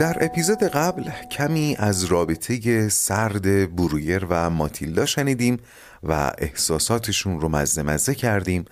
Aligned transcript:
در 0.00 0.24
اپیزود 0.24 0.62
قبل 0.62 1.10
کمی 1.30 1.76
از 1.78 2.04
رابطه 2.04 2.88
سرد 2.88 3.76
برویر 3.76 4.24
و 4.28 4.50
ماتیلدا 4.50 5.06
شنیدیم 5.06 5.56
و 6.02 6.32
احساساتشون 6.38 7.40
رو 7.40 7.48
مزه 7.48 7.82
مزه 7.82 8.14
کردیم. 8.14 8.64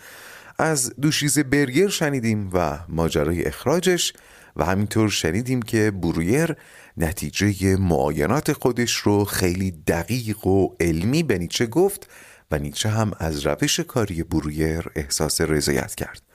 از 0.58 0.92
دوشیز 1.02 1.38
برگر 1.38 1.88
شنیدیم 1.88 2.50
و 2.52 2.78
ماجرای 2.88 3.44
اخراجش 3.44 4.12
و 4.56 4.64
همینطور 4.64 5.08
شنیدیم 5.08 5.62
که 5.62 5.90
برویر 5.90 6.56
نتیجه 6.96 7.76
معاینات 7.76 8.52
خودش 8.52 8.94
رو 8.94 9.24
خیلی 9.24 9.70
دقیق 9.70 10.46
و 10.46 10.68
علمی 10.80 11.22
به 11.22 11.38
نیچه 11.38 11.66
گفت 11.66 12.10
و 12.50 12.58
نیچه 12.58 12.88
هم 12.88 13.12
از 13.18 13.46
روش 13.46 13.80
کاری 13.80 14.22
برویر 14.22 14.90
احساس 14.96 15.40
رضایت 15.40 15.94
کرد. 15.94 16.27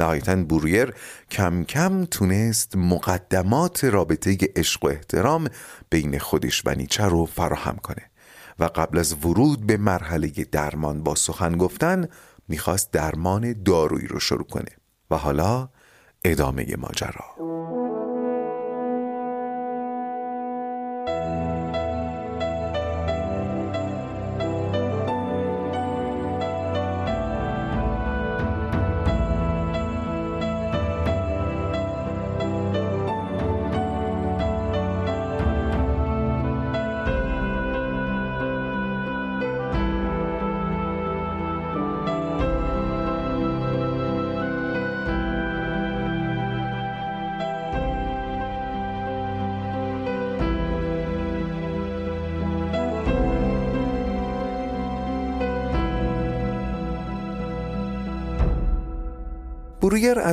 نهایتا 0.00 0.36
برویر 0.36 0.94
کم 1.30 1.64
کم 1.64 2.04
تونست 2.04 2.76
مقدمات 2.76 3.84
رابطه 3.84 4.38
عشق 4.56 4.84
و 4.84 4.88
احترام 4.88 5.48
بین 5.90 6.18
خودش 6.18 6.62
و 6.66 6.74
نیچه 6.74 7.04
رو 7.04 7.26
فراهم 7.26 7.76
کنه 7.76 8.10
و 8.58 8.64
قبل 8.64 8.98
از 8.98 9.24
ورود 9.24 9.66
به 9.66 9.76
مرحله 9.76 10.28
درمان 10.28 11.02
با 11.02 11.14
سخن 11.14 11.56
گفتن 11.56 12.08
می‌خواست 12.48 12.92
درمان 12.92 13.62
دارویی 13.62 14.06
رو 14.06 14.20
شروع 14.20 14.46
کنه 14.46 14.76
و 15.10 15.16
حالا 15.16 15.68
ادامه 16.24 16.76
ماجرا. 16.76 17.75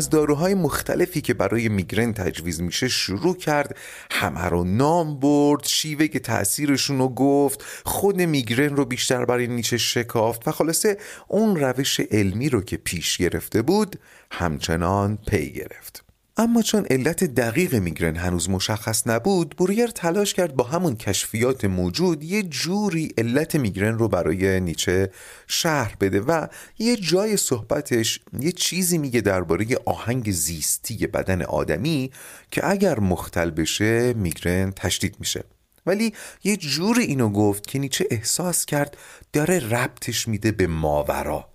از 0.03 0.09
داروهای 0.09 0.53
مختلفی 0.53 1.21
که 1.21 1.33
برای 1.33 1.69
میگرن 1.69 2.13
تجویز 2.13 2.61
میشه 2.61 2.87
شروع 2.87 3.37
کرد. 3.37 3.77
همه 4.11 4.45
رو 4.45 4.63
نام 4.63 5.19
برد 5.19 5.65
شیوه 5.65 6.07
که 6.07 6.19
تأثیرشون 6.19 6.97
رو 6.97 7.09
گفت 7.09 7.63
خود 7.85 8.21
میگرن 8.21 8.75
رو 8.75 8.85
بیشتر 8.85 9.25
برای 9.25 9.47
نیچه 9.47 9.77
شکافت 9.77 10.47
و 10.47 10.51
خلاصه 10.51 10.97
اون 11.27 11.55
روش 11.55 11.99
علمی 11.99 12.49
رو 12.49 12.61
که 12.61 12.77
پیش 12.77 13.17
گرفته 13.17 13.61
بود 13.61 13.99
همچنان 14.31 15.17
پی 15.27 15.51
گرفت. 15.51 16.02
اما 16.37 16.61
چون 16.61 16.85
علت 16.85 17.23
دقیق 17.23 17.75
میگرن 17.75 18.15
هنوز 18.15 18.49
مشخص 18.49 19.07
نبود 19.07 19.55
بوریر 19.57 19.87
تلاش 19.87 20.33
کرد 20.33 20.55
با 20.55 20.63
همون 20.63 20.95
کشفیات 20.95 21.65
موجود 21.65 22.23
یه 22.23 22.43
جوری 22.43 23.13
علت 23.17 23.55
میگرن 23.55 23.97
رو 23.97 24.07
برای 24.07 24.59
نیچه 24.59 25.11
شهر 25.47 25.95
بده 25.99 26.21
و 26.21 26.47
یه 26.79 26.95
جای 26.95 27.37
صحبتش 27.37 28.19
یه 28.39 28.51
چیزی 28.51 28.97
میگه 28.97 29.21
درباره 29.21 29.65
آهنگ 29.85 30.31
زیستی 30.31 31.07
بدن 31.07 31.41
آدمی 31.41 32.11
که 32.51 32.69
اگر 32.69 32.99
مختل 32.99 33.49
بشه 33.49 34.13
میگرن 34.13 34.71
تشدید 34.71 35.15
میشه. 35.19 35.43
ولی 35.85 36.13
یه 36.43 36.57
جوری 36.57 37.03
اینو 37.03 37.29
گفت 37.29 37.67
که 37.67 37.79
نیچه 37.79 38.07
احساس 38.11 38.65
کرد 38.65 38.97
داره 39.33 39.59
ربطش 39.59 40.27
میده 40.27 40.51
به 40.51 40.67
ماورا. 40.67 41.52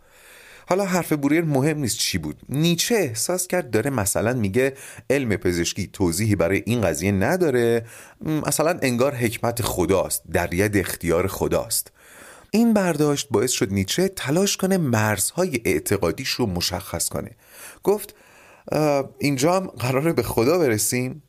حالا 0.70 0.84
حرف 0.84 1.12
بوریر 1.12 1.44
مهم 1.44 1.78
نیست 1.78 1.98
چی 1.98 2.18
بود. 2.18 2.36
نیچه 2.48 2.94
احساس 2.94 3.46
کرد 3.46 3.70
داره 3.70 3.90
مثلا 3.90 4.32
میگه 4.32 4.74
علم 5.10 5.36
پزشکی 5.36 5.86
توضیحی 5.86 6.36
برای 6.36 6.62
این 6.66 6.80
قضیه 6.80 7.12
نداره. 7.12 7.86
مثلا 8.46 8.78
انگار 8.82 9.14
حکمت 9.14 9.62
خداست 9.62 10.22
در 10.32 10.54
ید 10.54 10.76
اختیار 10.76 11.26
خداست. 11.26 11.92
این 12.50 12.72
برداشت 12.72 13.28
باعث 13.30 13.50
شد 13.50 13.72
نیچه 13.72 14.08
تلاش 14.08 14.56
کنه 14.56 14.78
مرزهای 14.78 15.60
اعتقادیش 15.64 16.28
رو 16.28 16.46
مشخص 16.46 17.08
کنه. 17.08 17.30
گفت 17.82 18.14
اینجا 19.18 19.56
هم 19.56 19.66
قراره 19.66 20.12
به 20.12 20.22
خدا 20.22 20.58
برسیم. 20.58 21.22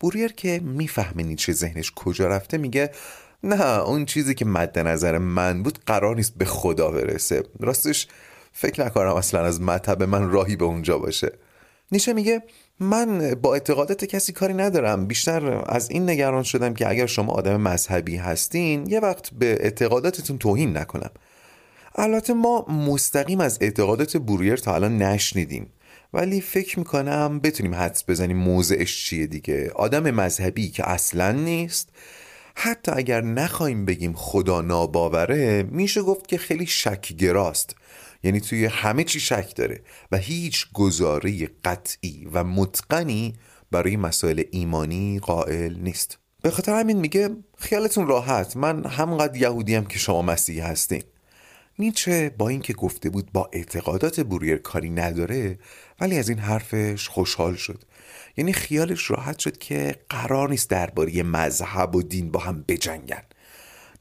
بوریر 0.00 0.32
که 0.32 0.60
می‌فهمه 0.64 1.22
نیچه 1.22 1.52
ذهنش 1.52 1.92
کجا 1.96 2.26
رفته 2.26 2.58
میگه 2.58 2.90
نه 3.42 3.62
اون 3.62 4.04
چیزی 4.04 4.34
که 4.34 4.44
مد 4.44 4.78
نظر 4.78 5.18
من 5.18 5.62
بود 5.62 5.78
قرار 5.86 6.16
نیست 6.16 6.34
به 6.36 6.44
خدا 6.44 6.90
برسه. 6.90 7.42
راستش 7.60 8.06
فکر 8.56 8.84
نکنم 8.84 9.14
اصلا 9.14 9.44
از 9.44 9.60
مطب 9.60 10.02
من 10.02 10.30
راهی 10.30 10.56
به 10.56 10.64
اونجا 10.64 10.98
باشه. 10.98 11.32
نیشه 11.92 12.12
میگه 12.12 12.42
من 12.80 13.34
با 13.34 13.54
اعتقادات 13.54 14.04
کسی 14.04 14.32
کاری 14.32 14.54
ندارم. 14.54 15.06
بیشتر 15.06 15.62
از 15.66 15.90
این 15.90 16.10
نگران 16.10 16.42
شدم 16.42 16.74
که 16.74 16.88
اگر 16.88 17.06
شما 17.06 17.32
آدم 17.32 17.60
مذهبی 17.60 18.16
هستین 18.16 18.86
یه 18.90 19.00
وقت 19.00 19.30
به 19.30 19.56
اعتقاداتتون 19.60 20.38
توهین 20.38 20.76
نکنم. 20.76 21.10
البته 21.94 22.32
ما 22.32 22.66
مستقیم 22.68 23.40
از 23.40 23.58
اعتقادات 23.60 24.16
بوریر 24.16 24.56
تا 24.56 24.74
الان 24.74 24.98
نشنیدیم. 24.98 25.72
ولی 26.12 26.40
فکر 26.40 26.78
می‌کنم 26.78 27.40
بتونیم 27.40 27.74
حدس 27.74 28.04
بزنیم 28.08 28.36
موضعش 28.36 29.06
چیه 29.06 29.26
دیگه. 29.26 29.70
آدم 29.74 30.10
مذهبی 30.10 30.68
که 30.68 30.90
اصلا 30.90 31.32
نیست. 31.32 31.88
حتی 32.54 32.92
اگر 32.94 33.20
نخواهیم 33.20 33.84
بگیم 33.84 34.12
خدا 34.12 34.60
ناباوره 34.60 35.62
میشه 35.62 36.02
گفت 36.02 36.28
که 36.28 36.38
خیلی 36.38 36.66
شکگراست. 36.66 37.76
یعنی 38.24 38.40
توی 38.40 38.66
همه 38.66 39.04
چی 39.04 39.20
شک 39.20 39.56
داره 39.56 39.80
و 40.12 40.16
هیچ 40.16 40.66
گزاره 40.72 41.46
قطعی 41.64 42.28
و 42.32 42.44
متقنی 42.44 43.34
برای 43.70 43.96
مسائل 43.96 44.42
ایمانی 44.50 45.18
قائل 45.18 45.74
نیست. 45.74 46.18
به 46.42 46.50
خاطر 46.50 46.80
همین 46.80 47.00
میگه 47.00 47.30
خیالتون 47.58 48.06
راحت 48.06 48.56
من 48.56 48.86
همقدر 48.86 49.36
یهودیم 49.36 49.84
که 49.84 49.98
شما 49.98 50.22
مسیحی 50.22 50.60
هستین. 50.60 51.02
نیچه 51.78 52.34
با 52.38 52.48
اینکه 52.48 52.72
گفته 52.72 53.10
بود 53.10 53.32
با 53.32 53.50
اعتقادات 53.52 54.20
بوریر 54.20 54.56
کاری 54.56 54.90
نداره 54.90 55.58
ولی 56.00 56.18
از 56.18 56.28
این 56.28 56.38
حرفش 56.38 57.08
خوشحال 57.08 57.54
شد. 57.54 57.82
یعنی 58.36 58.52
خیالش 58.52 59.10
راحت 59.10 59.38
شد 59.38 59.58
که 59.58 59.96
قرار 60.10 60.50
نیست 60.50 60.70
درباره 60.70 61.22
مذهب 61.22 61.94
و 61.94 62.02
دین 62.02 62.30
با 62.30 62.40
هم 62.40 62.64
بجنگن. 62.68 63.22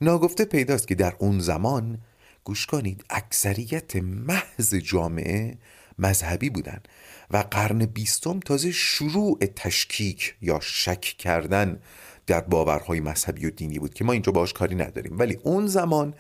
ناگفته 0.02 0.46
پیداست 0.46 0.88
که 0.88 0.96
در 0.96 1.14
اون 1.20 1.40
زمان 1.40 1.98
گوش 2.44 2.66
کنید 2.66 3.06
اکثریت 3.10 3.96
محض 3.96 4.76
جامعه 4.76 5.58
مذهبی 6.00 6.50
بودن 6.50 6.80
و 7.32 7.38
قرن 7.38 7.86
بیستم 7.86 8.40
تازه 8.40 8.72
شروع 8.72 9.38
تشکیک 9.56 10.36
یا 10.42 10.60
شک 10.62 11.02
کردن 11.02 11.80
در 12.28 12.42
باورهای 12.42 13.00
مذهبی 13.00 13.46
و 13.46 13.50
دینی 13.50 13.80
بود 13.80 13.94
که 13.94 14.04
ما 14.04 14.14
اینجا 14.14 14.32
باش 14.32 14.54
کاری 14.54 14.76
نداریم. 14.76 15.20
ولی 15.20 15.40
اون 15.44 15.68
زمان 15.68 16.14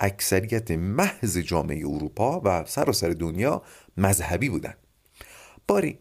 اکثریت 0.00 0.70
محض 0.70 1.38
جامعه 1.38 1.86
اروپا 1.86 2.40
و 2.44 2.64
سراسر 2.66 3.08
دنیا 3.08 3.62
مذهبی 3.96 4.48
بودن. 4.48 4.74
باری 5.68 5.98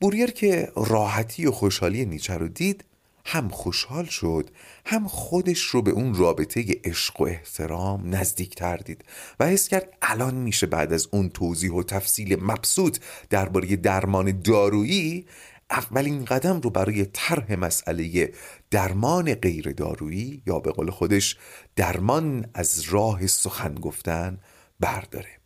بوریر 0.00 0.30
که 0.30 0.72
راحتی 0.76 1.46
و 1.46 1.50
خوشحالی 1.50 2.04
نیچه 2.04 2.34
رو 2.34 2.48
دید 2.48 2.84
هم 3.28 3.48
خوشحال 3.48 4.04
شد 4.04 4.50
هم 4.86 5.08
خودش 5.08 5.62
رو 5.62 5.82
به 5.82 5.90
اون 5.90 6.14
رابطه 6.14 6.64
عشق 6.84 7.20
و 7.20 7.24
احترام 7.24 8.14
نزدیک 8.14 8.62
دید 8.84 9.04
و 9.40 9.46
حس 9.46 9.68
کرد 9.68 9.98
الان 10.02 10.34
میشه 10.34 10.66
بعد 10.66 10.92
از 10.92 11.08
اون 11.10 11.28
توضیح 11.28 11.72
و 11.72 11.82
تفصیل 11.82 12.42
مبسوط 12.42 12.98
درباره 13.30 13.76
درمان 13.76 14.40
دارویی 14.40 15.26
اولین 15.70 16.24
قدم 16.24 16.60
رو 16.60 16.70
برای 16.70 17.04
طرح 17.04 17.54
مسئله 17.54 18.32
درمان 18.70 19.34
غیر 19.34 19.72
دارویی 19.72 20.42
یا 20.46 20.58
به 20.58 20.72
قول 20.72 20.90
خودش 20.90 21.36
درمان 21.76 22.46
از 22.54 22.80
راه 22.80 23.26
سخن 23.26 23.74
گفتن 23.74 24.38
برداره. 24.80 25.38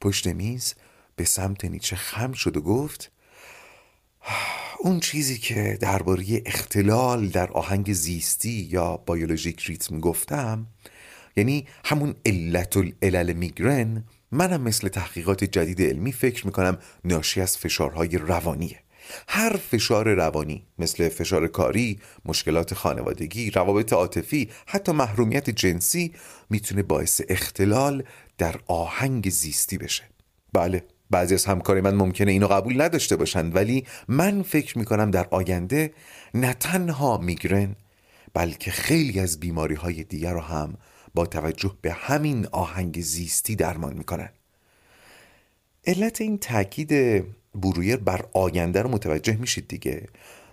پشت 0.00 0.26
میز 0.26 0.74
به 1.16 1.24
سمت 1.24 1.64
نیچه 1.64 1.96
خم 1.96 2.32
شد 2.32 2.56
و 2.56 2.60
گفت 2.60 3.12
اون 4.78 5.00
چیزی 5.00 5.38
که 5.38 5.78
درباره 5.80 6.42
اختلال 6.46 7.28
در 7.28 7.50
آهنگ 7.50 7.92
زیستی 7.92 8.68
یا 8.70 8.96
بیولوژیک 8.96 9.62
ریتم 9.62 10.00
گفتم 10.00 10.66
یعنی 11.36 11.66
همون 11.84 12.14
علت 12.26 12.76
العلل 12.76 13.32
میگرن 13.32 14.04
منم 14.32 14.60
مثل 14.62 14.88
تحقیقات 14.88 15.44
جدید 15.44 15.82
علمی 15.82 16.12
فکر 16.12 16.46
می‌کنم 16.46 16.78
ناشی 17.04 17.40
از 17.40 17.56
فشارهای 17.56 18.18
روانیه. 18.18 18.82
هر 19.28 19.56
فشار 19.56 20.14
روانی 20.14 20.66
مثل 20.78 21.08
فشار 21.08 21.48
کاری، 21.48 22.00
مشکلات 22.24 22.74
خانوادگی، 22.74 23.50
روابط 23.50 23.92
عاطفی، 23.92 24.50
حتی 24.66 24.92
محرومیت 24.92 25.50
جنسی 25.50 26.14
می‌تونه 26.50 26.82
باعث 26.82 27.20
اختلال 27.28 28.02
در 28.38 28.60
آهنگ 28.66 29.30
زیستی 29.30 29.78
بشه. 29.78 30.04
بله. 30.52 30.84
بعضی 31.10 31.34
از 31.34 31.44
همکار 31.44 31.80
من 31.80 31.94
ممکنه 31.94 32.32
اینو 32.32 32.46
قبول 32.46 32.82
نداشته 32.82 33.16
باشند 33.16 33.56
ولی 33.56 33.86
من 34.08 34.42
فکر 34.42 34.78
می‌کنم 34.78 35.10
در 35.10 35.26
آینده 35.30 35.92
نه 36.34 36.52
تنها 36.52 37.18
میگرن 37.18 37.76
بلکه 38.34 38.70
خیلی 38.70 39.20
از 39.20 39.40
بیماری 39.40 39.74
های 39.74 40.04
دیگر 40.04 40.32
رو 40.32 40.40
هم 40.40 40.74
با 41.14 41.26
توجه 41.26 41.74
به 41.80 41.92
همین 41.92 42.46
آهنگ 42.46 43.00
زیستی 43.00 43.56
درمان 43.56 43.94
می‌کنن. 43.94 44.28
علت 45.86 46.20
این 46.20 46.38
تاکید 46.38 47.24
برویر 47.54 47.96
بر 47.96 48.24
آینده 48.32 48.82
رو 48.82 48.90
متوجه 48.90 49.36
میشید 49.36 49.68
دیگه. 49.68 50.06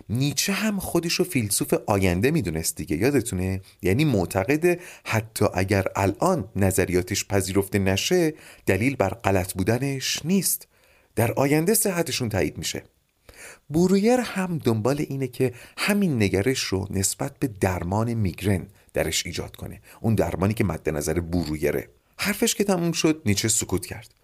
نیچه 0.08 0.52
هم 0.52 0.78
خودشو 0.78 1.24
فیلسوف 1.24 1.74
آینده 1.86 2.30
می‌دونست 2.30 2.76
دیگه 2.76 2.96
یادتونه؟ 2.96 3.60
یعنی 3.82 4.04
معتقد 4.04 4.80
حتی 5.04 5.44
اگر 5.54 5.86
الان 5.96 6.48
نظریاتش 6.56 7.24
پذیرفته 7.24 7.78
نشه 7.78 8.34
دلیل 8.66 8.96
بر 8.96 9.08
غلط 9.08 9.52
بودنش 9.52 10.20
نیست. 10.24 10.68
در 11.16 11.32
آینده 11.32 11.74
صحتشون 11.74 12.28
تایید 12.28 12.58
میشه. 12.58 12.82
برویر 13.70 14.20
هم 14.20 14.58
دنبال 14.58 15.04
اینه 15.08 15.28
که 15.28 15.54
همین 15.78 16.22
نگرش 16.22 16.60
رو 16.60 16.86
نسبت 16.90 17.38
به 17.38 17.46
درمان 17.46 18.14
میگرن 18.14 18.66
درش 18.94 19.26
ایجاد 19.26 19.56
کنه. 19.56 19.80
اون 20.00 20.14
درمانی 20.14 20.54
که 20.54 20.64
مد 20.64 20.88
نظر 20.88 21.20
برویره. 21.20 21.88
حرفش 22.18 22.54
که 22.54 22.64
تموم 22.64 22.92
شد 22.92 23.22
نیچه 23.26 23.48
سکوت 23.48 23.86
کرد. 23.86 24.14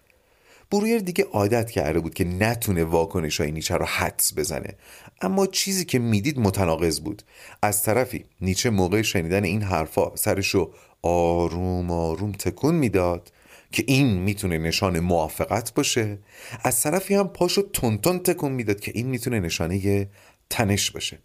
برویر 0.71 0.99
دیگه 0.99 1.23
عادت 1.23 1.71
کرده 1.71 1.99
بود 1.99 2.13
که 2.13 2.23
نتونه 2.23 2.83
واکنش 2.83 3.41
های 3.41 3.51
نیچه 3.51 3.75
رو 3.75 3.85
حدس 3.85 4.33
بزنه. 4.37 4.75
اما 5.21 5.47
چیزی 5.47 5.85
که 5.85 5.99
می‌دید 5.99 6.39
متناقض 6.39 6.99
بود. 6.99 7.23
از 7.61 7.83
طرفی 7.83 8.25
نیچه 8.41 8.69
موقع 8.69 9.01
شنیدن 9.01 9.43
این 9.43 9.61
حرفا 9.61 10.15
سرشو 10.15 10.73
آروم 11.01 11.91
آروم 11.91 12.31
تکون 12.31 12.75
می‌داد 12.75 13.31
که 13.71 13.83
این 13.87 14.07
می‌تونه 14.07 14.57
نشان 14.57 14.99
موافقت 14.99 15.73
باشه. 15.73 16.17
از 16.63 16.81
طرفی 16.81 17.15
هم 17.15 17.27
پاشو 17.27 17.61
تونتون 17.61 18.19
تکون 18.19 18.51
می‌داد 18.51 18.79
که 18.79 18.91
این 18.95 19.07
می‌تونه 19.07 19.39
نشانه 19.39 20.09
تنش 20.49 20.91
باشه. 20.91 21.19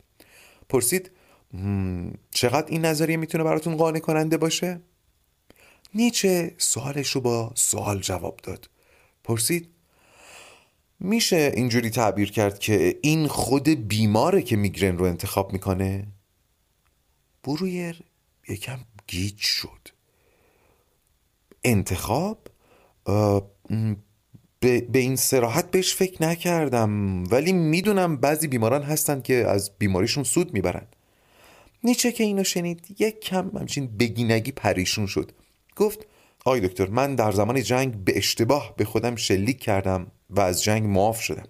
پرسید 0.69 1.11
چقدر 2.31 2.67
این 2.69 2.85
نظریه 2.85 3.17
می‌تونه 3.17 3.44
براتون 3.44 3.76
قانع 3.76 3.99
کننده 3.99 4.37
باشه؟ 4.37 4.81
نیچه 5.94 6.55
سوالش 6.58 7.08
رو 7.08 7.20
با 7.20 7.52
سوال 7.55 8.00
جواب 8.00 8.40
داد. 8.43 8.69
پرسید 9.28 9.69
میشه 11.00 11.52
اینجوری 11.56 11.90
تعبیر 11.90 12.30
کرد 12.30 12.58
که 12.58 12.98
این 13.02 13.28
خود 13.28 13.69
بیماره 13.69 14.42
که 14.42 14.56
میگرن 14.56 14.98
رو 14.98 15.04
انتخاب 15.04 15.52
می‌کنه؟ 15.52 16.06
برویر 17.44 18.02
یکم 18.48 18.78
گیج 19.06 19.38
شد 19.38 19.88
انتخاب؟ 21.64 22.38
به, 24.60 24.88
این 24.94 25.16
سراحت 25.16 25.70
بهش 25.70 25.94
فکر 25.94 26.22
نکردم 26.22 27.25
ولی 27.25 27.52
می‌دونم 27.52 28.16
بعضی 28.16 28.48
بیماران 28.48 28.82
هستن 28.82 29.20
که 29.20 29.34
از 29.34 29.70
بیماریشون 29.78 30.25
سود 30.25 30.54
می‌برن 30.54 30.86
نیچه 31.84 32.12
که 32.12 32.25
اینو 32.25 32.44
شنید 32.44 32.96
یک 32.98 33.20
کم 33.20 33.50
همچین 33.56 33.86
بگینگی 33.86 34.52
پریشون 34.52 35.06
شد 35.06 35.32
گفت 35.76 36.06
آقای 36.44 36.61
دکتر 36.61 36.88
من 36.88 37.14
در 37.14 37.32
زمان 37.32 37.62
جنگ 37.62 38.05
به 38.05 38.17
اشتباه 38.17 38.75
به 38.76 38.85
خودم 38.85 39.17
شلیک 39.17 39.61
کردم 39.61 40.06
و 40.31 40.40
از 40.40 40.62
جنگ 40.62 40.87
معاف 40.87 41.20
شدم. 41.20 41.49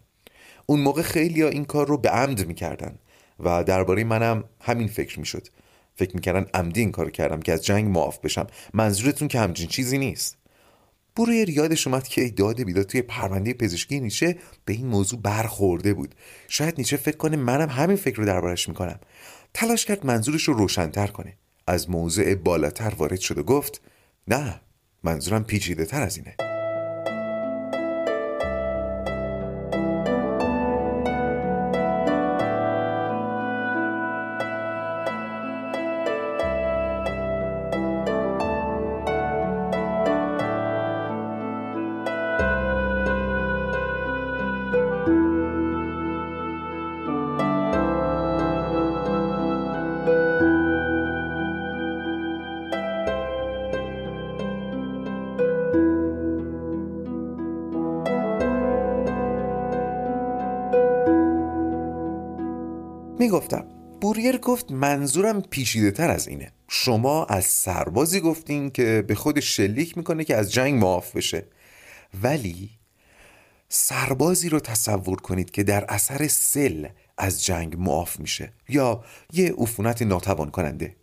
اون 0.67 0.81
موقع 0.81 1.03
خیلی 1.03 1.43
این 1.43 1.65
کار 1.65 1.87
رو 1.87 1.99
به 1.99 2.09
عمد 2.09 2.47
می‌کردن 2.47 2.99
و 3.41 3.65
درباره 3.65 4.05
منم 4.05 4.45
همین 4.61 4.89
فکر 4.89 5.21
می‌شد. 5.21 5.49
فکر 5.97 6.15
می‌کردن 6.15 6.47
عمدی 6.55 6.81
این 6.81 6.93
کار 6.93 7.11
کردم 7.11 7.41
که 7.41 7.53
از 7.53 7.65
جنگ 7.65 7.89
معاف 7.89 8.19
بشم. 8.19 8.47
منظورتون 8.75 9.29
که 9.29 9.39
همچین 9.41 9.67
چیزی 9.67 9.99
نیست. 9.99 10.39
برویر 11.17 11.51
یادش 11.51 11.87
اومد 11.87 12.09
که 12.09 12.29
داده 12.29 12.65
بیداد 12.65 12.87
توی 12.87 13.03
پرونده 13.03 13.55
پزشکی 13.55 14.01
نیچه 14.01 14.39
به 14.65 14.73
این 14.73 14.87
موضوع 14.87 15.21
برخورده 15.21 15.95
بود. 15.95 16.15
شاید 16.49 16.75
نیچه 16.79 16.97
فکر 16.97 17.17
کنه 17.17 17.37
منم 17.37 17.69
همین 17.69 17.97
فکر 17.97 18.17
رو 18.17 18.25
دربارش 18.25 18.69
می‌کنم. 18.69 19.01
تلاش 19.55 19.85
کرد 19.85 20.07
منظورش 20.07 20.43
رو 20.43 20.55
روشنتر 20.55 21.07
کنه. 21.07 21.37
از 21.67 21.91
موضع 21.91 22.35
بالاتر 22.35 22.93
وارد 22.99 23.21
شد 23.21 23.39
و 23.39 23.43
گفت 23.43 23.81
نه 24.29 24.61
منظورم 25.05 25.45
پیچیده 25.45 25.85
تر 25.85 26.03
از 26.03 26.17
اینه. 26.17 26.48
منظورم 64.79 65.43
پیشیده 65.43 65.91
تر 65.91 66.11
از 66.11 66.29
اینه. 66.29 66.53
شما 66.69 67.25
از 67.25 67.45
سربازی 67.45 68.21
گفتین 68.21 68.71
که 68.71 69.05
به 69.09 69.15
خود 69.15 69.41
شلیک 69.41 69.97
می‌کنه 69.97 70.25
که 70.25 70.37
از 70.37 70.53
جنگ 70.53 70.75
معاف 70.75 71.17
بشه. 71.17 71.45
ولی 72.23 72.71
سربازی 73.69 74.49
رو 74.49 74.61
تصور 74.61 75.21
کنید 75.21 75.51
که 75.51 75.63
در 75.63 75.85
اثر 75.89 76.29
سل 76.29 76.89
از 77.19 77.45
جنگ 77.45 77.77
معاف 77.79 78.21
میشه 78.21 78.53
یا 78.69 79.05
یه 79.33 79.55
عفونت 79.59 80.03
ناتوان 80.03 80.51
کننده 80.51 80.97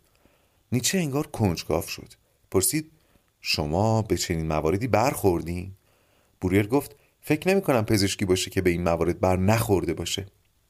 نیچه 0.72 0.98
انگار 0.98 1.26
کنجکاف 1.26 1.88
شد. 1.88 2.12
پرسید 2.50 2.90
شما 3.40 4.02
به 4.02 4.16
چنین 4.16 4.46
مواردی 4.46 4.86
برخوردین؟ 4.86 5.72
بوریر 6.40 6.66
گفت 6.66 6.96
فکر 7.20 7.48
نمی 7.48 7.62
کنم 7.62 7.84
پزشکی 7.84 8.24
باشه 8.24 8.50
که 8.50 8.62
به 8.62 8.70
این 8.70 8.82
موارد 8.82 9.20
بر 9.20 9.36
نخورده 9.36 9.94
باشه. 9.94 10.26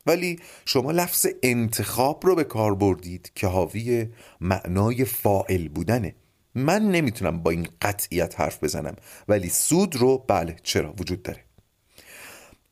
ولی 0.06 0.38
شما 0.64 0.93
لفظ 0.93 1.26
انتخاب 1.43 2.26
رو 2.26 2.35
به 2.35 2.44
کار 2.44 2.75
بردید 2.75 3.32
که 3.35 3.47
حاوی 3.47 4.08
معنای 4.41 5.05
فائل 5.05 5.69
بودنه. 5.69 6.14
من 6.55 6.82
نمی‌تونم 6.82 7.43
با 7.43 7.50
این 7.50 7.69
قطعیت 7.82 8.41
حرف 8.41 8.64
بزنم 8.64 8.97
ولی 9.29 9.49
سود 9.49 9.97
رو 9.97 10.25
بله 10.29 10.56
چرا؟ 10.62 10.94
وجود 10.99 11.23
داره. 11.23 11.44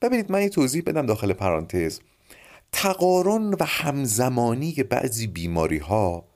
ببینید 0.02 0.32
من 0.32 0.42
یه 0.42 0.48
توضیح 0.48 0.82
بدم 0.86 1.06
داخل 1.06 1.32
پرانتز. 1.32 2.00
تقارن 2.72 3.54
و 3.60 3.64
همزمانی 3.66 4.72
بعضی 4.72 5.26
بیماری 5.26 5.78
ها 5.78 6.28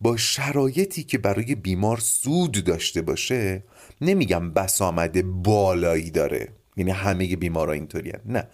با 0.00 0.16
شرایطی 0.16 1.02
که 1.02 1.18
برای 1.18 1.54
بیمار 1.54 1.98
سود 1.98 2.64
داشته 2.64 3.02
باشه 3.02 3.62
نمیگم 4.00 4.50
بسامد 4.50 5.22
بالایی 5.42 6.10
داره. 6.10 6.48
یعنی 6.76 6.90
همه 6.90 7.36
بیمارا 7.36 7.72
اینطوری 7.72 8.12
نه. 8.26 8.48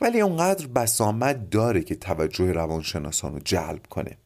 ولی 0.00 0.20
اونقدر 0.20 0.66
بسامد 0.66 1.48
داره 1.48 1.82
که 1.82 1.94
توجه 1.94 2.52
روانشناسان 2.52 3.32
رو 3.32 3.40
جلب 3.44 3.86
کنه. 3.90 4.16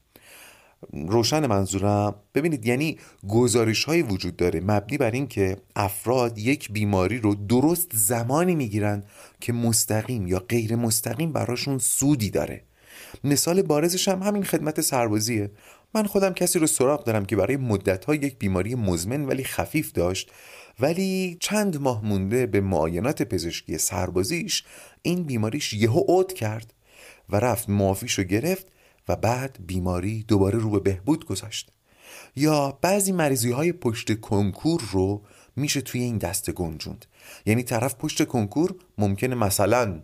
روشن 0.93 1.47
منظورم 1.47 2.15
ببینید 2.35 2.67
یعنی 2.67 2.99
گزارش 3.29 3.85
های 3.85 4.03
وجود 4.03 4.37
داره 4.37 4.61
مبنی 4.61 4.99
بر 4.99 5.11
اینکه 5.11 5.57
افراد 5.77 6.39
یک 6.39 6.73
بیماری 6.73 7.19
رو 7.19 7.35
درست 7.35 7.91
زمانی 7.95 8.55
می‌گیرن 8.55 9.03
که 9.41 9.53
مستقیم 9.53 10.27
یا 10.27 10.39
غیر 10.39 10.77
مستقیم 10.77 11.33
براشون 11.33 11.79
سودی 11.79 12.31
داره. 12.31 12.63
مثال 13.25 13.63
بارزش 13.63 14.09
هم 14.09 14.23
همین 14.23 14.45
خدمت 14.45 14.81
سربازیه. 14.81 15.51
من 15.95 16.07
خودم 16.07 16.35
کسی 16.35 16.59
رو 16.59 16.67
سراغ 16.67 17.05
دارم 17.05 17.25
که 17.25 17.37
برای 17.37 17.57
مدت 17.57 18.05
ها 18.05 18.15
یک 18.15 18.39
بیماری 18.39 18.75
مزمن 18.75 19.25
ولی 19.25 19.45
خفیف 19.45 19.93
داشت 19.93 20.31
ولی 20.81 21.37
چند 21.41 21.81
ماه 21.81 22.05
مونده 22.05 22.47
به 22.47 22.61
معاینات 22.61 23.23
پزشکی 23.23 23.79
سربازیش 23.79 24.65
این 25.03 25.23
بیماریش 25.23 25.73
یهو 25.73 26.01
عود 26.01 26.33
کرد 26.33 26.75
و 27.29 27.37
رفت 27.37 27.69
معافیشو 27.69 28.23
گرفت 28.23 28.67
و 29.09 29.17
بعد 29.17 29.59
بیماری 29.67 30.23
دوباره 30.29 30.59
رو 30.59 30.71
به 30.71 30.81
بهبود 30.81 31.25
گذاشت. 31.25 31.73
یا 32.37 32.79
بعضی 32.83 33.13
مریضی 33.13 33.51
های 33.51 33.73
پشت 33.73 34.21
کنکور 34.21 34.83
رو 34.93 35.23
میشه 35.57 35.81
توی 35.81 36.03
این 36.03 36.19
دسته 36.19 36.53
گنجوند. 36.53 37.07
یعنی 37.47 37.63
طرف 37.63 37.95
پشت 37.95 38.25
کنکور 38.25 38.75
ممکنه 38.99 39.35
مثلا 39.35 40.03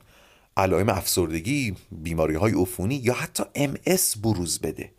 علائم 0.56 0.88
افسردگی 0.88 1.74
بیماری 1.92 2.34
های 2.34 2.52
عفونی 2.52 2.94
یا 2.94 3.14
حتی 3.14 3.42
ام 3.54 3.74
بروز 4.22 4.60
بده. 4.60 4.90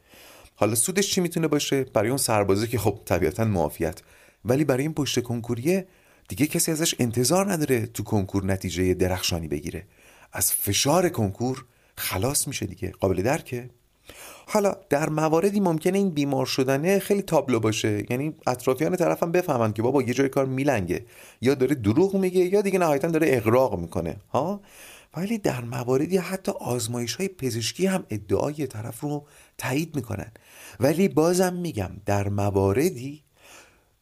حالا 0.56 0.76
سودش 0.76 1.12
چی 1.12 1.22
می‌تونه 1.22 1.48
باشه؟ 1.48 1.84
برای 1.84 2.10
اون 2.10 2.18
سربازه 2.18 2.68
که 2.68 2.78
خب 2.78 3.00
طبیعتا 3.06 3.46
معافیت. 3.46 4.00
ولی 4.46 4.64
برای 4.64 4.84
این 4.84 4.94
پشت 4.94 5.20
کنکوریه 5.20 5.88
دیگه 6.28 6.48
کسی 6.48 6.72
ازش 6.72 6.96
انتظار 7.00 7.52
نداره 7.52 7.86
تو 7.86 8.04
کنکور 8.04 8.46
نتیجه 8.46 8.94
درخشانی 8.94 9.48
بگیره. 9.48 9.84
از 10.34 10.52
فشار 10.52 11.10
کنکور 11.10 11.66
خلاص 11.98 12.48
میشه 12.48 12.66
دیگه. 12.66 12.92
قابل 13.00 13.22
درکه. 13.22 13.70
حالا 14.48 14.76
در 14.90 15.10
مواردی 15.10 15.60
ممکنه 15.60 15.98
این 15.98 16.10
بیمار 16.10 16.46
شدنه 16.46 17.00
خیلی 17.00 17.22
تابلو 17.22 17.60
باشه. 17.60 18.04
یعنی 18.10 18.36
اطرافیان 18.48 18.96
طرفم 18.96 19.32
بفهمن 19.32 19.74
که 19.74 19.82
بابا 19.82 20.02
یه 20.02 20.14
جای 20.14 20.30
کار 20.30 20.46
میلنگه. 20.46 21.06
یا 21.42 21.54
داره 21.54 21.76
دروغ 21.76 22.16
میگه 22.16 22.40
یا 22.40 22.62
دیگه 22.62 22.80
نهایتا 22.80 23.08
داره 23.08 23.28
اقراق 23.30 23.80
می‌کنه. 23.80 24.16
ها؟ 24.32 24.62
ولی 25.18 25.38
در 25.38 25.64
مواردی 25.64 26.18
حتی 26.18 26.52
آزمایش 26.52 27.16
های 27.16 27.28
پزشکی 27.28 27.86
هم 27.86 28.06
ادعای 28.10 28.68
طرف 28.68 29.00
رو 29.00 29.28
تایید 29.58 29.96
می‌کنن. 29.96 30.32
ولی 30.80 31.08
بازم 31.08 31.54
میگم 31.54 31.92
در 32.06 32.30
مواردی 32.30 33.24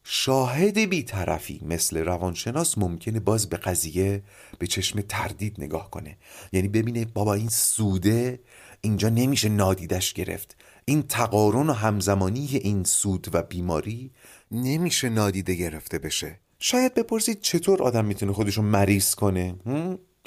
شاهد 0.04 0.78
بیطرفی 0.80 1.62
مثل 1.66 1.98
روانشناس 1.98 2.78
ممکنه 2.78 3.20
باز 3.20 3.50
به 3.50 3.58
قضیه 3.58 4.24
به 4.60 4.68
چشم 4.68 5.02
تردید 5.02 5.56
نگاه 5.58 5.92
کنه. 5.92 6.18
یعنی 6.52 6.68
ببینه 6.68 7.06
بابا 7.06 7.34
این 7.34 7.50
سوده 7.50 8.40
اینجا 8.82 9.10
نمیشه 9.10 9.50
نادیدش 9.50 10.14
گرفت. 10.14 10.56
این 10.86 11.04
تقارن 11.04 11.70
و 11.70 11.74
همزمانی 11.74 12.48
این 12.64 12.84
سود 12.84 13.28
و 13.34 13.42
بیماری 13.42 14.12
نمیشه 14.52 15.10
نادیده 15.10 15.56
گرفته 15.56 16.00
بشه. 16.00 16.40
شاید 16.60 16.94
بپرسید 16.94 17.42
چطور 17.42 17.84
آدم 17.84 18.06
می‌تونه 18.06 18.34
خودشو 18.34 18.62
مریض 18.62 19.16
کنه؟ 19.16 19.56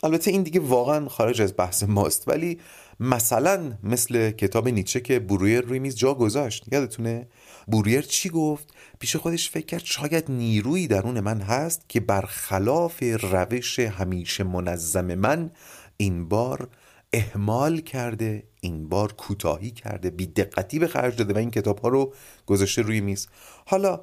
البته 0.03 0.31
این 0.31 0.43
دیگه 0.43 0.61
واقعا 0.61 1.09
خارج 1.09 1.43
از 1.43 1.55
بحث 1.57 1.83
ماست 1.83 2.29
ولی 2.29 2.59
مثلا 3.00 3.73
مثل 3.83 4.31
کتاب 4.31 4.69
نیچه 4.69 5.00
که 5.00 5.19
برویر 5.19 5.61
روی 5.61 5.79
میز 5.79 5.97
جا 5.97 6.15
گذاشت 6.15 6.65
یادتونه؟ 6.73 7.29
بوریر 7.67 8.00
چی 8.00 8.29
گفت؟ 8.29 8.75
پیش 8.99 9.17
خودش 9.17 9.50
فکر 9.50 9.67
کرد 9.67 9.85
شاید 9.85 10.31
نیرویی 10.31 10.87
درون 10.87 11.21
من 11.21 11.41
هست 11.41 11.88
که 11.88 12.00
برخلاف 12.00 13.03
روش 13.03 13.79
همیشه 13.79 14.45
منظم 14.45 15.15
من 15.15 15.50
این 15.97 16.29
بار 16.29 16.69
اهمال 17.12 17.81
کرده 17.81 18.43
این 18.61 18.88
بار 18.88 19.12
کوتاهی 19.12 19.71
کرده 19.71 20.11
بی 20.11 20.26
دقتی 20.26 20.79
به 20.79 20.87
خرج 20.87 21.17
داده 21.17 21.35
و 21.35 21.38
این 21.38 21.50
کتاب 21.50 21.79
ها 21.79 21.88
رو 21.88 22.12
گذاشته 22.47 22.83
روی 22.83 23.00
میز. 23.00 23.29
حالا 23.67 24.00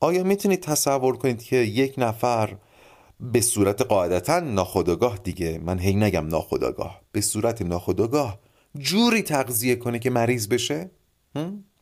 آیا 0.00 0.24
می‌تونید 0.24 0.60
تصور 0.60 1.16
کنید 1.16 1.42
که 1.42 1.56
یک 1.56 1.94
نفر 1.98 2.56
به 3.20 3.40
صورت 3.40 3.82
قاعدتا 3.82 4.40
ناخداگاه 4.40 5.18
دیگه. 5.24 5.58
من 5.58 5.78
هی 5.78 5.94
نگم 5.94 6.26
ناخداگاه 6.26 7.00
به 7.12 7.20
صورت 7.20 7.62
ناخداگاه 7.62 8.40
جوری 8.78 9.22
تغذیه 9.22 9.76
کنه 9.76 9.98
که 9.98 10.10
مریض 10.10 10.48
بشه؟ 10.48 10.90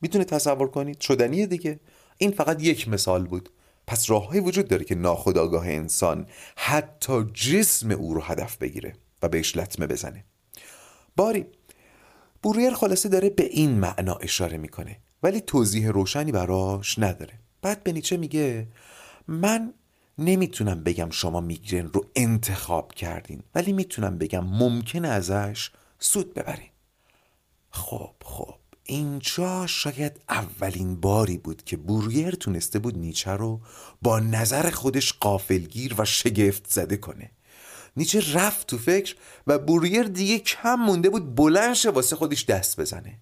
می‌تونه 0.01 0.25
تصور 0.25 0.71
کنید؟ 0.71 1.01
شدنیه 1.01 1.47
دیگه. 1.47 1.81
این 2.19 2.31
فقط 2.31 2.63
یک 2.63 2.89
مثال 2.89 3.27
بود. 3.27 3.49
پس 3.87 4.11
راههایی 4.11 4.41
وجود 4.41 4.69
داره 4.69 4.85
که 4.85 4.95
ناخداگاه 4.95 5.69
انسان 5.69 6.27
حتی 6.57 7.25
جسم 7.35 7.91
او 7.91 8.15
رو 8.15 8.23
هدف 8.23 8.57
بگیره 8.57 8.93
و 9.23 9.29
بهش 9.29 9.57
لطمه 9.57 9.87
بزنه. 9.87 10.25
باری 11.17 11.47
بوریر 12.43 12.75
خلاصه 12.75 13.09
داره 13.09 13.31
به 13.31 13.45
این 13.45 13.71
معنا 13.71 14.15
اشاره 14.15 14.59
می‌کنه 14.59 14.97
ولی 15.23 15.41
توضیح 15.41 15.91
روشنی 15.91 16.33
براش 16.33 16.99
نداره. 16.99 17.33
بعد 17.63 17.83
به 17.83 17.93
نیچه 17.93 18.17
میگه 18.17 18.69
من 19.29 19.75
نمی‌تونم 20.19 20.85
بگم 20.85 21.11
شما 21.11 21.41
میگرن 21.41 21.87
رو 21.87 22.07
انتخاب 22.17 22.95
کردین 22.95 23.43
ولی 23.55 23.73
می‌تونم 23.73 24.19
بگم 24.19 24.45
ممکنه 24.45 25.09
ازش 25.09 25.71
سود 25.99 26.35
ببرین. 26.35 26.71
خب 27.71 28.15
خب. 28.25 28.55
اینجا 28.85 29.67
شاید 29.67 30.21
اولین 30.29 31.01
باری 31.01 31.39
بود 31.39 31.65
که 31.65 31.77
بوریر 31.77 32.35
تونسته 32.35 32.79
بود 32.79 32.99
نیچه 32.99 33.31
رو 33.31 33.61
با 34.03 34.21
نظر 34.21 34.71
خودش 34.71 35.13
قافلگیر 35.13 35.95
و 35.99 36.05
شگفت 36.05 36.67
زده 36.71 36.97
کنه. 36.97 37.31
نیچه 37.97 38.33
رفت 38.33 38.67
تو 38.67 38.79
فکر 38.79 39.17
و 39.47 39.59
بوریر 39.59 40.03
دیگه 40.03 40.39
کم 40.39 40.75
مونده 40.75 41.11
بود 41.11 41.35
بلنش 41.35 41.87
واسه 41.87 42.17
خودش 42.17 42.45
دست 42.45 42.81
بزنه. 42.81 43.19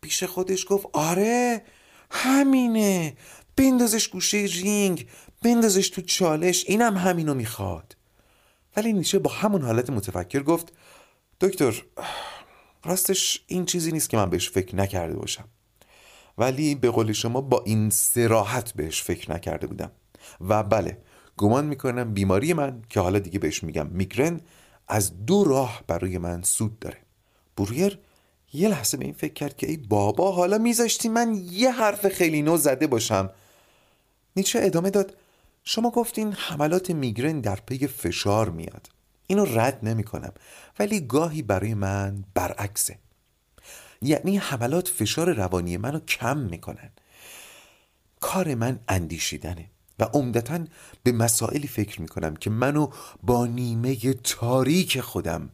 پیش 0.00 0.24
خودش 0.24 0.66
گفت 0.68 0.86
آره 0.92 1.62
همینه. 2.10 3.16
بندازش 3.56 4.08
گوشه 4.08 4.38
رینگ. 4.38 5.08
بندازش 5.46 5.88
تو 5.88 6.02
چالش 6.02 6.64
اینم 6.68 6.96
همینو 6.96 7.34
می‌خواد. 7.34 7.96
ولی 8.76 8.92
نیچه 8.92 9.18
با 9.18 9.30
همون 9.30 9.62
حالت 9.62 9.90
متفکر 9.90 10.42
گفت 10.42 10.72
دکتر 11.40 11.84
راستش 12.84 13.42
این 13.46 13.64
چیزی 13.64 13.92
نیست 13.92 14.10
که 14.10 14.16
من 14.16 14.30
بهش 14.30 14.50
فکر 14.50 14.76
نکرده 14.76 15.16
باشم. 15.16 15.44
ولی 16.38 16.74
به 16.74 16.90
قول 16.90 17.12
شما 17.12 17.40
با 17.40 17.62
این 17.66 17.90
سراحت 17.90 18.72
بهش 18.72 19.02
فکر 19.02 19.32
نکرده 19.32 19.66
بودم. 19.66 19.90
و 20.40 20.62
بله 20.62 20.98
گمان 21.36 21.66
می‌کنم 21.66 22.14
بیماری 22.14 22.52
من 22.52 22.82
که 22.90 23.00
حالا 23.00 23.18
دیگه 23.18 23.38
بهش 23.38 23.62
میگم 23.62 23.86
میگرن 23.86 24.40
از 24.88 25.26
دو 25.26 25.44
راه 25.44 25.82
برای 25.86 26.18
من 26.18 26.42
سود 26.42 26.78
داره. 26.78 26.98
بوریر 27.56 27.98
یه 28.52 28.68
لحظه 28.68 28.96
به 28.96 29.04
این 29.04 29.14
فکر 29.14 29.32
کرد 29.32 29.56
که 29.56 29.70
ای 29.70 29.76
بابا 29.76 30.32
حالا 30.32 30.58
میذاشتی 30.58 31.08
من 31.08 31.34
یه 31.50 31.70
حرف 31.70 32.08
خیلی 32.08 32.42
نو 32.42 32.56
زده 32.56 32.86
باشم. 32.86 33.30
نیچه 34.36 34.60
ادامه 34.62 34.90
داد 34.90 35.16
شما 35.68 35.90
گفتین 35.90 36.32
حملات 36.32 36.90
میگرن 36.90 37.40
در 37.40 37.56
پی 37.56 37.86
فشار 37.86 38.50
میاد. 38.50 38.88
اینو 39.26 39.44
رد 39.44 39.78
نمی 39.82 40.04
کنم 40.04 40.32
ولی 40.78 41.00
گاهی 41.00 41.42
برای 41.42 41.74
من 41.74 42.24
برعکسه. 42.34 42.98
یعنی 44.02 44.36
حملات 44.36 44.88
فشار 44.88 45.32
روانی 45.32 45.76
منو 45.76 46.00
کم 46.00 46.38
می‌کنن. 46.38 46.90
کار 48.20 48.54
من 48.54 48.80
اندیشیدنه 48.88 49.70
و 49.98 50.04
عمدتا 50.04 50.64
به 51.02 51.12
مسائلی 51.12 51.68
فکر 51.68 52.00
می‌کنم 52.00 52.36
که 52.36 52.50
منو 52.50 52.88
با 53.22 53.46
نیمه 53.46 53.96
تاریک 54.12 55.00
خودم 55.00 55.50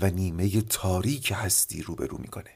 و 0.00 0.10
نیمه 0.10 0.62
تاریک 0.62 1.32
هستی 1.36 1.82
روبرو 1.82 2.18
می‌کنه. 2.18 2.50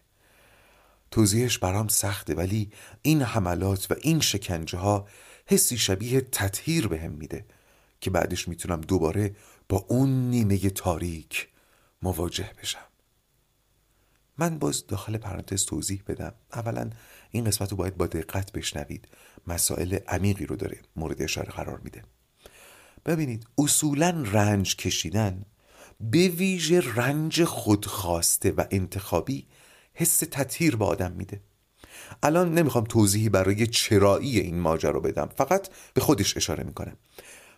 توضیحش 1.11 1.59
برام 1.59 1.89
سخته 1.89 2.35
ولی 2.35 2.71
این 3.03 3.23
حملات 3.23 3.87
و 3.91 3.95
این 4.01 4.21
شکنجه 4.21 4.79
ها 4.79 5.07
حسی 5.51 5.79
شبیه 5.79 6.21
تطهیر 6.21 6.89
بهم 6.89 7.13
میده 7.13 7.45
که 8.01 8.11
بعدش 8.11 8.49
می‌تونم 8.49 8.81
دوباره 8.81 9.37
با 9.69 9.87
اون 9.89 10.31
نیمه 10.31 10.71
تاریک 10.71 11.49
مواجه 12.03 12.51
بشم. 12.63 12.87
من 14.39 14.59
باز 14.59 14.87
داخل 14.87 15.17
پرانتز 15.17 15.65
توضیح 15.65 16.03
بدم. 16.07 16.35
اولا 16.53 16.91
این 17.31 17.45
قسمت 17.45 17.71
رو 17.71 17.77
باید 17.77 17.97
با 17.97 18.07
دقت 18.07 18.53
بشنوید. 18.53 19.09
مسائل 19.47 19.99
عمیقی 20.09 20.47
رو 20.47 20.57
داره 20.57 20.79
مورد 20.97 21.23
اشاره 21.23 21.51
قرار 21.51 21.81
میده. 21.81 22.03
ببینید 23.07 23.47
اصولا 23.59 24.25
رنج 24.27 24.77
کشیدن 24.77 25.45
به 26.01 26.29
ویژه 26.29 26.95
رنج 26.95 27.45
خودخواسته 27.45 28.51
و 28.51 28.65
انتخابی 28.71 29.47
حس 29.95 30.19
تطهیر 30.19 30.77
به 30.77 30.85
آدم 30.85 31.13
میده. 31.13 31.41
الان 32.23 32.55
نمی‌خوام 32.55 32.85
توضیحی 32.85 33.29
برای 33.29 33.67
چرایی 33.67 34.41
این 34.41 34.61
ماجرا 34.61 35.01
بدم 35.01 35.29
فقط 35.37 35.69
به 35.95 36.01
خودش 36.01 36.37
اشاره 36.37 36.65
می‌کنم. 36.65 36.97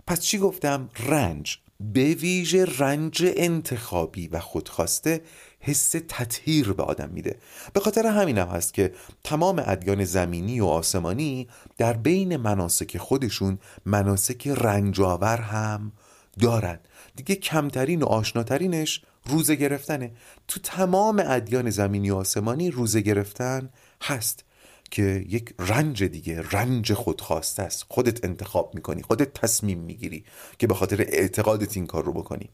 پس 0.06 0.20
چی 0.20 0.38
گفتم؟ 0.38 0.88
رنج. 1.06 1.58
به 1.80 2.14
ویژه 2.14 2.64
رنج 2.78 3.24
انتخابی 3.36 4.28
و 4.28 4.40
خودخواسته 4.40 5.20
حس 5.60 5.90
تطهیر 6.08 6.72
به 6.72 6.82
آدم 6.82 7.10
میده. 7.10 7.38
به 7.72 7.80
خاطر 7.80 8.06
همینم 8.06 8.48
هم 8.48 8.56
هست 8.56 8.74
که 8.74 8.92
تمام 9.24 9.62
ادیان 9.66 10.04
زمینی 10.04 10.60
و 10.60 10.66
آسمانی 10.66 11.48
در 11.78 11.92
بین 11.92 12.36
مناسک 12.36 12.98
خودشون 12.98 13.58
مناسک 13.86 14.46
رنجاور 14.46 15.36
هم 15.36 15.92
دارن. 16.40 16.78
دیگه 17.16 17.34
کمترین 17.34 18.02
و 18.02 18.06
آشناترینش 18.06 19.02
روزه 19.26 19.54
گرفتنه. 19.54 20.12
تو 20.48 20.60
تمام 20.60 21.22
ادیان 21.26 21.70
زمینی 21.70 22.10
و 22.10 22.16
آسمانی 22.16 22.70
روزه 22.70 23.00
گرفتن 23.00 23.70
هست 24.02 24.44
که 24.90 25.24
یک 25.28 25.54
رنج 25.58 26.04
دیگه 26.04 26.42
رنج 26.50 26.92
خودخواسته 26.92 27.62
است. 27.62 27.86
خودت 27.88 28.24
انتخاب 28.24 28.74
می‌کنی 28.74 29.02
خودت 29.02 29.32
تصمیم 29.32 29.78
می‌گیری 29.78 30.24
که 30.58 30.66
به 30.66 30.74
خاطر 30.74 31.00
اعتقادت 31.00 31.76
این 31.76 31.86
کار 31.86 32.04
رو 32.04 32.12
بکنی. 32.12 32.50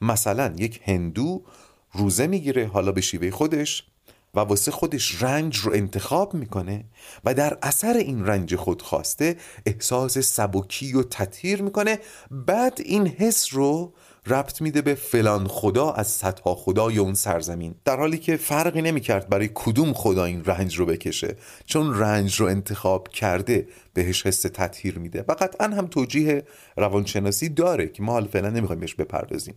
مثلا 0.00 0.54
یک 0.58 0.80
هندو 0.84 1.44
روزه 1.92 2.26
می‌گیره 2.26 2.66
حالا 2.66 2.92
به 2.92 3.00
شیوه 3.00 3.30
خودش 3.30 3.86
و 4.34 4.40
واسه 4.40 4.70
خودش 4.70 5.22
رنج 5.22 5.58
رو 5.58 5.72
انتخاب 5.72 6.34
می‌کنه 6.34 6.84
و 7.24 7.34
در 7.34 7.58
اثر 7.62 7.94
این 7.96 8.26
رنج 8.26 8.56
خودخواسته 8.56 9.36
احساس 9.66 10.18
سبکی 10.18 10.92
و 10.92 11.02
تطهیر 11.02 11.62
می‌کنه. 11.62 11.98
بعد 12.30 12.80
این 12.84 13.06
حس 13.06 13.54
رو 13.54 13.94
ربط 14.26 14.60
میده 14.60 14.82
به 14.82 14.94
فلان 14.94 15.46
خدا 15.46 15.90
از 15.90 16.06
صدها 16.06 16.54
خدای 16.54 16.98
اون 16.98 17.14
سرزمین. 17.14 17.74
در 17.84 17.96
حالی 17.96 18.18
که 18.18 18.36
فرقی 18.36 18.82
نمی‌کرد 18.82 19.28
برای 19.28 19.50
کدوم 19.54 19.92
خدا 19.92 20.24
این 20.24 20.44
رنج 20.44 20.78
رو 20.78 20.86
بکشه. 20.86 21.36
چون 21.64 21.98
رنج 21.98 22.40
رو 22.40 22.46
انتخاب 22.46 23.08
کرده 23.08 23.68
بهش 23.94 24.26
حس 24.26 24.42
تطهیر 24.42 24.98
میده. 24.98 25.24
و 25.28 25.32
قطعا 25.32 25.66
هم 25.66 25.86
توجیه 25.86 26.44
روانشناسی 26.76 27.48
داره 27.48 27.88
که 27.88 28.02
ما 28.02 28.12
حال 28.12 28.26
فعلا 28.26 28.50
نمی‌خوایم 28.50 28.80
بهش 28.80 28.94
بپردازیم. 28.94 29.54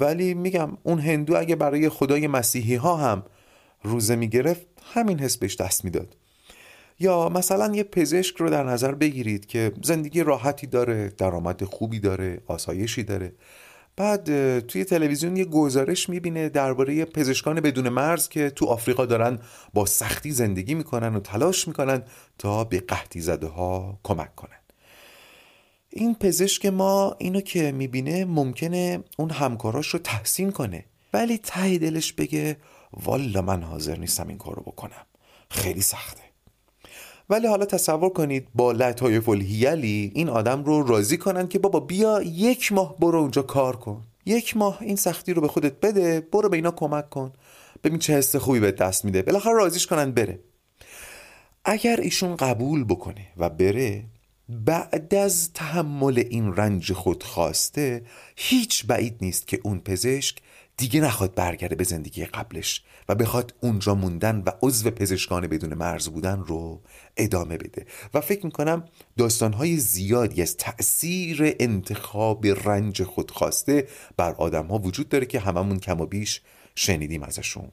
ولی 0.00 0.34
میگم 0.34 0.76
اون 0.82 0.98
هندو 0.98 1.36
اگه 1.36 1.56
برای 1.56 1.88
خدای 1.88 2.26
مسیحی 2.26 2.74
ها 2.74 2.96
هم 2.96 3.22
روزه 3.82 4.16
می‌گرفت 4.16 4.66
همین 4.94 5.18
حس 5.18 5.36
بهش 5.36 5.56
دست 5.56 5.84
می‌داد. 5.84 6.16
یا 6.98 7.28
مثلا 7.28 7.74
یه 7.74 7.82
پزشک 7.84 8.36
رو 8.36 8.50
در 8.50 8.62
نظر 8.62 8.92
بگیرید 8.92 9.46
که 9.46 9.72
زندگی 9.82 10.22
راحتی 10.22 10.66
داره 10.66 11.08
درآمد 11.08 11.64
خوبی 11.64 12.00
داره 12.00 12.40
آسایشی 12.46 13.04
داره. 13.04 13.32
بعد 13.96 14.58
توی 14.58 14.84
تلویزیون 14.84 15.36
یه 15.36 15.44
گزارش 15.44 16.08
می‌بینه 16.08 16.48
درباره 16.48 17.04
پزشکان 17.04 17.60
بدون 17.60 17.88
مرز 17.88 18.28
که 18.28 18.50
تو 18.50 18.66
آفریقا 18.66 19.06
دارن 19.06 19.38
با 19.74 19.86
سختی 19.86 20.30
زندگی 20.30 20.74
می‌کنن 20.74 21.16
و 21.16 21.20
تلاش 21.20 21.68
می‌کنن 21.68 22.02
تا 22.38 22.64
به 22.64 22.80
قحطی 22.80 23.20
زده 23.20 23.46
ها 23.46 23.98
کمک 24.02 24.34
کنن. 24.34 24.58
این 25.90 26.14
پزشک 26.14 26.66
ما 26.66 27.16
اینو 27.18 27.40
که 27.40 27.72
می‌بینه 27.72 28.24
ممکنه 28.24 29.04
اون 29.18 29.30
همکاراش 29.30 29.88
رو 29.88 29.98
تحسین 29.98 30.52
کنه 30.52 30.84
ولی 31.12 31.38
ته 31.38 31.78
دلش 31.78 32.12
بگه 32.12 32.56
والا 32.92 33.42
من 33.42 33.62
حاضر 33.62 33.98
نیستم 33.98 34.28
این 34.28 34.38
کارو 34.38 34.62
بکنم. 34.62 35.06
خیلی 35.50 35.82
سخته. 35.82 36.25
ولی 37.30 37.46
حالا 37.46 37.64
تصور 37.64 38.08
کنید 38.08 38.48
با 38.54 38.72
لطایف 38.72 39.28
الهیلی 39.28 40.12
این 40.14 40.28
آدم 40.28 40.64
رو 40.64 40.86
راضی 40.86 41.16
کنن 41.16 41.48
که 41.48 41.58
بابا 41.58 41.80
بیا 41.80 42.22
یک 42.22 42.72
ماه 42.72 42.98
برو 42.98 43.18
اونجا 43.18 43.42
کار 43.42 43.76
کن. 43.76 44.02
یک 44.26 44.56
ماه 44.56 44.82
این 44.82 44.96
سختی 44.96 45.34
رو 45.34 45.40
به 45.40 45.48
خودت 45.48 45.80
بده 45.80 46.20
برو 46.20 46.48
به 46.48 46.56
اینا 46.56 46.70
کمک 46.70 47.10
کن. 47.10 47.32
ببین 47.84 47.98
چه 47.98 48.12
حس 48.12 48.36
خوبی 48.36 48.60
به 48.60 48.72
دست 48.72 49.04
میده. 49.04 49.22
بالاخره 49.22 49.54
راضیش 49.54 49.86
کنن 49.86 50.10
بره. 50.10 50.38
اگر 51.64 52.00
ایشون 52.00 52.36
قبول 52.36 52.84
بکنه 52.84 53.26
و 53.36 53.50
بره 53.50 54.04
بعد 54.48 55.14
از 55.14 55.52
تحمل 55.52 56.18
این 56.30 56.56
رنج 56.56 56.92
خود 56.92 57.22
خواسته 57.22 58.02
هیچ 58.36 58.86
بعید 58.86 59.16
نیست 59.20 59.46
که 59.46 59.60
اون 59.62 59.78
پزشک 59.78 60.36
دیگه 60.76 61.00
نخواد 61.00 61.34
برگرده 61.34 61.74
به 61.74 61.84
زندگی 61.84 62.24
قبلش 62.24 62.82
و 63.08 63.14
بخواد 63.14 63.54
اونجا 63.60 63.94
موندن 63.94 64.42
و 64.46 64.50
عضو 64.62 64.90
پزشکان 64.90 65.46
بدون 65.46 65.74
مرز 65.74 66.08
بودن 66.08 66.38
رو 66.40 66.82
ادامه 67.16 67.56
بده. 67.58 67.86
و 68.14 68.20
فکر 68.20 68.46
می‌کنم 68.46 68.84
داستانهای 69.16 69.76
زیادی 69.76 70.42
از 70.42 70.56
تأثیر 70.56 71.54
انتخاب 71.60 72.46
رنج 72.46 73.02
خودخواسته 73.02 73.88
بر 74.16 74.32
آدم 74.32 74.66
ها 74.66 74.78
وجود 74.78 75.08
داره 75.08 75.26
که 75.26 75.40
هممون 75.40 75.78
کم 75.78 76.00
و 76.00 76.06
بیش 76.06 76.40
شنیدیم 76.74 77.22
ازشون. 77.22 77.68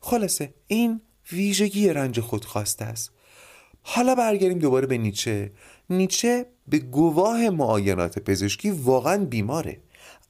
خلاصه 0.00 0.54
این 0.66 1.00
ویژگی 1.32 1.88
رنج 1.88 2.20
خودخواسته 2.20 2.84
است. 2.84 3.12
حالا 3.82 4.14
برگردیم 4.14 4.58
دوباره 4.58 4.86
به 4.86 4.98
نیچه. 4.98 5.52
نیچه 5.90 6.46
به 6.68 6.78
گواه 6.78 7.50
معاینات 7.50 8.18
پزشکی 8.18 8.70
واقعا 8.70 9.24
بیماره. 9.24 9.80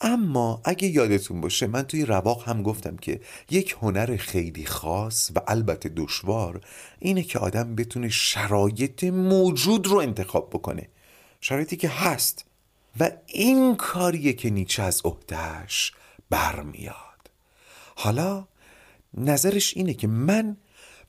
اما 0.01 0.61
اگه 0.65 0.89
یادتون 0.89 1.41
باشه 1.41 1.67
من 1.67 1.83
توی 1.83 2.05
رواق 2.05 2.49
هم 2.49 2.63
گفتم 2.63 2.97
که 2.97 3.21
یک 3.51 3.77
هنر 3.83 4.17
خیلی 4.17 4.67
خاص 4.67 5.31
و 5.35 5.41
البته 5.47 5.89
دشوار 5.97 6.61
اینه 6.99 7.23
که 7.23 7.39
آدم 7.39 7.75
بتونه 7.75 8.09
شرایط 8.09 9.05
موجود 9.05 9.87
رو 9.87 9.97
انتخاب 9.97 10.51
بکنه. 10.51 10.89
شرایطی 11.41 11.77
که 11.77 11.89
هست 11.89 12.45
و 13.01 13.11
این 13.27 13.77
کاریه 13.77 14.33
که 14.33 14.51
نیچه 14.51 14.83
از 14.83 15.01
عهدهش 15.05 15.93
برمیاد. 16.31 17.31
حالا 17.97 18.45
نظرش 19.15 19.77
اینه 19.77 19.95
که 19.95 20.07
من 20.07 20.57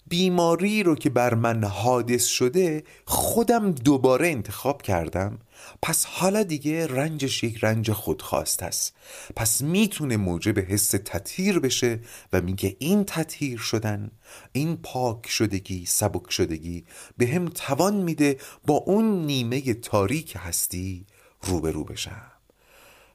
بیماری 0.08 0.84
رو 0.84 0.96
که 0.96 1.10
بر 1.10 1.34
من 1.34 1.64
حادث 1.64 2.26
شده 2.26 2.84
خودم 3.06 3.72
دوباره 3.72 4.28
انتخاب 4.28 4.82
کردم 4.82 5.40
پس 5.82 6.06
حالا 6.06 6.44
دیگه 6.44 6.88
رنجش 6.88 7.44
یک 7.44 7.63
رنج 7.63 7.91
خودخواست 7.91 8.63
است. 8.63 8.94
پس 9.36 9.62
می‌تونه 9.62 10.18
موجب 10.18 10.60
حس 10.60 10.89
تطهیر 10.89 11.60
بشه 11.60 12.00
و 12.34 12.41
میگه 12.41 12.75
این 12.80 13.03
تطهیر 13.03 13.60
شدن 13.60 14.12
این 14.51 14.77
پاک 14.77 15.27
شدگی 15.27 15.86
سبک 15.86 16.32
شدگی 16.32 16.86
به 17.18 17.27
هم 17.27 17.48
توان 17.48 17.96
میده 17.96 18.38
با 18.68 18.75
اون 18.75 19.25
نیمه 19.25 19.74
تاریک 19.74 20.38
هستی 20.39 21.06
روبرو 21.41 21.84
بشم. 21.84 22.32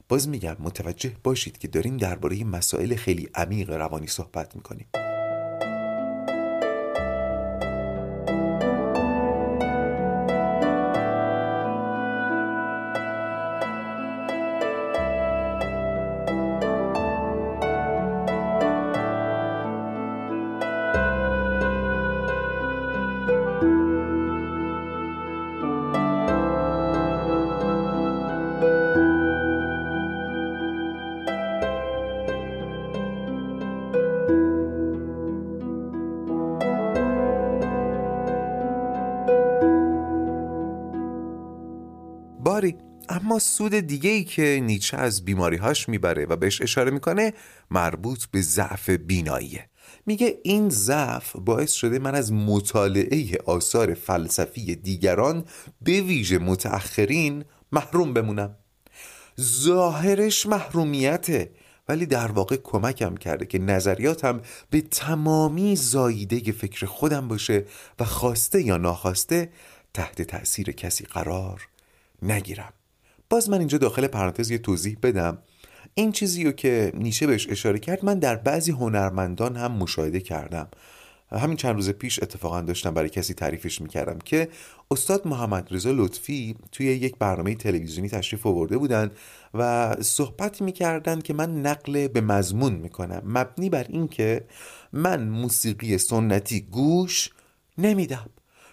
باز 0.09 0.29
میگم 0.29 0.55
متوجه 0.59 1.15
باشید 1.23 1.57
که 1.57 1.67
داریم 1.67 1.97
درباره 1.97 2.43
مسائل 2.43 2.95
خیلی 2.95 3.29
عمیق 3.35 3.69
روانی 3.69 4.07
صحبت 4.07 4.55
می‌کنیم. 4.55 4.87
سود 43.39 43.73
دیگه 43.73 44.09
ای 44.09 44.23
که 44.23 44.59
نیچه 44.63 44.97
از 44.97 45.25
بیماریهاش 45.25 45.89
می‌بره 45.89 46.25
و 46.25 46.35
بهش 46.35 46.61
اشاره 46.61 46.91
می‌کنه 46.91 47.33
مربوط 47.71 48.25
به 48.25 48.41
ضعف 48.41 48.89
بیناییه. 48.89 49.69
میگه 50.05 50.39
این 50.43 50.69
ضعف 50.69 51.35
باعث 51.35 51.71
شده 51.71 51.99
من 51.99 52.15
از 52.15 52.33
مطالعه 52.33 53.37
آثار 53.45 53.93
فلسفی 53.93 54.75
دیگران 54.75 55.45
به 55.81 56.01
ویژه 56.01 56.37
متأخرین 56.37 57.45
محروم 57.71 58.13
بمونم. 58.13 58.55
ظاهرش 59.41 60.45
محرومیته 60.45 61.51
ولی 61.89 62.05
در 62.05 62.31
واقع 62.31 62.55
کمکم 62.55 63.15
کرده 63.15 63.45
که 63.45 63.59
نظریاتم 63.59 64.41
به 64.69 64.81
تمامی 64.81 65.75
زاییده 65.75 66.51
فکر 66.51 66.85
خودم 66.85 67.27
باشه 67.27 67.65
و 67.99 68.05
خواسته 68.05 68.61
یا 68.61 68.77
ناخواسته 68.77 69.49
تحت 69.93 70.21
تأثیر 70.21 70.71
کسی 70.71 71.05
قرار 71.05 71.67
نگیرم. 72.21 72.73
باز 73.29 73.49
من 73.49 73.59
اینجا 73.59 73.77
داخل 73.77 74.07
پرانتز 74.07 74.51
یه 74.51 74.57
توضیح 74.57 74.97
بدم. 75.03 75.37
این 75.93 76.11
چیزی 76.11 76.43
رو 76.43 76.51
که 76.51 76.91
نیشه 76.95 77.27
بهش 77.27 77.47
اشاره 77.49 77.79
کرد 77.79 78.05
من 78.05 78.19
در 78.19 78.35
بعضی 78.35 78.71
هنرمندان 78.71 79.55
هم 79.55 79.71
مشاهده 79.71 80.19
کردم. 80.19 80.67
همین 81.31 81.57
چند 81.57 81.75
روز 81.75 81.89
پیش 81.89 82.23
اتفاقا 82.23 82.61
داشتم 82.61 82.93
برای 82.93 83.09
کسی 83.09 83.33
تعریفش 83.33 83.81
می‌کردم 83.81 84.19
که 84.19 84.49
استاد 84.91 85.27
محمد 85.27 85.67
رضا 85.71 85.91
لطفی 85.91 86.55
توی 86.71 86.85
یک 86.85 87.15
برنامه 87.19 87.55
تلویزیونی 87.55 88.09
تشریف 88.09 88.45
آورده 88.45 88.77
بودن 88.77 89.11
و 89.53 89.95
صحبت 90.01 90.61
می‌کردن 90.61 91.21
که 91.21 91.33
من 91.33 91.61
نقل 91.61 92.07
به 92.07 92.21
مضمون 92.21 92.73
می‌کنم. 92.73 93.21
مبنی 93.25 93.69
بر 93.69 93.85
اینکه 93.89 94.45
من 94.93 95.29
موسیقی 95.29 95.97
سنتی 95.97 96.61
گوش 96.61 97.29
نمیدم 97.77 98.29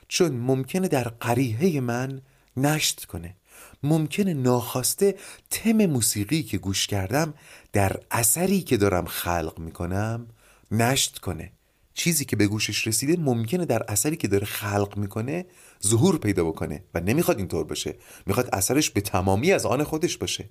چون 0.08 0.32
ممکنه 0.32 0.88
در 0.88 1.04
قریحه 1.04 1.80
من 1.80 2.20
نشت 2.56 3.04
کنه. 3.04 3.36
ممکنه 3.84 4.34
ناخواسته 4.34 5.14
تم 5.50 5.86
موسیقی 5.86 6.42
که 6.42 6.58
گوش 6.58 6.86
کردم 6.86 7.34
در 7.72 7.96
اثری 8.10 8.62
که 8.62 8.76
دارم 8.76 9.04
خلق 9.04 9.58
می‌کنم 9.58 10.26
نشت 10.70 11.18
کنه. 11.18 11.52
چیزی 11.94 12.24
که 12.24 12.36
به 12.36 12.46
گوشش 12.46 12.86
رسیده 12.86 13.16
ممکنه 13.22 13.64
در 13.64 13.82
اثری 13.88 14.16
که 14.16 14.28
داره 14.28 14.46
خلق 14.46 14.96
می‌کنه 14.96 15.46
ظهور 15.86 16.18
پیدا 16.18 16.44
بکنه 16.44 16.84
و 16.94 17.00
نمی‌خواد 17.00 17.38
اینطور 17.38 17.64
باشه. 17.64 17.94
می‌خواد 18.26 18.48
اثرش 18.52 18.90
به 18.90 19.00
تمامی 19.00 19.52
از 19.52 19.66
آن 19.66 19.84
خودش 19.84 20.16
باشه. 20.16 20.50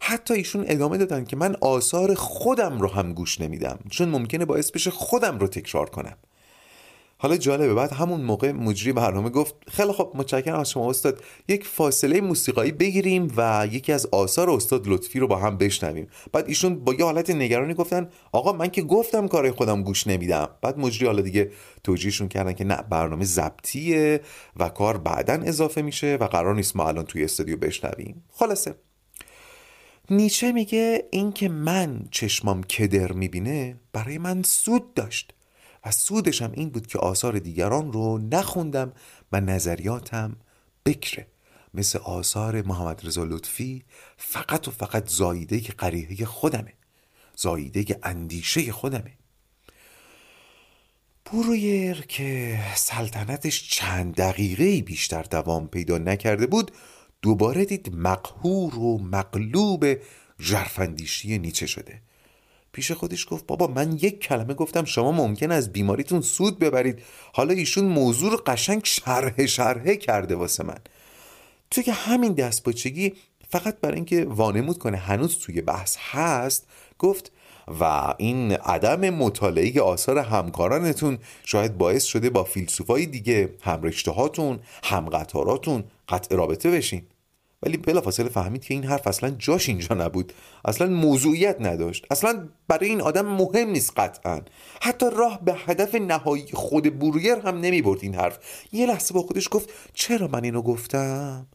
حتی 0.00 0.34
ایشون 0.34 0.64
ادامه 0.68 0.98
دادن 0.98 1.24
که 1.24 1.36
من 1.36 1.56
آثار 1.60 2.14
خودم 2.14 2.80
رو 2.80 2.88
هم 2.88 3.12
گوش 3.12 3.40
نمیدم 3.40 3.78
چون 3.90 4.08
ممکنه 4.08 4.44
باعث 4.44 4.70
بشه 4.70 4.90
خودم 4.90 5.38
رو 5.38 5.48
تکرار 5.48 5.90
کنم. 5.90 6.16
حالا 7.20 7.36
جالبه 7.36 7.74
بعد 7.74 7.92
همون 7.92 8.20
موقع 8.20 8.52
مجری 8.52 8.92
برنامه 8.92 9.30
گفت 9.30 9.54
خیلی 9.68 9.92
خب 9.92 10.12
متشکرم 10.14 10.60
از 10.60 10.70
شما 10.70 10.90
استاد 10.90 11.22
یک 11.48 11.66
فاصله 11.66 12.20
موسیقایی 12.20 12.72
بگیریم 12.72 13.32
و 13.36 13.68
یکی 13.72 13.92
از 13.92 14.06
آثار 14.06 14.50
استاد 14.50 14.88
لطفی 14.88 15.18
رو 15.18 15.26
با 15.26 15.36
هم 15.36 15.56
بشنویم. 15.56 16.08
بعد 16.32 16.48
ایشون 16.48 16.84
با 16.84 16.94
یه 16.94 17.04
حالت 17.04 17.30
نگرانی 17.30 17.74
گفتن 17.74 18.08
آقا 18.32 18.52
من 18.52 18.68
که 18.68 18.82
گفتم 18.82 19.28
کارای 19.28 19.50
خودم 19.50 19.82
گوش 19.82 20.06
نمیدم. 20.06 20.48
بعد 20.62 20.78
مجری 20.78 21.06
حالا 21.06 21.20
دیگه 21.20 21.50
توجیهشون 21.84 22.28
کردن 22.28 22.52
که 22.52 22.64
نه 22.64 22.76
برنامه 22.90 23.24
ضبطیه 23.24 24.20
و 24.56 24.68
کار 24.68 24.98
بعدا 24.98 25.34
اضافه 25.34 25.82
میشه 25.82 26.18
و 26.20 26.24
قرار 26.24 26.54
نیست 26.54 26.76
ما 26.76 26.88
الان 26.88 27.04
توی 27.04 27.24
استودیو 27.24 27.56
بشنویم. 27.56 28.24
خلاصه. 28.32 28.74
نیچه 30.10 30.52
میگه 30.52 31.08
اینکه 31.10 31.48
من 31.48 32.00
چشمام 32.10 32.62
کدر 32.62 33.12
می‌بینه 33.12 33.76
برای 33.92 34.18
من 34.18 34.42
سود 34.42 34.94
داشت. 34.94 35.34
و 35.88 35.90
سودش 35.90 36.42
هم 36.42 36.52
این 36.52 36.70
بود 36.70 36.86
که 36.86 36.98
آثار 36.98 37.38
دیگران 37.38 37.92
رو 37.92 38.18
نخوندم 38.18 38.92
و 39.32 39.40
نظریاتم 39.40 40.36
بکره. 40.86 41.26
مثل 41.74 41.98
آثار 41.98 42.62
محمد 42.62 43.06
رضا 43.06 43.24
لطفی 43.24 43.84
فقط 44.16 44.68
و 44.68 44.70
فقط 44.70 45.08
زاییده 45.08 45.60
قریحه 45.60 46.24
خودمه 46.26 46.72
زاییده 47.36 47.98
اندیشه 48.02 48.72
خودمه. 48.72 49.12
برویر 51.26 52.00
که 52.00 52.60
سلطنتش 52.74 53.68
چند 53.70 54.14
دقیقه 54.14 54.82
بیشتر 54.82 55.22
دوام 55.22 55.68
پیدا 55.68 55.98
نکرده 55.98 56.46
بود 56.46 56.70
دوباره 57.22 57.64
دید 57.64 57.94
مقهور 57.94 58.78
و 58.78 58.98
مقلوب 58.98 59.86
جرفندیشی 60.38 61.38
نیچه 61.38 61.66
شده. 61.66 62.02
پیش 62.78 62.92
خودش 62.92 63.26
گفت 63.30 63.46
بابا 63.46 63.66
من 63.66 63.92
یک 63.92 64.20
کلمه 64.20 64.54
گفتم 64.54 64.84
شما 64.84 65.12
ممکن 65.12 65.50
از 65.50 65.72
بیماریتون 65.72 66.20
سود 66.20 66.58
ببرید. 66.58 67.02
حالا 67.32 67.54
ایشون 67.54 67.84
موضوع 67.84 68.30
رو 68.30 68.36
قشنگ 68.46 68.80
شرح 68.84 69.46
شرحه 69.46 69.96
کرده 69.96 70.34
واسه 70.34 70.64
من. 70.64 70.78
توی 71.70 71.84
که 71.84 71.92
همین 71.92 72.32
دستپاچگی 72.32 73.12
فقط 73.48 73.80
برای 73.80 73.94
اینکه 73.94 74.24
وانمود 74.24 74.78
کنه 74.78 74.96
هنوز 74.96 75.38
توی 75.38 75.60
بحث 75.60 75.96
هست 76.10 76.66
گفت 76.98 77.32
و 77.80 78.14
این 78.18 78.52
عدم 78.52 79.10
مطالعه 79.10 79.80
آثار 79.80 80.18
همکارانتون 80.18 81.18
شاید 81.44 81.78
باعث 81.78 82.04
شده 82.04 82.30
با 82.30 82.44
فیلسوفای 82.44 83.06
دیگه 83.06 83.54
هم 83.62 83.90
هاتون 84.06 84.58
هم 84.84 85.08
قطاراتون 85.08 85.84
قطع 86.08 86.36
رابطه 86.36 86.70
بشین. 86.70 87.02
ولی 87.62 87.76
بلافاصله 87.76 88.28
فهمید 88.28 88.64
که 88.64 88.74
این 88.74 88.84
حرف 88.84 89.06
اصلا 89.06 89.30
جاش 89.30 89.68
اینجا 89.68 89.94
نبود. 89.94 90.32
اصلا 90.64 90.86
موضوعیت 90.86 91.56
نداشت. 91.60 92.06
اصلا 92.10 92.48
برای 92.68 92.88
این 92.88 93.00
آدم 93.00 93.26
مهم 93.26 93.70
نیست 93.70 93.92
قطعا. 93.96 94.40
حتی 94.82 95.06
راه 95.16 95.44
به 95.44 95.54
هدف 95.54 95.94
نهایی 95.94 96.46
خود 96.52 96.98
برویر 96.98 97.34
هم 97.34 97.60
نمی 97.60 97.82
برد 97.82 97.98
این 98.02 98.14
حرف. 98.14 98.38
یه 98.72 98.86
لحظه 98.86 99.14
با 99.14 99.22
خودش 99.22 99.48
گفت 99.50 99.70
چرا 99.94 100.28
من 100.28 100.44
اینو 100.44 100.62
گفتم؟ 100.62 101.46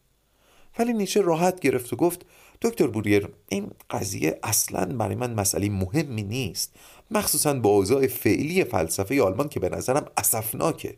ولی 0.80 0.94
نیچه 0.94 1.22
راحت 1.22 1.60
گرفت 1.60 1.94
و 1.94 1.96
گفت 1.96 2.26
دکتر 2.62 2.88
بوریر 2.88 3.30
این 3.50 3.72
قضیه 3.90 4.40
اصلا 4.44 4.86
برای 4.86 5.16
من 5.16 5.34
مسئله 5.34 5.70
مهمی 5.70 6.24
نیست. 6.24 6.74
مخصوصا 7.12 7.54
با 7.54 7.70
اوضاع 7.70 8.08
فعلی 8.08 8.64
فلسفه 8.64 9.24
آلمان 9.24 9.50
که 9.50 9.60
به 9.60 9.70
نظرم 9.70 10.06
اسفناکه. 10.18 10.98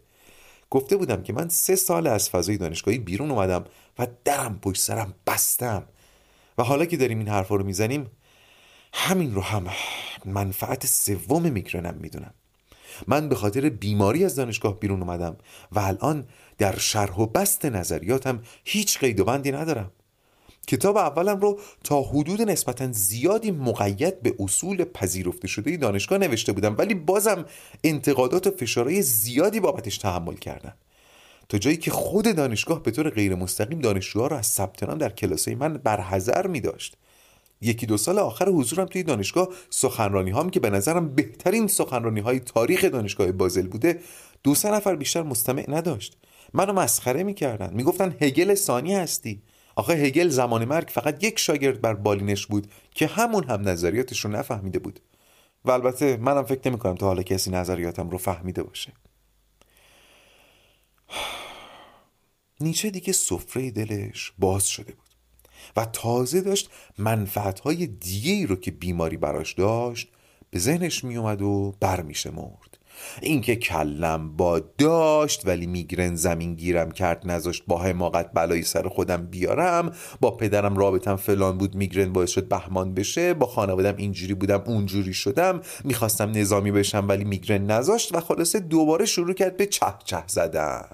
گفته 0.76 0.98
بودم 0.98 1.24
که 1.24 1.34
من 1.34 1.50
سه 1.50 1.76
سال 1.76 2.08
از 2.08 2.30
فضای 2.30 2.58
دانشگاهی 2.58 2.98
بیرون 2.98 3.32
اومدم 3.32 3.66
و 4.00 4.08
درم 4.26 4.60
پشت 4.60 4.82
سرم 4.82 5.14
بستم. 5.28 5.84
و 6.58 6.64
حالا 6.64 6.86
که 6.86 6.98
داریم 6.98 7.20
این 7.20 7.28
حرفا 7.28 7.56
رو 7.56 7.64
می‌زنیم 7.64 8.12
همین 8.94 9.36
رو 9.36 9.42
هم 9.42 9.68
منفعت 10.26 10.86
سوم 10.86 11.52
میگرنم 11.52 11.96
می‌دونم. 12.02 12.34
من 13.08 13.30
به 13.30 13.36
خاطر 13.36 13.70
بیماری 13.70 14.26
از 14.26 14.36
دانشگاه 14.36 14.80
بیرون 14.80 15.02
اومدم 15.02 15.38
و 15.72 15.80
الان 15.80 16.28
در 16.58 16.78
شرح 16.78 17.16
و 17.16 17.26
بست 17.26 17.66
نظریاتم 17.66 18.42
هیچ 18.64 19.00
قید 19.00 19.20
و 19.20 19.26
بندی 19.26 19.52
ندارم. 19.52 19.92
کتاب 20.66 20.98
اولم 20.98 21.40
رو 21.40 21.60
تا 21.84 22.02
حدود 22.02 22.42
نسبتا 22.42 22.92
زیادی 22.92 23.52
مقید 23.52 24.22
به 24.22 24.36
اصول 24.40 24.84
پذیرفته 24.84 25.48
شده 25.48 25.78
دانشگاه 25.78 26.18
نوشته 26.18 26.52
بودم 26.52 26.76
ولی 26.78 26.94
بازم 26.94 27.46
انتقادات 27.84 28.48
و 28.48 28.52
فشارهای 28.52 29.02
زیادی 29.02 29.60
بابتش 29.60 29.98
تحمل 29.98 30.36
کردم. 30.36 30.74
تا 31.50 31.58
جایی 31.58 31.78
که 31.78 31.92
خود 31.92 32.36
دانشگاه 32.36 32.84
به 32.84 32.92
طور 32.92 33.10
غیر 33.10 33.36
مستقیم 33.36 33.80
دانشجوها 33.80 34.28
رو 34.28 34.36
از 34.36 34.48
ثبت 34.48 34.84
نام 34.84 34.98
در 34.98 35.10
کلاسای 35.10 35.56
من 35.56 35.74
برحذر 35.74 36.48
می 36.48 36.62
داشت 36.62 36.98
یکی 37.62 37.86
دو 37.86 37.98
سال 37.98 38.20
آخر 38.20 38.50
حضورم 38.50 38.86
توی 38.86 39.04
دانشگاه 39.04 39.50
سخنرانی 39.70 40.32
هم 40.32 40.50
که 40.50 40.60
به 40.60 40.70
نظرم 40.70 41.16
بهترین 41.16 41.68
سخنرانی 41.68 42.20
های 42.20 42.40
تاریخ 42.40 42.86
دانشگاه 42.86 43.32
بازل 43.32 43.68
بوده 43.68 44.00
دو 44.44 44.56
سه 44.56 44.72
نفر 44.72 44.96
بیشتر 44.96 45.24
مستمع 45.24 45.66
نداشت. 45.68 46.18
منو 46.54 46.74
مسخره 46.74 47.24
می‌کردن. 47.24 47.74
می‌گفتن 47.74 48.16
هگل 48.22 48.56
ثانی 48.56 48.96
هستی. 48.96 49.42
آخه 49.76 49.94
هگل 49.94 50.28
زمان 50.28 50.66
مرگ 50.66 50.88
فقط 50.88 51.24
یک 51.24 51.40
شاگرد 51.40 51.82
بر 51.82 51.94
بالینش 51.94 52.46
بود 52.46 52.72
که 52.92 53.08
همون 53.08 53.44
هم 53.44 53.70
نظریاتش 53.70 54.26
رو 54.26 54.32
نفهمیده 54.32 54.80
بود. 54.80 55.00
و 55.66 55.72
البته 55.72 56.18
منم 56.18 56.44
فکر 56.44 56.70
نمی 56.70 56.80
کنم 56.80 56.96
تا 56.96 57.06
حالا 57.06 57.24
کسی 57.24 57.52
نظریاتم 57.52 58.10
رو 58.10 58.18
فهمیده 58.18 58.64
باشه. 58.64 58.94
نیچه 62.60 62.90
دیگه 62.90 63.14
سفره 63.14 63.72
دلش 63.72 64.34
باز 64.40 64.68
شده 64.68 64.94
بود 64.94 65.06
و 65.76 65.86
تازه 65.86 66.42
داشت 66.42 66.70
منفعتهای 66.98 67.88
دیگه 67.88 68.34
ای 68.34 68.46
رو 68.46 68.56
که 68.56 68.72
بیماری 68.72 69.18
براش 69.18 69.54
داشت 69.54 70.12
به 70.50 70.60
ذهنش 70.60 71.04
می 71.04 71.18
اومد 71.18 71.42
و 71.42 71.76
برمیشه 71.80 72.32
مرد 72.32 72.75
اینکه 73.22 73.56
کلم 73.56 74.36
با 74.36 74.60
داشت 74.78 75.48
ولی 75.48 75.68
میگرن 75.68 76.16
زمین 76.16 76.56
گیرم 76.56 76.92
کرد 76.92 77.22
نذاشت 77.28 77.64
با 77.68 77.82
حماقت 77.82 78.32
بلایی 78.34 78.64
سر 78.64 78.88
خودم 78.88 79.26
بیارم 79.26 79.92
با 80.22 80.32
پدرم 80.32 80.78
رابطم 80.78 81.16
فلان 81.16 81.58
بود 81.58 81.76
میگرن 81.76 82.14
باعث 82.14 82.30
شد 82.30 82.48
بهمان 82.48 82.94
بشه 82.94 83.34
با 83.34 83.46
خانوادم 83.46 83.96
اینجوری 83.98 84.34
بودم 84.34 84.64
اونجوری 84.66 85.14
شدم 85.14 85.62
می‌خواستم 85.84 86.32
نظامی 86.32 86.72
بشم 86.72 87.06
ولی 87.08 87.24
میگرن 87.24 87.66
نذاشت 87.66 88.16
و 88.16 88.20
خلاصه 88.20 88.60
دوباره 88.60 89.06
شروع 89.06 89.34
کرد 89.34 89.58
به 89.58 89.66
چه 89.66 89.86
چه 90.06 90.24
زدن. 90.28 90.86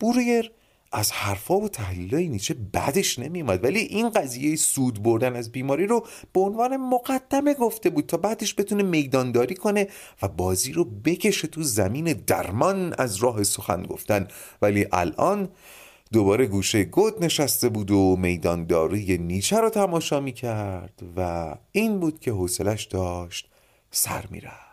بوریر 0.00 0.50
از 0.92 1.12
حرفا 1.12 1.60
و 1.60 1.68
تحلیلای 1.68 2.28
نیچه 2.28 2.54
بدش 2.54 3.18
نمیومد 3.18 3.64
ولی 3.64 3.78
این 3.80 4.10
قضیه 4.10 4.56
سود 4.56 5.02
بردن 5.02 5.36
از 5.36 5.52
بیماری 5.52 5.86
رو 5.86 6.06
به 6.32 6.40
عنوان 6.40 6.76
مقدمه 6.76 7.54
گفته 7.54 7.90
بود 7.90 8.06
تا 8.06 8.16
بعدش 8.16 8.54
بتونه 8.58 8.82
میدانداری 8.82 9.54
کنه 9.54 9.88
و 10.22 10.28
بازی 10.28 10.72
رو 10.72 10.84
بکشه 10.84 11.48
تو 11.48 11.62
زمین 11.62 12.04
درمان 12.04 12.94
از 12.98 13.16
راه 13.16 13.42
سخن 13.44 13.82
گفتن. 13.82 14.28
ولی 14.62 14.86
الان 14.92 15.48
دوباره 16.12 16.46
گوشه 16.46 16.84
گود 16.84 17.24
نشسته 17.24 17.68
بود 17.68 17.90
و 17.90 18.16
میدانداری 18.16 19.18
نیچه 19.18 19.56
رو 19.56 19.70
تماشا 19.70 20.20
می‌کرد 20.20 21.02
و 21.16 21.54
این 21.72 22.00
بود 22.00 22.20
که 22.20 22.30
حوصلش 22.30 22.84
داشت 22.84 23.48
سر 23.90 24.24
می‌رفت. 24.30 24.65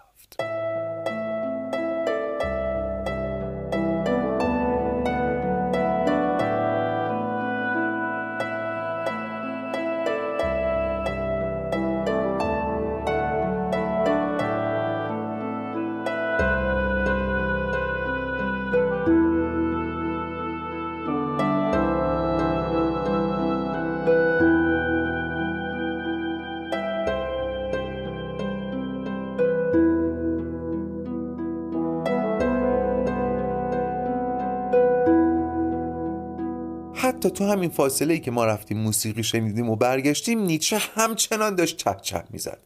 حتی 37.23 37.35
تو 37.35 37.51
همین 37.51 37.69
فاصله 37.69 38.13
ای 38.13 38.19
که 38.19 38.31
ما 38.31 38.45
رفتیم 38.45 38.77
موسیقی 38.77 39.23
شنیدیم 39.23 39.69
و 39.69 39.75
برگشتیم 39.75 40.39
نیچه 40.39 40.77
همچنان 40.77 41.55
داشت 41.55 41.77
چه 41.77 41.95
چه 42.01 42.23
می‌زد. 42.29 42.61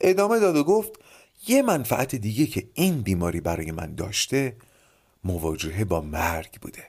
ادامه 0.00 0.38
داد 0.38 0.56
و 0.56 0.64
گفت 0.64 0.90
یه 1.48 1.62
منفعت 1.62 2.14
دیگه 2.14 2.46
که 2.46 2.68
این 2.74 3.02
بیماری 3.02 3.40
برای 3.40 3.72
من 3.72 3.94
داشته 3.94 4.56
مواجهه 5.24 5.84
با 5.84 6.00
مرگ 6.00 6.60
بوده. 6.60 6.84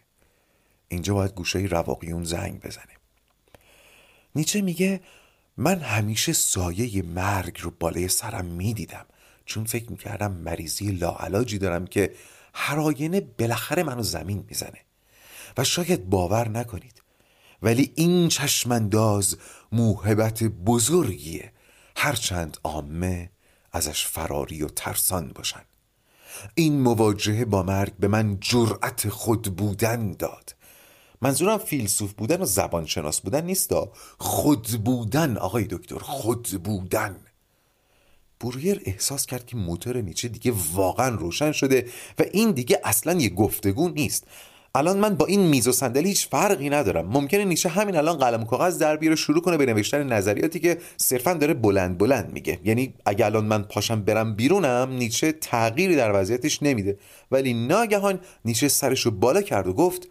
اینجا 0.87 1.13
باید 1.13 1.33
گوشه 1.33 1.59
رواقیون 1.59 2.23
زنگ 2.23 2.61
بزنه 2.61 2.93
نیچه 4.35 4.61
میگه 4.61 5.01
من 5.57 5.79
همیشه 5.79 6.33
سایه 6.33 7.01
مرگ 7.01 7.59
رو 7.61 7.71
بالای 7.79 8.07
سرم 8.07 8.45
می‌دیدم. 8.45 9.05
چون 9.45 9.63
فکر 9.63 9.91
می‌کردم 9.91 10.31
مریضی 10.31 10.91
لاعلاجی 10.91 11.57
دارم 11.57 11.87
که 11.87 12.13
هر 12.53 12.79
آینه 12.79 13.21
بالاخره 13.21 13.83
منو 13.83 14.03
زمین 14.03 14.45
می‌زنه. 14.47 14.79
و 15.57 15.63
شاید 15.63 16.09
باور 16.09 16.49
نکنید. 16.49 17.03
ولی 17.61 17.91
این 17.95 18.29
چشمانداز 18.29 19.37
موهبت 19.71 20.43
بزرگیه. 20.43 21.51
هرچند 21.95 22.57
عامه 22.63 23.29
ازش 23.71 24.05
فراری 24.05 24.63
و 24.63 24.67
ترسان 24.67 25.31
باشن. 25.35 25.61
این 26.55 26.81
مواجهه 26.81 27.45
با 27.45 27.63
مرگ 27.63 27.93
به 27.99 28.07
من 28.07 28.37
جرأت 28.39 29.09
خود 29.09 29.55
بودن 29.55 30.11
داد. 30.11 30.55
منظورم 31.21 31.57
فیلسوف 31.57 32.13
بودن 32.13 32.41
و 32.41 32.45
زبان 32.45 32.85
شناس 32.85 33.21
بودن 33.21 33.45
نیستا. 33.45 33.91
خود 34.17 34.67
بودن 34.67 35.37
آقای 35.37 35.63
دکتر 35.63 35.99
خود 35.99 36.63
بودن. 36.63 37.15
بوریر 38.39 38.81
احساس 38.85 39.25
کرد 39.25 39.45
که 39.45 39.57
موتور 39.57 40.01
نیچه 40.01 40.27
دیگه 40.27 40.53
واقعا 40.73 41.09
روشن 41.09 41.51
شده 41.51 41.89
و 42.19 42.23
این 42.33 42.51
دیگه 42.51 42.81
اصلا 42.83 43.13
یه 43.13 43.29
گفتگو 43.29 43.89
نیست. 43.89 44.27
الان 44.75 44.99
من 44.99 45.15
با 45.15 45.25
این 45.25 45.39
میز 45.39 45.67
و 45.67 45.71
صندلی 45.71 46.09
هیچ 46.09 46.27
فرقی 46.27 46.69
ندارم. 46.69 47.05
ممکنه 47.05 47.45
نیچه 47.45 47.69
همین 47.69 47.95
الان 47.95 48.17
قلم 48.17 48.41
و 48.41 48.45
کاغذ 48.45 48.77
در 48.77 48.97
بیاره 48.97 49.15
شروع 49.15 49.41
کنه 49.41 49.57
به 49.57 49.65
نوشتن 49.65 50.13
نظریاتی 50.13 50.59
که 50.59 50.77
صرفا 50.97 51.33
داره 51.33 51.53
بلند 51.53 51.97
بلند 51.97 52.33
میگه. 52.33 52.59
یعنی 52.63 52.93
اگه 53.05 53.25
الان 53.25 53.45
من 53.45 53.63
پاشم 53.63 54.01
برم 54.01 54.35
بیرونم 54.35 54.91
نیچه 54.91 55.31
تغییری 55.31 55.95
در 55.95 56.21
وضعیتش 56.21 56.63
نمیده. 56.63 56.97
ولی 57.31 57.53
ناگهان 57.53 58.19
نیچه 58.45 58.67
سرشو 58.67 59.11
بالا 59.11 59.41
کرد 59.41 59.67
و 59.67 59.73
گفت 59.73 60.07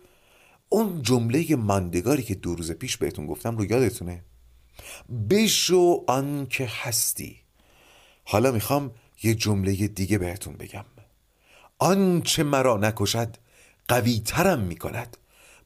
اون 0.68 1.02
جمله 1.02 1.56
ماندگاری 1.56 2.22
که 2.22 2.34
دو 2.34 2.54
روز 2.54 2.72
پیش 2.72 2.96
بهتون 2.96 3.26
گفتم 3.26 3.56
رو 3.56 3.64
یادتونه؟ 3.64 4.22
بشو 5.30 6.04
آن 6.06 6.46
که 6.50 6.68
هستی. 6.82 7.36
حالا 8.24 8.52
می‌خوام 8.52 8.90
یه 9.22 9.34
جمله 9.34 9.72
دیگه 9.72 10.18
بهتون 10.18 10.54
بگم. 10.54 10.84
آنچه 11.78 12.42
مرا 12.42 12.76
نکشد 12.76 13.36
قوی 13.88 14.22
ترم 14.26 14.60
می 14.60 14.76
کند 14.76 15.16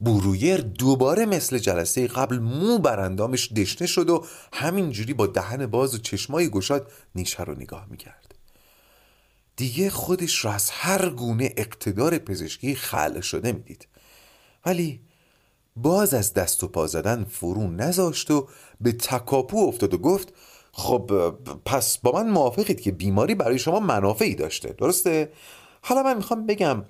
بورویر 0.01 0.61
دوباره 0.61 1.27
مثل 1.27 1.59
جلسه 1.59 2.07
قبل 2.07 2.39
مو 2.39 2.79
براندامش 2.79 3.53
دشنه 3.53 3.87
شد 3.87 4.11
و 4.11 4.27
همینجوری 4.53 5.15
با 5.15 5.27
دهن 5.27 5.67
باز 5.67 5.95
و 5.95 5.99
چشمای 5.99 6.51
گشاد 6.51 6.93
نیچه 7.15 7.45
رو 7.45 7.55
نگاه 7.55 7.87
می‌کرد. 7.91 8.35
دیگه 9.57 9.91
خودش 9.91 10.45
را 10.45 10.53
از 10.53 10.71
هر 10.71 11.11
گونه 11.11 11.55
اقتدار 11.57 12.19
پزشکی 12.19 12.75
خلع 12.75 13.21
شده 13.21 13.53
می‌دید. 13.53 13.89
ولی 14.67 15.01
باز 15.77 16.15
از 16.15 16.35
دست 16.35 16.65
و 16.65 16.69
پا 16.69 16.87
زدن 16.87 17.25
فرو 17.25 17.71
نذاشت 17.71 18.31
و 18.31 18.49
به 18.81 18.93
تکاپو 18.93 19.59
افتاد 19.59 19.95
و 19.95 19.99
گفت 19.99 20.33
خب 20.73 21.35
پس 21.65 21.99
با 21.99 22.13
من 22.13 22.31
موافقید 22.31 22.81
که 22.81 22.93
بیماری 22.93 23.35
برای 23.35 23.59
شما 23.59 23.81
منافعی 23.81 24.35
داشته 24.35 24.69
درسته؟ 24.69 25.33
حالا 25.83 26.03
من 26.03 26.17
می‌خوام 26.17 26.47
بگم 26.47 26.85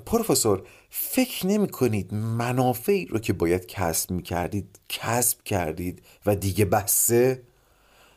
پروفسور 0.00 0.62
فکر 0.90 1.46
نمی 1.46 1.68
کنید 1.68 2.14
منافعی 2.14 3.06
رو 3.06 3.18
که 3.18 3.32
باید 3.32 3.66
کسب 3.66 4.10
می 4.10 4.22
کردید 4.22 4.80
کسب 4.88 5.42
کردید 5.42 6.02
و 6.26 6.36
دیگه 6.36 6.64
بسته 6.64 7.42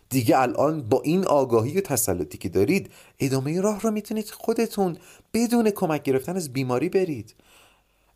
دیگه 0.10 0.40
الان 0.40 0.82
با 0.82 1.02
این 1.02 1.26
آگاهی 1.26 1.78
و 1.78 1.82
تسلطی 1.82 2.38
که 2.38 2.50
دارید 2.50 2.92
ادامه 3.20 3.62
راه 3.62 3.82
رو 3.82 3.92
می‌تونید 3.92 4.30
خودتون 4.30 4.98
بدون 5.34 5.70
کمک 5.70 6.04
گرفتن 6.04 6.36
از 6.36 6.54
بیماری 6.54 6.90
برید. 6.90 7.36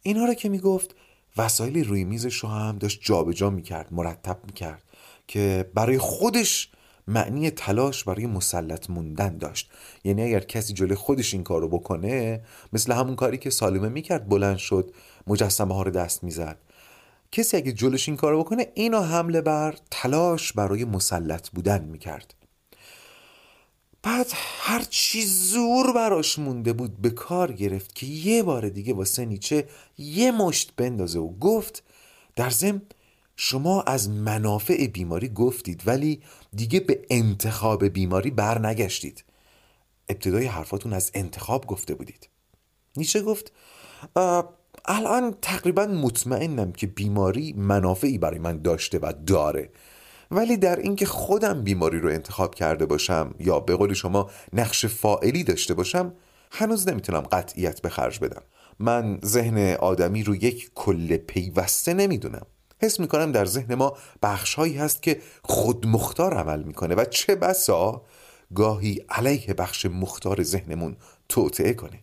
اینا 0.04 0.26
رو 0.26 0.34
که 0.34 0.50
می‌گفت 0.50 0.96
وسایل 1.38 1.88
روی 1.88 2.04
میزش 2.04 2.36
رو 2.36 2.50
هم 2.50 2.78
داشت 2.78 3.00
جابجا 3.04 3.50
می‌کرد 3.50 3.88
مرتب 3.92 4.40
می‌کرد 4.46 4.84
که 5.28 5.72
برای 5.74 5.98
خودش 5.98 6.70
معنی 7.10 7.52
تلاش 7.52 8.04
برای 8.04 8.26
مسلط 8.26 8.90
موندن 8.90 9.38
داشت. 9.38 9.72
یعنی 10.04 10.24
اگر 10.24 10.40
کسی 10.40 10.74
جلوی 10.74 10.96
خودش 10.96 11.34
این 11.34 11.44
کارو 11.44 11.68
بکنه 11.68 12.42
مثل 12.74 12.94
همون 12.94 13.16
کاری 13.16 13.38
که 13.38 13.50
سالمه 13.50 13.90
می‌کرد 13.90 14.30
بلند 14.30 14.58
شد 14.58 14.92
مجسمه 15.28 15.76
ها 15.76 15.82
رو 15.82 15.92
دست 15.92 16.24
می‌زد. 16.24 16.58
کسی 17.32 17.58
اگه 17.58 17.72
جلوش 17.72 18.10
این 18.10 18.18
کارو 18.18 18.44
بکنه 18.44 18.68
اینو 18.74 19.02
حمله 19.02 19.42
بر 19.42 19.76
تلاش 19.92 20.54
برای 20.54 20.86
مسلط 20.86 21.50
بودن 21.50 21.84
می‌کرد. 21.84 22.34
بعد 24.04 24.28
هر 24.60 24.86
چی 24.90 25.26
زور 25.26 25.94
براش 25.94 26.40
مونده 26.40 26.74
بود 26.74 27.02
به 27.02 27.10
کار 27.10 27.52
گرفت 27.52 27.96
که 27.96 28.06
یه 28.06 28.44
بار 28.44 28.70
دیگه 28.70 28.94
واسه 28.94 29.26
نیچه 29.26 29.68
یه 29.98 30.32
مشت 30.32 30.74
بندازه 30.78 31.20
و 31.20 31.38
گفت 31.40 31.84
در 32.36 32.50
ضمن 32.50 32.82
شما 33.42 33.82
از 33.82 34.10
منافع 34.10 34.88
بیماری 34.88 35.30
گفتید 35.30 35.84
ولی 35.86 36.22
دیگه 36.56 36.80
به 36.80 37.06
انتخاب 37.10 37.86
بیماری 37.86 38.32
برنگشتید 38.32 39.24
ابتدای 40.10 40.46
حرفاتون 40.46 40.94
از 40.94 41.12
انتخاب 41.14 41.68
گفته 41.68 41.94
بودید. 41.94 42.30
نیچه 42.98 43.22
گفت 43.22 43.52
الان 44.86 45.36
تقریبا 45.42 45.86
مطمئنم 45.86 46.72
که 46.72 46.88
بیماری 46.88 47.54
منافعی 47.54 48.18
برای 48.18 48.40
من 48.40 48.62
داشته 48.62 49.00
و 49.00 49.14
داره. 49.26 49.70
ولی 50.32 50.58
در 50.58 50.80
اینکه 50.80 51.06
خودم 51.06 51.64
بیماری 51.64 52.00
رو 52.00 52.10
انتخاب 52.10 52.56
کرده 52.56 52.86
باشم 52.86 53.36
یا 53.40 53.60
به 53.60 53.76
قول 53.76 53.94
شما 53.94 54.30
نقش 54.54 54.86
فائلی 54.86 55.44
داشته 55.44 55.74
باشم 55.74 56.14
هنوز 56.52 56.88
نمی‌تونم 56.88 57.22
قطعیت 57.22 57.82
به 57.82 57.90
خرج 57.90 58.20
بدم. 58.20 58.42
من 58.80 59.20
ذهن 59.26 59.76
آدمی 59.76 60.24
رو 60.24 60.36
یک 60.36 60.72
کل 60.76 61.18
پیوسته 61.18 61.94
نمی‌دونم. 61.94 62.46
حس 62.82 63.00
می‌کنم 63.00 63.32
در 63.32 63.46
ذهن 63.46 63.76
ما 63.76 63.98
بخشهایی 64.24 64.78
هست 64.78 65.02
که 65.02 65.22
خود 65.44 65.88
مختار 65.88 66.34
عمل 66.34 66.64
می‌کنه. 66.64 66.96
و 66.96 67.06
چه 67.06 67.36
بسا 67.36 68.02
گاهی 68.56 69.06
علیه 69.10 69.54
بخش 69.54 69.86
مختار 69.86 70.44
ذهنمون 70.44 70.98
توطعه 71.30 71.74
کنه. 71.74 72.00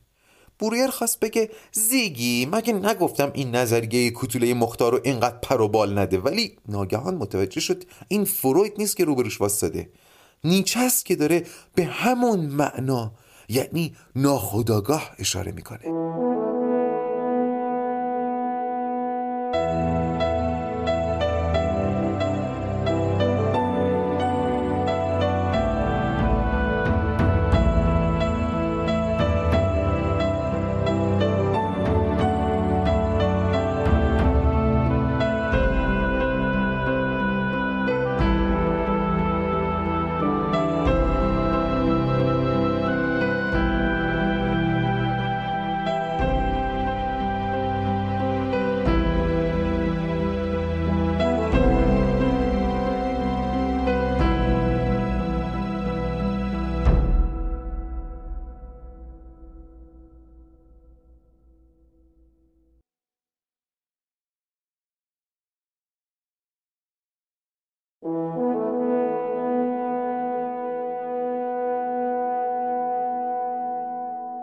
بوریر 0.59 0.87
خواست 0.87 1.21
بگه 1.21 1.51
زیگی 1.73 2.49
مگه 2.53 2.73
نگفتم 2.73 3.31
این 3.35 3.55
نظریه 3.55 4.12
کتوله 4.15 4.55
مختار 4.55 4.93
رو 4.93 5.01
اینقدر 5.05 5.37
پر 5.37 5.61
و 5.61 5.69
بال 5.69 5.99
نده؟ 5.99 6.19
ولی 6.19 6.57
ناگهان 6.69 7.15
متوجه 7.15 7.61
شد 7.61 7.85
این 8.09 8.25
فروید 8.25 8.73
نیست 8.79 8.97
که 8.97 9.05
روبروش 9.05 9.41
واسطه. 9.41 9.91
نیچه 10.45 10.81
است 10.81 11.07
که 11.07 11.17
داره 11.17 11.45
به 11.75 11.85
همون 11.85 12.41
معنا 12.41 13.12
یعنی 13.49 13.97
ناخداگاه 14.17 15.11
اشاره 15.19 15.53
می‌کنه. 15.53 16.36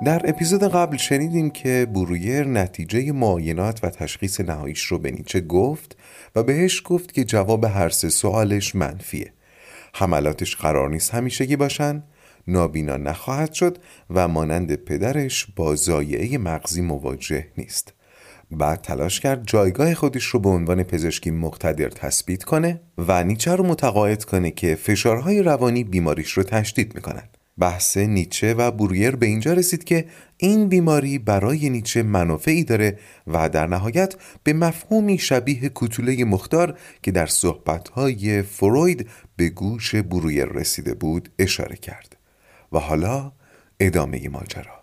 در 0.05 0.29
اپیزود 0.29 0.63
قبل 0.63 0.97
شنیدیم 0.97 1.49
که 1.49 1.87
برویر 1.93 2.43
نتیجه 2.43 3.11
معاینات 3.11 3.83
و 3.83 3.89
تشخیص 3.89 4.41
نهاییش 4.41 4.85
رو 4.85 4.99
به 4.99 5.11
نیچه 5.11 5.41
گفت 5.41 5.97
و 6.35 6.43
بهش 6.43 6.81
گفت 6.85 7.13
که 7.13 7.23
جواب 7.23 7.63
هر 7.63 7.89
سه 7.89 8.09
سوالش 8.09 8.75
منفیه. 8.75 9.33
حملاتش 9.93 10.55
قرار 10.55 10.89
نیست 10.89 11.13
همیشگی 11.13 11.55
باشن 11.55 12.03
نابینا 12.47 12.97
نخواهد 12.97 13.53
شد 13.53 13.77
و 14.09 14.27
مانند 14.27 14.75
پدرش 14.75 15.47
با 15.55 15.75
زایعه 15.75 16.37
مغزی 16.37 16.81
مواجه 16.81 17.47
نیست. 17.57 17.93
بعد 18.51 18.81
تلاش 18.81 19.19
کرد 19.19 19.47
جایگاه 19.47 19.93
خودش 19.93 20.25
رو 20.25 20.39
به 20.39 20.49
عنوان 20.49 20.83
پزشکی 20.83 21.31
مقتدر 21.31 21.89
تثبیت 21.89 22.43
کنه 22.43 22.81
و 22.97 23.23
نیچه 23.23 23.55
رو 23.55 23.67
متقاعد 23.67 24.23
کنه 24.23 24.51
که 24.51 24.75
فشارهای 24.75 25.41
روانی 25.41 25.83
بیماریش 25.83 26.31
رو 26.31 26.43
تشدید 26.43 26.95
می‌کنن 26.95 27.23
بحث 27.59 27.97
نیچه 27.97 28.53
و 28.53 28.71
برویر 28.71 29.15
به 29.15 29.25
اینجا 29.25 29.53
رسید 29.53 29.83
که 29.83 30.05
این 30.37 30.69
بیماری 30.69 31.19
برای 31.19 31.69
نیچه 31.69 32.03
منافعی 32.03 32.63
داره 32.63 32.99
و 33.27 33.49
در 33.49 33.67
نهایت 33.67 34.15
به 34.43 34.53
مفهومی 34.53 35.17
شبیه 35.17 35.71
کتوله 35.75 36.25
مختار 36.25 36.79
که 37.01 37.11
در 37.11 37.25
صحبتهای 37.25 38.41
فروید 38.41 39.09
به 39.35 39.49
گوش 39.49 39.95
برویر 39.95 40.45
رسیده 40.45 40.93
بود 40.93 41.29
اشاره 41.39 41.75
کرد. 41.75 42.17
و 42.71 42.79
حالا 42.79 43.31
ادامه 43.79 44.29
ماجرا. 44.29 44.82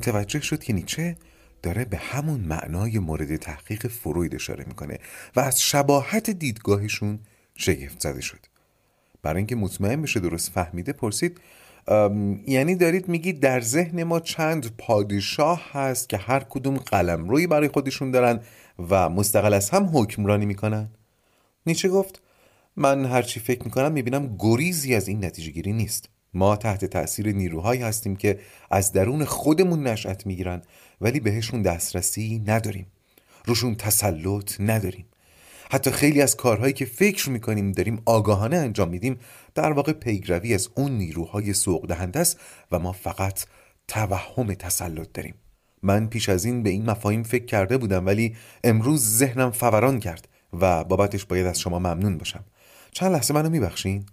متوجه 0.00 0.40
شد 0.40 0.62
که 0.62 0.72
نیچه 0.72 1.16
داره 1.62 1.84
به 1.84 1.96
همون 1.96 2.40
معنای 2.40 2.98
مورد 2.98 3.36
تحقیق 3.36 3.86
فروید 3.86 4.34
اشاره 4.34 4.64
می‌کنه 4.68 4.98
و 5.36 5.40
از 5.40 5.62
شباهت 5.62 6.30
دیدگاهشون 6.30 7.18
شگفت 7.54 8.00
زده 8.00 8.20
شد. 8.20 8.38
برای 9.22 9.36
اینکه 9.36 9.56
مطمئن 9.56 10.02
بشه 10.02 10.20
درست 10.20 10.50
فهمیده 10.50 10.92
پرسید 10.92 11.40
یعنی 12.46 12.74
دارید 12.74 13.08
میگید 13.08 13.40
در 13.40 13.60
ذهن 13.60 14.02
ما 14.02 14.20
چند 14.20 14.76
پادشاه 14.78 15.70
هست 15.72 16.08
که 16.08 16.16
هر 16.16 16.40
کدوم 16.40 16.76
قلم 16.76 17.28
روی 17.28 17.46
برای 17.46 17.68
خودشون 17.68 18.10
دارن 18.10 18.40
و 18.90 19.08
مستقل 19.08 19.54
از 19.54 19.70
هم 19.70 19.90
حکمرانی 19.92 20.46
می‌کنن؟ 20.46 20.88
نیچه 21.66 21.88
گفت 21.88 22.22
من 22.76 23.04
هرچی 23.04 23.40
فکر 23.40 23.64
می‌کنم 23.64 23.92
می‌بینم 23.92 24.36
گریزی 24.38 24.94
از 24.94 25.08
این 25.08 25.24
نتیجه 25.24 25.50
گیری 25.50 25.72
نیست. 25.72 26.08
ما 26.34 26.56
تحت 26.56 26.84
تأثیر 26.84 27.32
نیروهایی 27.32 27.82
هستیم 27.82 28.16
که 28.16 28.38
از 28.70 28.92
درون 28.92 29.24
خودمون 29.24 29.86
نشأت 29.86 30.26
می‌گیرن 30.26 30.62
ولی 31.00 31.20
بهشون 31.20 31.62
دسترسی 31.62 32.42
نداریم. 32.46 32.86
روشون 33.46 33.74
تسلط 33.74 34.60
نداریم. 34.60 35.06
حتی 35.70 35.90
خیلی 35.90 36.22
از 36.22 36.36
کارهایی 36.36 36.72
که 36.72 36.84
فکر 36.84 37.30
می‌کنیم 37.30 37.72
داریم 37.72 38.02
آگاهانه 38.06 38.56
انجام 38.56 38.88
میدیم 38.88 39.18
در 39.54 39.72
واقع 39.72 39.92
پیگروی 39.92 40.54
از 40.54 40.68
اون 40.74 40.92
نیروهای 40.92 41.52
سوق 41.52 41.86
دهنده 41.86 42.20
است 42.20 42.40
و 42.72 42.78
ما 42.78 42.92
فقط 42.92 43.44
توهم 43.88 44.54
تسلط 44.54 45.08
داریم. 45.14 45.34
من 45.82 46.06
پیش 46.06 46.28
از 46.28 46.44
این 46.44 46.62
به 46.62 46.70
این 46.70 46.90
مفاهیم 46.90 47.22
فکر 47.22 47.44
کرده 47.44 47.78
بودم 47.78 48.06
ولی 48.06 48.36
امروز 48.64 49.16
ذهنم 49.16 49.50
فوران 49.50 50.00
کرد 50.00 50.28
و 50.52 50.84
بابتش 50.84 51.24
باید 51.24 51.46
از 51.46 51.60
شما 51.60 51.78
ممنون 51.78 52.18
باشم. 52.18 52.44
چند 52.92 53.12
لحظه 53.12 53.34
منو 53.34 53.50
میبخشین؟ 53.50 54.06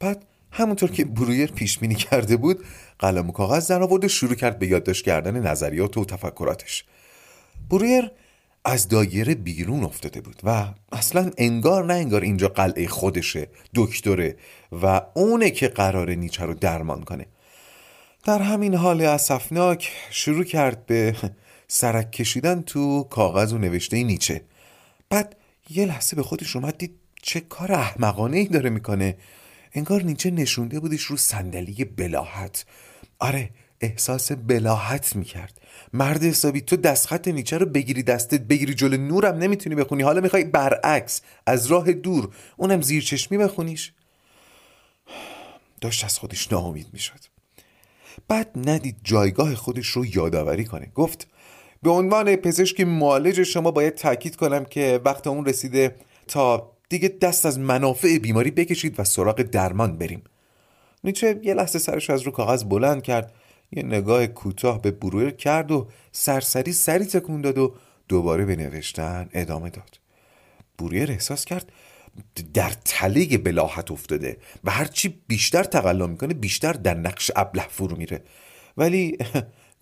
بعد 0.00 0.24
همونطور 0.52 0.90
که 0.90 1.04
برویر 1.04 1.50
پیش 1.50 1.78
بینی 1.78 1.94
کرده 1.94 2.36
بود 2.36 2.64
قلم 2.98 3.28
و 3.28 3.32
کاغذ 3.32 3.68
در 3.68 3.82
آورد 3.82 4.04
و 4.04 4.08
شروع 4.08 4.34
کرد 4.34 4.58
به 4.58 4.66
یادداشت 4.66 5.04
کردن 5.04 5.46
نظریات 5.46 5.96
و 5.96 6.04
تفکراتش. 6.04 6.84
برویر 7.70 8.10
از 8.64 8.88
دایره 8.88 9.34
بیرون 9.34 9.84
افتاده 9.84 10.20
بود 10.20 10.40
و 10.44 10.66
اصلا 10.92 11.30
انگار 11.38 11.84
نه 11.84 11.94
انگار 11.94 12.22
اینجا 12.22 12.48
قلعه 12.48 12.88
خودشه 12.88 13.48
دکتره 13.74 14.36
و 14.82 15.00
اونه 15.14 15.50
که 15.50 15.68
قرار 15.68 16.10
نیچه 16.10 16.44
رو 16.44 16.54
درمان 16.54 17.02
کنه. 17.02 17.26
در 18.24 18.42
همین 18.42 18.74
حال 18.74 19.00
اسفناک 19.00 19.92
شروع 20.10 20.44
کرد 20.44 20.86
به 20.86 21.16
سرک 21.68 22.12
کشیدن 22.12 22.62
تو 22.62 23.02
کاغذ 23.02 23.52
و 23.52 23.58
نوشته 23.58 24.02
نیچه. 24.04 24.42
بعد 25.10 25.36
یه 25.70 25.86
لحظه 25.86 26.16
به 26.16 26.22
خودش 26.22 26.56
اومد 26.56 26.78
دید 26.78 26.94
چه 27.22 27.40
کار 27.40 27.72
احمقانه 27.72 28.36
ای 28.36 28.44
داره 28.44 28.70
می‌کنه. 28.70 29.16
انگار 29.72 30.02
نیچه 30.02 30.30
نشونده 30.30 30.80
بودش 30.80 31.02
رو 31.02 31.16
صندلی 31.16 31.84
بلاحت. 31.84 32.64
آره 33.18 33.50
احساس 33.80 34.32
بلاحت 34.32 35.16
می‌کرد. 35.16 35.60
مرد 35.92 36.22
حسابی 36.22 36.60
تو 36.60 36.76
دستخط 36.76 37.28
نیچه 37.28 37.58
رو 37.58 37.66
بگیری 37.66 38.02
دستت 38.02 38.40
بگیری 38.40 38.74
جلو 38.74 38.96
نورم 38.96 39.38
نمی‌تونی 39.38 39.76
بخونی. 39.76 40.02
حالا 40.02 40.20
می‌خوای 40.20 40.44
برعکس 40.44 41.20
از 41.46 41.66
راه 41.66 41.92
دور 41.92 42.34
اونم 42.56 42.82
زیر 42.82 43.02
چشمی 43.02 43.38
بخونیش. 43.38 43.92
داشت 45.80 46.04
از 46.04 46.18
خودش 46.18 46.52
ناامید 46.52 46.86
می‌شد. 46.92 47.20
بعد 48.28 48.50
ندید 48.68 48.96
جایگاه 49.04 49.54
خودش 49.54 49.86
رو 49.86 50.06
یادآوری 50.06 50.64
کنه. 50.64 50.92
گفت 50.94 51.28
به 51.82 51.90
عنوان 51.90 52.36
پزشک 52.36 52.80
معالج 52.80 53.42
شما 53.42 53.70
باید 53.70 53.94
تاکید 53.94 54.36
کنم 54.36 54.64
که 54.64 55.00
وقت 55.04 55.26
اون 55.26 55.46
رسیده 55.46 55.96
تا 56.28 56.72
دیگه 56.88 57.08
دست 57.08 57.46
از 57.46 57.58
منافع 57.58 58.18
بیماری 58.18 58.50
بکشید 58.50 59.00
و 59.00 59.04
سراغ 59.04 59.42
درمان 59.42 59.98
بریم. 59.98 60.22
نیچه 61.04 61.40
یه 61.42 61.54
لحظه 61.54 61.78
سرش 61.78 62.10
از 62.10 62.22
رو 62.22 62.32
کاغذ 62.32 62.64
بلند 62.64 63.02
کرد 63.02 63.32
یه 63.72 63.82
نگاه 63.82 64.26
کوتاه 64.26 64.82
به 64.82 64.90
برویر 64.90 65.30
کرد 65.30 65.70
و 65.70 65.88
سرسری 66.12 66.72
سری 66.72 67.04
تکون 67.04 67.40
داد 67.40 67.58
و 67.58 67.74
دوباره 68.08 68.44
به 68.44 68.56
نوشتن 68.56 69.28
ادامه 69.32 69.70
داد. 69.70 69.98
برویر 70.78 71.10
احساس 71.10 71.44
کرد 71.44 71.72
در 72.54 72.72
تله 72.84 73.38
بلاحت 73.38 73.90
افتاده 73.90 74.36
و 74.64 74.70
هرچی 74.70 75.22
بیشتر 75.26 75.64
تقلا 75.64 76.06
می‌کنه 76.06 76.34
بیشتر 76.34 76.72
در 76.72 76.94
نقش 76.94 77.30
ابله 77.36 77.68
فرو 77.68 77.96
میره. 77.96 78.22
ولی 78.76 79.18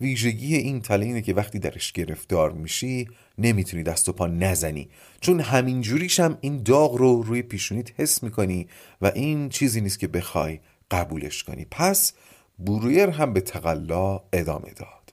ویژگی 0.01 0.55
این 0.55 0.81
تله 0.81 1.05
اینه 1.05 1.21
که 1.21 1.33
وقتی 1.33 1.59
درش 1.59 1.91
گرفتار 1.91 2.51
میشی 2.51 3.07
نمی‌تونی 3.37 3.83
دست 3.83 4.09
و 4.09 4.13
پا 4.13 4.27
نزنی. 4.27 4.89
چون 5.21 5.39
همین 5.39 5.81
جوریش 5.81 6.19
هم 6.19 6.37
این 6.41 6.63
داغ 6.63 6.95
رو 6.95 7.21
روی 7.21 7.41
پیشونیت 7.41 7.99
حس 7.99 8.23
می‌کنی 8.23 8.67
و 9.01 9.11
این 9.15 9.49
چیزی 9.49 9.81
نیست 9.81 9.99
که 9.99 10.07
بخوای 10.07 10.59
قبولش 10.91 11.43
کنی. 11.43 11.65
پس 11.71 12.13
برویر 12.59 13.09
هم 13.09 13.33
به 13.33 13.41
تقلا 13.41 14.21
ادامه 14.33 14.73
داد. 14.73 15.06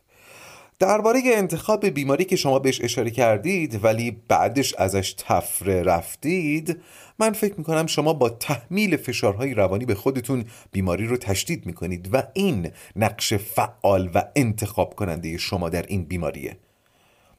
درباره 0.85 1.21
انتخاب 1.25 1.87
بیماری 1.87 2.25
که 2.25 2.37
شما 2.37 2.59
بهش 2.59 2.81
اشاره 2.81 3.11
کردید 3.11 3.85
ولی 3.85 4.17
بعدش 4.29 4.75
ازش 4.75 5.15
تفره 5.19 5.83
رفتید 5.83 6.81
من 7.19 7.33
فکر 7.33 7.55
می‌کنم 7.59 7.87
شما 7.87 8.13
با 8.13 8.29
تحمیل 8.29 8.97
فشارهای 8.97 9.55
روانی 9.55 9.85
به 9.85 9.95
خودتون 9.95 10.45
بیماری 10.73 11.07
رو 11.07 11.17
تشدید 11.17 11.67
می‌کنید 11.67 12.09
و 12.13 12.23
این 12.35 12.71
نقش 12.97 13.35
فعال 13.35 14.11
و 14.15 14.25
انتخاب 14.37 14.95
کننده 14.95 15.39
شما 15.39 15.69
در 15.69 15.85
این 15.89 16.05
بیماریه. 16.05 16.57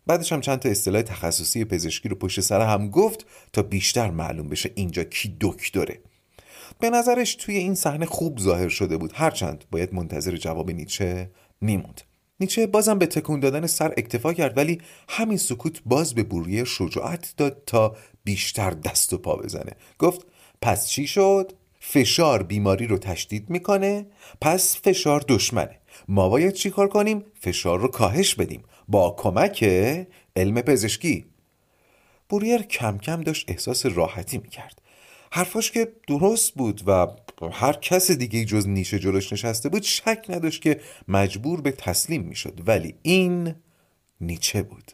بعدش 0.08 0.34
هم 0.34 0.42
چند 0.42 0.60
تا 0.60 0.70
اصطلاح 0.70 1.02
تخصصی 1.02 1.66
پزشکی 1.66 2.10
رو 2.10 2.16
پشت 2.16 2.40
سر 2.40 2.62
هم 2.62 2.90
گفت 2.90 3.26
تا 3.54 3.62
بیشتر 3.62 4.10
معلوم 4.12 4.50
بشه 4.50 4.72
اینجا 4.76 5.04
کی 5.04 5.38
دکتره. 5.42 6.00
به 6.80 6.90
نظرش 6.90 7.36
توی 7.36 7.58
این 7.58 7.76
صحنه 7.76 8.06
خوب 8.06 8.40
ظاهر 8.40 8.70
شده 8.70 8.98
بود. 8.98 9.12
هرچند 9.16 9.66
باید 9.72 9.94
منتظر 9.94 10.36
جواب 10.36 10.72
نیچه 10.72 11.30
میموند. 11.62 12.02
نیچه 12.40 12.68
بازم 12.68 13.00
به 13.00 13.06
تکون 13.06 13.40
دادن 13.40 13.68
سر 13.68 13.94
اکتفا 13.98 14.34
کرد 14.34 14.58
ولی 14.58 14.82
همین 15.10 15.38
سکوت 15.38 15.82
باز 15.86 16.14
به 16.14 16.24
بوریه 16.24 16.64
شجاعت 16.64 17.34
داد 17.38 17.64
تا 17.66 17.96
بیشتر 18.24 18.70
دست 18.70 19.14
و 19.14 19.18
پا 19.18 19.36
بزنه. 19.36 19.72
گفت 20.00 20.26
پس 20.62 20.88
چی 20.88 21.08
شد؟ 21.08 21.54
فشار 21.80 22.44
بیماری 22.44 22.88
رو 22.88 22.98
تشدید 22.98 23.50
می‌کنه؟ 23.50 24.06
پس 24.42 24.78
فشار 24.84 25.26
دشمنه. 25.28 25.80
ما 26.08 26.30
باید 26.30 26.54
چی 26.54 26.70
کار 26.70 26.88
کنیم؟ 26.88 27.24
فشار 27.40 27.80
رو 27.80 27.88
کاهش 27.88 28.36
بدیم. 28.36 28.64
با 28.88 29.16
کمک 29.18 29.64
علم 30.36 30.62
پزشکی. 30.62 31.26
بوریر 32.30 32.62
کم 32.62 32.98
کم 32.98 33.22
داشت 33.22 33.52
احساس 33.52 33.86
راحتی 33.86 34.38
می‌کرد. 34.38 34.82
حرفاش 35.32 35.72
که 35.72 35.94
درست 36.08 36.54
بود 36.54 36.82
و 36.88 37.08
هر 37.52 37.74
کس 37.74 38.12
دیگه 38.12 38.46
جز 38.46 38.68
نیشه 38.68 39.00
جلوش 39.00 39.34
نشسته 39.34 39.70
بود 39.70 39.82
شک 39.82 40.26
نداشت 40.30 40.62
که 40.62 40.80
مجبور 41.08 41.62
به 41.62 41.72
تسلیم 41.72 42.22
می‌شد. 42.22 42.62
ولی 42.68 42.96
این 43.02 43.56
نیچه 44.22 44.64
بود. 44.64 44.92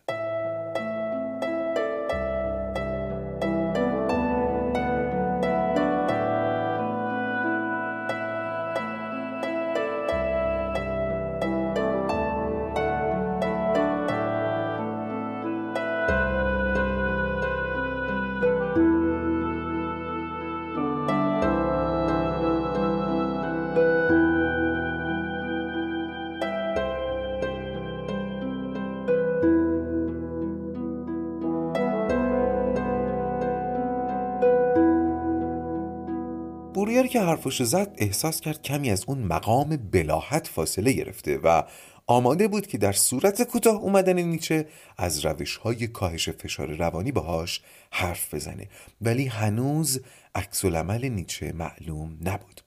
حرفش 37.41 37.61
زد 37.61 37.95
احساس 37.97 38.41
کرد 38.41 38.61
کمی 38.61 38.91
از 38.91 39.03
اون 39.07 39.17
مقام 39.17 39.77
بلاحت 39.77 40.47
فاصله 40.47 40.91
گرفته 40.91 41.37
و 41.37 41.63
آماده 42.07 42.47
بود 42.47 42.67
که 42.67 42.77
در 42.77 42.91
صورت 42.91 43.41
کوتاه 43.41 43.75
اومدن 43.75 44.19
نیچه 44.19 44.67
از 44.97 45.25
روش 45.25 45.57
های 45.57 45.87
کاهش 45.87 46.29
فشار 46.29 46.75
روانی 46.75 47.11
باهاش 47.11 47.61
حرف 47.91 48.33
بزنه. 48.33 48.67
ولی 49.01 49.25
هنوز 49.25 50.01
عکس 50.35 50.65
نیچه 50.65 51.51
معلوم 51.51 52.17
نبود. 52.21 52.61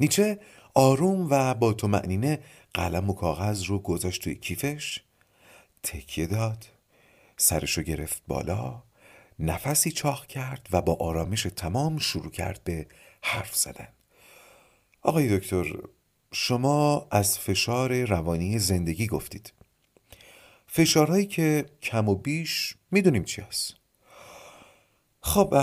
نیچه 0.00 0.38
آروم 0.74 1.26
و 1.30 1.54
با 1.54 1.72
تو 1.72 1.88
معنینه 1.88 2.38
قلم 2.74 3.10
و 3.10 3.12
کاغذ 3.12 3.64
رو 3.64 3.78
گذاشت 3.78 4.22
توی 4.22 4.34
کیفش 4.34 5.00
تکیه 5.82 6.26
داد 6.26 6.66
سرشو 7.36 7.82
گرفت 7.82 8.22
بالا 8.28 8.82
نفسی 9.38 9.90
چاخ 9.90 10.26
کرد 10.26 10.68
و 10.72 10.82
با 10.82 10.94
آرامش 10.94 11.42
تمام 11.56 11.98
شروع 11.98 12.30
کرد 12.30 12.60
به 12.64 12.86
حرف 13.22 13.56
زدن. 13.56 13.88
آقای 15.02 15.38
دکتر 15.38 15.64
شما 16.32 17.06
از 17.10 17.38
فشار 17.38 18.04
روانی 18.04 18.58
زندگی 18.58 19.06
گفتید. 19.06 19.52
فشارهایی 20.66 21.26
که 21.26 21.66
کم 21.82 22.08
و 22.08 22.14
بیش 22.14 22.76
می‌دونیم 22.90 23.24
چی 23.24 23.42
هست. 23.42 23.74
خب 25.20 25.54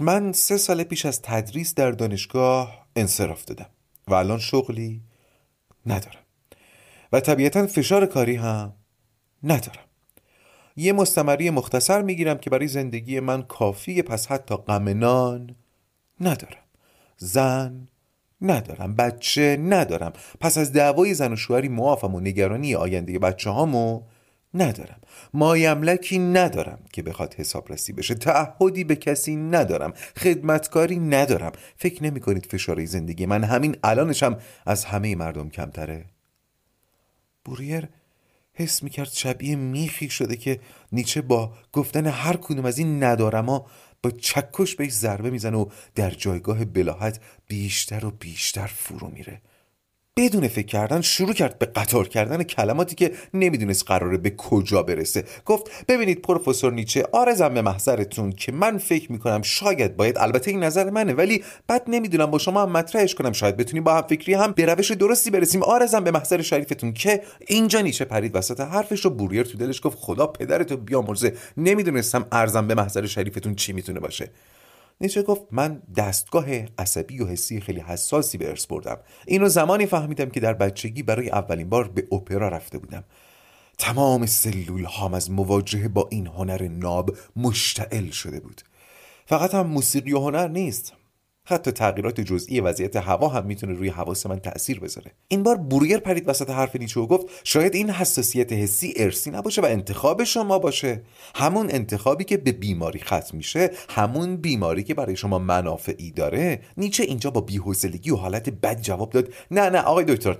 من 0.00 0.32
سه 0.32 0.56
سال 0.56 0.82
پیش 0.82 1.06
از 1.06 1.22
تدریس 1.22 1.74
در 1.74 1.90
دانشگاه 1.90 2.86
انصراف 2.96 3.44
دادم 3.44 3.70
و 4.08 4.14
الان 4.14 4.38
شغلی 4.38 5.02
ندارم. 5.86 6.22
و 7.12 7.20
طبیعتا 7.20 7.66
فشار 7.66 8.06
کاری 8.06 8.36
هم 8.36 8.72
ندارم. 9.42 9.84
یه 10.76 10.92
مستمری 10.92 11.50
مختصر 11.50 12.02
می‌گیرم 12.02 12.38
که 12.38 12.50
برای 12.50 12.68
زندگی 12.68 13.20
من 13.20 13.42
کافیه 13.42 14.02
پس 14.02 14.26
حتی 14.26 14.56
غم 14.56 14.88
نان 14.88 15.56
ندارم. 16.20 16.62
زن 17.16 17.88
ندارم 18.42 18.94
بچه 18.94 19.56
ندارم. 19.60 20.12
پس 20.40 20.58
از 20.58 20.72
دعوای 20.72 21.14
زن 21.14 21.32
و 21.32 21.36
شوهری 21.36 21.68
معافم 21.68 22.14
و 22.14 22.20
نگرانی 22.20 22.74
آینده 22.74 23.18
بچه 23.18 23.50
هامو 23.50 24.02
ندارم. 24.54 25.00
مایملکی 25.34 26.18
ندارم 26.18 26.78
که 26.92 27.02
بخواد 27.02 27.34
حسابرسی 27.34 27.92
بشه. 27.92 28.14
تعهدی 28.14 28.84
به 28.84 28.96
کسی 28.96 29.36
ندارم. 29.36 29.92
خدمتکاری 30.16 30.98
ندارم. 30.98 31.52
فکر 31.76 32.04
نمی 32.04 32.20
کنید 32.20 32.46
فشار 32.46 32.84
زندگی 32.84 33.26
من 33.26 33.44
همین 33.44 33.76
الانشم 33.82 34.38
از 34.66 34.84
همه 34.84 35.14
مردم 35.14 35.48
کمتره؟ 35.48 36.04
بوریر 37.44 37.88
حس 38.54 38.82
می‌کرد 38.82 39.08
شبیه 39.12 39.56
میخی 39.56 40.10
شده 40.10 40.36
که 40.36 40.60
نیچه 40.92 41.22
با 41.22 41.52
گفتن 41.72 42.06
هر 42.06 42.36
کدوم 42.36 42.64
از 42.64 42.78
این 42.78 43.02
ندارما 43.02 43.66
با 44.02 44.10
چکش 44.10 44.74
بهش 44.74 44.92
ضربه 44.92 45.30
می‌زنه 45.30 45.56
و 45.56 45.66
در 45.94 46.10
جایگاه 46.10 46.64
بلاحت 46.64 47.20
بیشتر 47.48 48.04
و 48.04 48.10
بیشتر 48.10 48.66
فرو 48.66 49.08
میره. 49.08 49.40
بدون 50.18 50.48
فکر 50.48 50.66
کردن 50.66 51.00
شروع 51.00 51.32
کرد 51.32 51.58
به 51.58 51.66
قطار 51.66 52.08
کردن 52.08 52.42
کلماتی 52.42 52.94
که 52.94 53.12
نمی‌دونست 53.34 53.84
قراره 53.86 54.18
به 54.18 54.30
کجا 54.30 54.82
برسه. 54.82 55.24
گفت 55.44 55.86
ببینید 55.88 56.22
پروفسور 56.22 56.72
نیچه 56.72 57.06
آرزم 57.12 57.54
به 57.54 57.62
محضرتون 57.62 58.32
که 58.32 58.52
من 58.52 58.78
فکر 58.78 59.12
می‌کنم 59.12 59.42
شاید 59.42 59.96
باید 59.96 60.18
البته 60.18 60.50
این 60.50 60.62
نظر 60.62 60.90
منه 60.90 61.12
ولی 61.12 61.44
بعد 61.66 61.82
نمی‌دونم 61.88 62.26
با 62.26 62.38
شما 62.38 62.62
هم 62.62 62.72
مطرحش 62.72 63.14
کنم 63.14 63.32
شاید 63.32 63.56
بتونیم 63.56 63.84
با 63.84 63.94
هم 63.94 64.02
فکری 64.02 64.34
هم 64.34 64.52
به 64.52 64.66
روش 64.66 64.90
درستی 64.90 65.30
برسیم. 65.30 65.62
آرزم 65.62 66.04
به 66.04 66.10
محضر 66.10 66.42
شریفتون 66.42 66.92
که 66.92 67.22
اینجا 67.46 67.80
نیچه 67.80 68.04
پرید 68.04 68.36
وسط 68.36 68.60
حرفش 68.60 69.04
رو 69.04 69.10
بوریر 69.10 69.42
تو 69.42 69.58
دلش 69.58 69.80
گفت 69.82 69.98
خدا 70.00 70.26
پدرتو 70.26 70.76
بیامرزه 70.76 71.36
نمی‌دونستم 71.56 72.26
ارزم 72.32 72.66
به 72.66 72.74
محضر 72.74 73.06
شریفتون 73.06 73.54
چی 73.54 73.72
می‌تونه 73.72 74.00
باشه. 74.00 74.30
نیچه 75.02 75.22
گفت 75.22 75.42
من 75.50 75.82
دستگاه 75.96 76.46
عصبی 76.78 77.20
و 77.20 77.26
حسی 77.26 77.60
خیلی 77.60 77.80
حساسی 77.80 78.38
به 78.38 78.48
ارث 78.48 78.66
بردم. 78.66 78.98
اینو 79.26 79.48
زمانی 79.48 79.86
فهمیدم 79.86 80.30
که 80.30 80.40
در 80.40 80.54
بچگی 80.54 81.02
برای 81.02 81.30
اولین 81.30 81.68
بار 81.68 81.88
به 81.88 82.08
اپرا 82.12 82.48
رفته 82.48 82.78
بودم. 82.78 83.04
تمام 83.78 84.26
سلول 84.26 84.84
هام 84.84 85.14
از 85.14 85.30
مواجهه 85.30 85.88
با 85.88 86.08
این 86.10 86.26
هنر 86.26 86.68
ناب 86.68 87.16
مشتعل 87.36 88.10
شده 88.10 88.40
بود. 88.40 88.62
فقط 89.26 89.54
هم 89.54 89.66
موسیقی 89.66 90.12
و 90.12 90.18
هنر 90.18 90.48
نیست. 90.48 90.92
حتی 91.44 91.70
تغییرات 91.70 92.20
جزئی 92.20 92.60
وضعیت 92.60 92.96
هوا 92.96 93.28
هم 93.28 93.46
می‌تونه 93.46 93.72
روی 93.72 93.88
حواس 93.88 94.26
من 94.26 94.38
تاثیر 94.38 94.80
بذاره. 94.80 95.12
این 95.28 95.42
بار 95.42 95.56
بورگر 95.56 95.98
پرید 95.98 96.28
وسط 96.28 96.50
حرف 96.50 96.76
نیچه 96.76 97.00
و 97.00 97.06
گفت 97.06 97.26
شاید 97.44 97.74
این 97.74 97.90
حساسیت 97.90 98.52
حسی 98.52 98.94
ارسی 98.96 99.30
نباشه 99.30 99.62
و 99.62 99.64
انتخاب 99.64 100.24
شما 100.24 100.58
باشه. 100.58 101.02
همون 101.34 101.70
انتخابی 101.70 102.24
که 102.24 102.36
به 102.36 102.52
بیماری 102.52 103.00
ختم 103.00 103.36
میشه 103.36 103.70
همون 103.88 104.36
بیماری 104.36 104.82
که 104.82 104.94
برای 104.94 105.16
شما 105.16 105.38
منافعی 105.38 106.10
داره. 106.10 106.60
نیچه 106.76 107.02
اینجا 107.02 107.30
با 107.30 107.40
بی‌حوصلگی 107.40 108.10
و 108.10 108.16
حالت 108.16 108.48
بد 108.48 108.80
جواب 108.80 109.10
داد. 109.10 109.34
نه 109.50 109.70
نه 109.70 109.80
آقای 109.80 110.04
دکتر. 110.04 110.36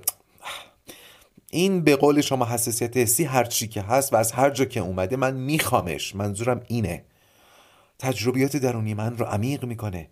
این 1.51 1.81
به 1.81 1.95
قول 1.95 2.21
شما 2.21 2.45
حساسیت 2.45 2.97
حسی 2.97 3.23
هر 3.23 3.43
چی 3.43 3.67
که 3.67 3.81
هست 3.81 4.13
و 4.13 4.15
از 4.15 4.31
هر 4.31 4.49
جا 4.49 4.65
که 4.65 4.79
اومده 4.79 5.15
من 5.15 5.35
میخوامش. 5.35 6.15
منظورم 6.15 6.61
اینه. 6.67 7.05
تجربیات 7.99 8.57
درونی 8.57 8.93
من 8.93 9.17
رو 9.17 9.25
عمیق 9.25 9.65
می‌کنه. 9.65 10.09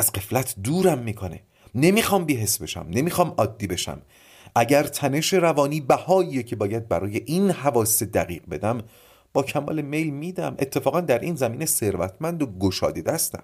از 0.00 0.12
قفلت 0.12 0.54
دورم 0.62 0.98
می‌کنه. 0.98 1.40
نمی‌خوام 1.74 2.24
بیحس 2.24 2.62
بشم 2.62 2.86
نمی‌خوام 2.90 3.34
عادی 3.38 3.66
بشم. 3.66 4.02
اگر 4.54 4.82
تنش 4.82 5.34
روانی 5.34 5.80
بهاییه 5.80 6.42
که 6.42 6.56
باید 6.56 6.88
برای 6.88 7.22
این 7.26 7.50
حواس 7.50 8.02
دقیق 8.02 8.42
بدم 8.50 8.82
با 9.32 9.42
کمال 9.42 9.80
میل 9.82 10.10
میدم. 10.10 10.56
اتفاقا 10.58 11.00
در 11.00 11.18
این 11.18 11.34
زمینه 11.34 11.66
ثروتمند 11.66 12.42
و 12.42 12.46
گشاده 12.46 13.02
دستم. 13.02 13.42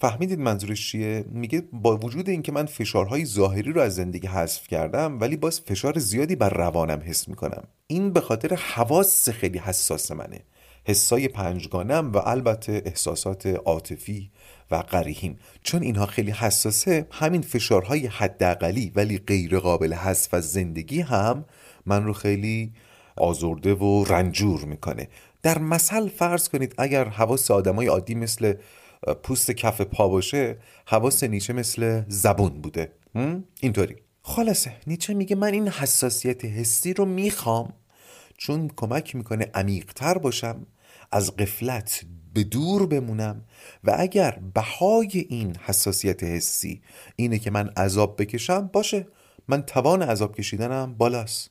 فهمیدید 0.00 0.38
منظورش 0.38 0.90
چیه؟ 0.90 1.24
میگه 1.28 1.62
با 1.72 1.96
وجود 1.96 2.28
اینکه 2.28 2.52
من 2.52 2.66
فشارهای 2.66 3.24
ظاهری 3.24 3.72
رو 3.72 3.80
از 3.80 3.94
زندگی 3.94 4.26
حذف 4.26 4.68
کردم 4.68 5.20
ولی 5.20 5.36
باز 5.36 5.60
فشار 5.60 5.98
زیادی 5.98 6.36
بر 6.36 6.50
روانم 6.50 7.02
حس 7.04 7.28
می‌کنم. 7.28 7.62
این 7.86 8.12
به 8.12 8.20
خاطر 8.20 8.54
حواس 8.54 9.28
خیلی 9.28 9.58
حساس 9.58 10.10
منه. 10.10 10.40
حسای 10.88 11.28
پنجگانم 11.28 12.12
و 12.12 12.18
البته 12.18 12.82
احساسات 12.86 13.46
عاطفی 13.46 14.30
و 14.70 14.76
قریهیم 14.76 15.38
چون 15.62 15.82
اینها 15.82 16.06
خیلی 16.06 16.30
حساسه 16.30 17.06
همین 17.10 17.42
فشارهای 17.42 18.06
حداقلی 18.06 18.92
ولی 18.94 19.18
غیر 19.18 19.58
قابل 19.58 19.92
حذف 19.92 20.34
از 20.34 20.52
زندگی 20.52 21.00
هم 21.00 21.44
من 21.86 22.04
رو 22.04 22.12
خیلی 22.12 22.72
آزرده 23.16 23.74
و 23.74 24.04
رنجور 24.04 24.64
می‌کنه. 24.64 25.08
در 25.42 25.58
مثل 25.58 26.08
فرض 26.08 26.48
کنید 26.48 26.74
اگر 26.78 27.08
حواس 27.08 27.50
آدمای 27.50 27.86
عادی 27.86 28.14
مثل 28.14 28.54
پوست 29.22 29.50
کف 29.50 29.80
پا 29.80 30.08
باشه 30.08 30.56
حواس 30.86 31.24
نیچه 31.24 31.52
مثل 31.52 32.02
زبون 32.08 32.60
بوده. 32.60 32.92
اینطوری. 33.60 33.96
خلاصه 34.22 34.72
نیچه 34.86 35.14
میگه 35.14 35.36
من 35.36 35.52
این 35.52 35.68
حساسیت 35.68 36.44
حسی 36.44 36.94
رو 36.94 37.04
می‌خوام. 37.04 37.72
چون 38.36 38.70
کمک 38.76 39.16
می‌کنه 39.16 39.50
عمیقتر 39.54 40.18
باشم 40.18 40.66
از 41.12 41.36
قفلت 41.36 42.04
به 42.34 42.44
دور 42.44 42.86
بمونم 42.86 43.44
و 43.84 43.96
اگر 43.98 44.38
بهای 44.54 45.26
این 45.28 45.56
حساسیت 45.56 46.24
حسی 46.24 46.82
اینه 47.16 47.38
که 47.38 47.50
من 47.50 47.68
عذاب 47.68 48.22
بکشم 48.22 48.66
باشه. 48.66 49.06
من 49.48 49.62
توان 49.62 50.02
عذاب 50.02 50.36
کشیدنم 50.36 50.94
بالاست. 50.94 51.50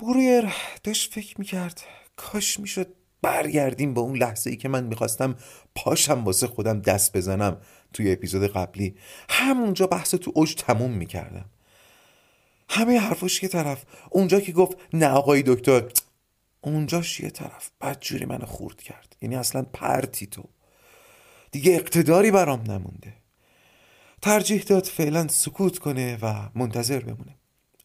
برویر 0.00 0.54
داشت 0.84 1.14
فکر 1.14 1.34
می‌کرد. 1.38 1.82
کاش 2.16 2.60
می‌شد 2.60 2.94
برگردیم 3.22 3.94
به 3.94 4.00
اون 4.00 4.16
لحظه 4.16 4.50
ای 4.50 4.56
که 4.56 4.68
من 4.68 4.84
می‌خواستم 4.84 5.36
پاشم 5.74 6.24
واسه 6.24 6.46
خودم 6.46 6.80
دست 6.80 7.16
بزنم 7.16 7.56
توی 7.92 8.12
اپیزود 8.12 8.52
قبلی. 8.52 8.94
همونجا 9.28 9.86
بحث 9.86 10.14
تو 10.14 10.32
اوج 10.34 10.54
تموم 10.54 10.90
می‌کردم. 10.90 11.44
همه 12.70 12.98
حرفاش 12.98 13.42
یه 13.42 13.48
طرف. 13.48 13.84
اونجا 14.10 14.40
که 14.40 14.52
گفت 14.52 14.76
نه 14.92 15.08
آقای 15.08 15.42
دکتر 15.46 15.84
اونجاش 16.60 17.20
یه 17.20 17.30
طرف. 17.30 17.70
بدجوری 17.80 18.24
منو 18.24 18.46
خورد 18.46 18.82
کرد. 18.82 19.16
یعنی 19.22 19.36
اصلا 19.36 19.62
پرتی 19.62 20.26
تو. 20.26 20.44
دیگه 21.50 21.72
اقتداری 21.72 22.30
برام 22.30 22.62
نمونده. 22.62 23.14
ترجیح 24.22 24.62
داد 24.62 24.84
فعلا 24.84 25.28
سکوت 25.28 25.78
کنه 25.78 26.18
و 26.22 26.48
منتظر 26.54 27.00
بمونه. 27.00 27.34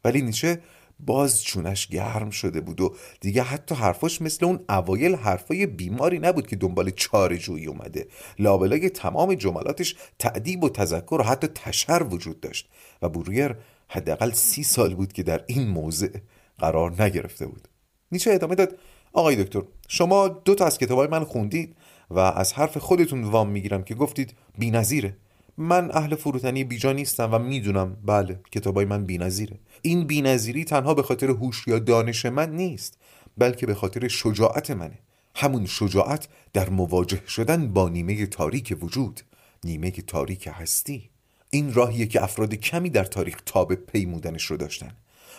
ولی 0.04 0.22
نیچه 0.22 0.62
باز 1.00 1.44
چونش 1.44 1.88
گرم 1.88 2.30
شده 2.30 2.62
بود 2.62 2.82
و 2.82 2.96
دیگه 3.22 3.44
حتی 3.44 3.76
حرفاش 3.76 4.22
مثل 4.22 4.46
اون 4.46 4.66
اوایل 4.70 5.16
حرفای 5.16 5.66
بیماری 5.66 6.20
نبود 6.20 6.48
که 6.48 6.56
دنبال 6.56 6.90
چاره 6.90 7.38
جویی 7.38 7.66
اومده. 7.66 8.08
لابلای 8.40 8.90
تمام 8.90 9.34
جملاتش 9.34 9.96
تعدیب 10.20 10.64
و 10.64 10.70
تذکر 10.70 11.16
و 11.20 11.24
حتی 11.24 11.48
تشر 11.48 12.04
وجود 12.04 12.40
داشت. 12.40 12.70
و 13.02 13.10
برویر 13.10 13.56
حداقل 13.88 14.32
سی 14.32 14.64
سال 14.64 14.96
بود 14.96 15.14
که 15.14 15.24
در 15.24 15.44
این 15.48 15.68
موضع 15.68 16.18
قرار 16.58 17.04
نگرفته 17.04 17.48
بود. 17.48 17.68
نیچه 18.14 18.32
ادامه 18.32 18.56
داد. 18.56 18.78
آقای 19.14 19.44
دکتر 19.44 19.62
شما 19.88 20.28
دو 20.28 20.56
تا 20.56 20.66
از 20.66 20.78
کتابای 20.78 21.08
من 21.08 21.24
خوندید 21.24 21.76
و 22.10 22.20
از 22.20 22.54
حرف 22.54 22.78
خودتون 22.78 23.24
وام 23.24 23.50
می‌گیرم 23.50 23.84
که 23.84 23.96
گفتید 23.96 24.34
بی‌نظیره. 24.58 25.16
من 25.58 25.92
اهل 25.94 26.16
فروتنی 26.16 26.64
بیجا 26.64 26.92
نیستم 26.92 27.34
و 27.34 27.40
می‌دونم 27.40 27.98
بله 28.06 28.40
کتابای 28.52 28.86
من 28.86 29.06
بی‌نظیره. 29.06 29.60
این 29.82 30.08
بی‌نظیری 30.08 30.66
تنها 30.66 30.94
به 30.94 31.04
خاطر 31.04 31.30
هوش 31.30 31.68
یا 31.68 31.80
دانش 31.80 32.26
من 32.26 32.56
نیست 32.56 32.98
بلکه 33.38 33.66
به 33.66 33.74
خاطر 33.74 34.08
شجاعت 34.08 34.72
منه. 34.72 35.00
همون 35.36 35.66
شجاعت 35.66 36.28
در 36.54 36.70
مواجه 36.70 37.22
شدن 37.28 37.74
با 37.74 37.90
نیمه 37.90 38.26
تاریک 38.26 38.78
وجود 38.82 39.22
نیمه 39.64 39.92
تاریک 39.92 40.50
هستی. 40.52 41.10
این 41.50 41.74
راهیه 41.74 42.06
که 42.06 42.24
افراد 42.24 42.54
کمی 42.54 42.90
در 42.90 43.04
تاریخ 43.04 43.42
تاب 43.46 43.76
پیمودنش 43.76 44.46
رو 44.46 44.58
داشتن. 44.58 44.92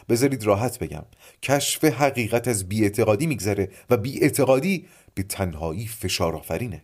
بذارید 0.09 0.45
راحت 0.45 0.79
بگم. 0.79 1.05
کشف 1.43 1.85
حقیقت 1.85 2.49
از 2.49 2.69
بیاعتقادی 2.69 3.27
میگذره 3.27 3.69
و 3.91 3.97
بیاعتقادی 3.97 4.87
به 5.15 5.23
تنهایی 5.23 5.87
فشار 5.87 6.37
آفرینه 6.37 6.83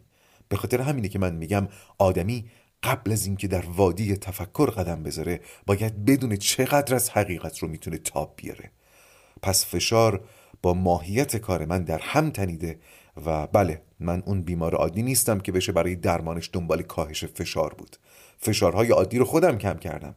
به 0.48 0.56
خاطر 0.56 0.80
همینه 0.80 1.08
که 1.08 1.18
من 1.18 1.34
میگم 1.34 1.68
آدمی 1.98 2.50
قبل 2.82 3.12
از 3.12 3.26
اینکه 3.26 3.48
در 3.48 3.64
وادی 3.66 4.16
تفکر 4.16 4.70
قدم 4.70 5.02
بذاره 5.02 5.40
باید 5.66 6.04
بدون 6.04 6.36
چقدر 6.36 6.94
از 6.94 7.10
حقیقت 7.10 7.58
رو 7.58 7.68
می‌تونه 7.68 7.98
تاب 7.98 8.34
بیاره. 8.36 8.70
پس 9.42 9.66
فشار 9.66 10.24
با 10.62 10.74
ماهیت 10.74 11.36
کار 11.36 11.64
من 11.64 11.84
در 11.84 11.98
هم 11.98 12.30
تنیده 12.30 12.78
و 13.26 13.46
بله 13.46 13.82
من 14.00 14.22
اون 14.26 14.42
بیمار 14.42 14.74
عادی 14.74 15.02
نیستم 15.02 15.40
که 15.40 15.52
بشه 15.52 15.72
برای 15.72 15.96
درمانش 15.96 16.50
دنبال 16.52 16.82
کاهش 16.82 17.24
فشار 17.24 17.74
بود. 17.74 17.96
فشارهای 18.38 18.90
عادی 18.90 19.18
رو 19.18 19.24
خودم 19.24 19.58
کم 19.58 19.74
کردم. 19.74 20.14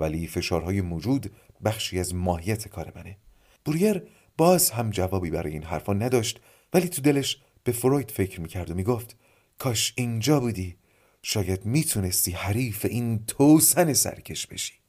ولی 0.00 0.26
فشارهای 0.26 0.80
موجود 0.80 1.32
بخشی 1.64 1.98
از 1.98 2.14
ماهیت 2.14 2.68
کار 2.68 2.92
منه. 2.96 3.16
بوریر 3.64 4.02
باز 4.36 4.70
هم 4.70 4.90
جوابی 4.90 5.30
برای 5.30 5.52
این 5.52 5.62
حرفا 5.62 5.92
نداشت 5.92 6.40
ولی 6.74 6.88
تو 6.88 7.02
دلش 7.02 7.40
به 7.64 7.72
فروید 7.72 8.10
فکر 8.10 8.40
می‌کرد 8.40 8.70
و 8.70 8.74
می‌گفت 8.74 9.16
کاش 9.58 9.92
اینجا 9.96 10.40
بودی. 10.40 10.76
شاید 11.22 11.64
می‌تونستی 11.64 12.30
حریف 12.30 12.84
این 12.84 13.26
توسن 13.26 13.92
سرکش 13.92 14.46
بشی. 14.46 14.79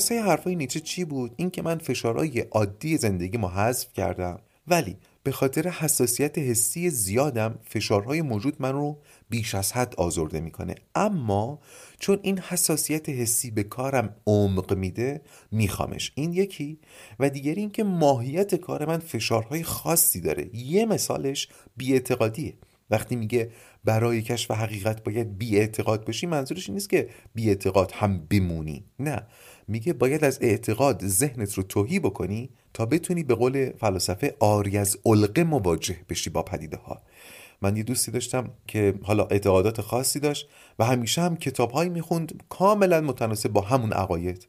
خلاصه 0.00 0.22
حرفای 0.22 0.56
نیچه 0.56 0.80
چی 0.80 1.04
بود؟ 1.04 1.34
این 1.36 1.50
که 1.50 1.62
من 1.62 1.78
فشارهای 1.78 2.40
عادی 2.40 2.96
زندگی 2.96 3.38
ما 3.38 3.48
حذف 3.48 3.92
کردم. 3.92 4.40
ولی 4.66 4.96
به 5.22 5.32
خاطر 5.32 5.68
حساسیت 5.68 6.38
حسی 6.38 6.90
زیادم 6.90 7.58
فشارهای 7.64 8.22
موجود 8.22 8.56
من 8.58 8.72
رو 8.72 8.98
بیش 9.30 9.54
از 9.54 9.72
حد 9.72 9.94
آزرده 9.96 10.40
می‌کنه. 10.40 10.74
اما 10.94 11.60
چون 11.98 12.18
این 12.22 12.38
حساسیت 12.38 13.08
حسی 13.08 13.50
به 13.50 13.62
کارم 13.62 14.16
عمق 14.26 14.74
میده 14.74 15.20
میخوامش. 15.52 16.12
این 16.14 16.32
یکی. 16.32 16.78
و 17.18 17.30
دیگری 17.30 17.60
اینکه 17.60 17.84
ماهیت 17.84 18.54
کار 18.54 18.86
من 18.86 18.98
فشارهای 18.98 19.62
خاصی 19.62 20.20
داره. 20.20 20.56
یه 20.56 20.86
مثالش 20.86 21.48
بیاعتقادیه. 21.76 22.54
وقتی 22.90 23.16
میگه 23.16 23.50
برای 23.84 24.22
کشف 24.22 24.50
حقیقت 24.50 25.04
باید 25.04 25.38
بی 25.38 25.58
اعتقاد 25.58 26.06
باشی 26.06 26.26
منظورش 26.26 26.68
این 26.68 26.74
نیست 26.74 26.90
که 26.90 27.08
بی 27.34 27.48
اعتقاد 27.48 27.92
هم 27.92 28.26
بمونی. 28.30 28.84
نه. 28.98 29.26
میگه 29.68 29.92
باید 29.92 30.24
از 30.24 30.38
اعتقاد 30.42 31.06
ذهنت 31.06 31.54
رو 31.54 31.62
توهی 31.62 31.98
بکنی 31.98 32.50
تا 32.74 32.86
بتونی 32.86 33.22
به 33.22 33.34
قول 33.34 33.70
فلاسفه 33.80 34.36
آری 34.40 34.78
از 34.78 34.98
علقه 35.06 35.44
مواجه 35.44 35.96
بشی 36.08 36.30
با 36.30 36.42
پدیده 36.42 36.76
ها 36.76 37.02
من 37.62 37.76
یه 37.76 37.82
دوستی 37.82 38.10
داشتم 38.10 38.50
که 38.66 38.94
حالا 39.02 39.24
اعتقادات 39.24 39.80
خاصی 39.80 40.20
داشت 40.20 40.48
و 40.78 40.84
همیشه 40.84 41.22
هم 41.22 41.36
کتابهایی 41.36 41.90
می‌خوند 41.90 42.42
کاملا 42.48 43.00
متناسب 43.00 43.48
با 43.48 43.60
همون 43.60 43.92
عقاید. 43.92 44.48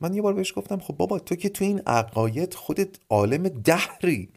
من 0.00 0.14
یه 0.14 0.22
بار 0.22 0.34
بهش 0.34 0.52
گفتم 0.56 0.78
خب 0.78 0.96
بابا 0.96 1.18
تو 1.18 1.36
که 1.36 1.48
تو 1.48 1.64
این 1.64 1.82
عقاید 1.86 2.54
خودت 2.54 2.88
عالم 3.10 3.48
دهری. 3.48 4.28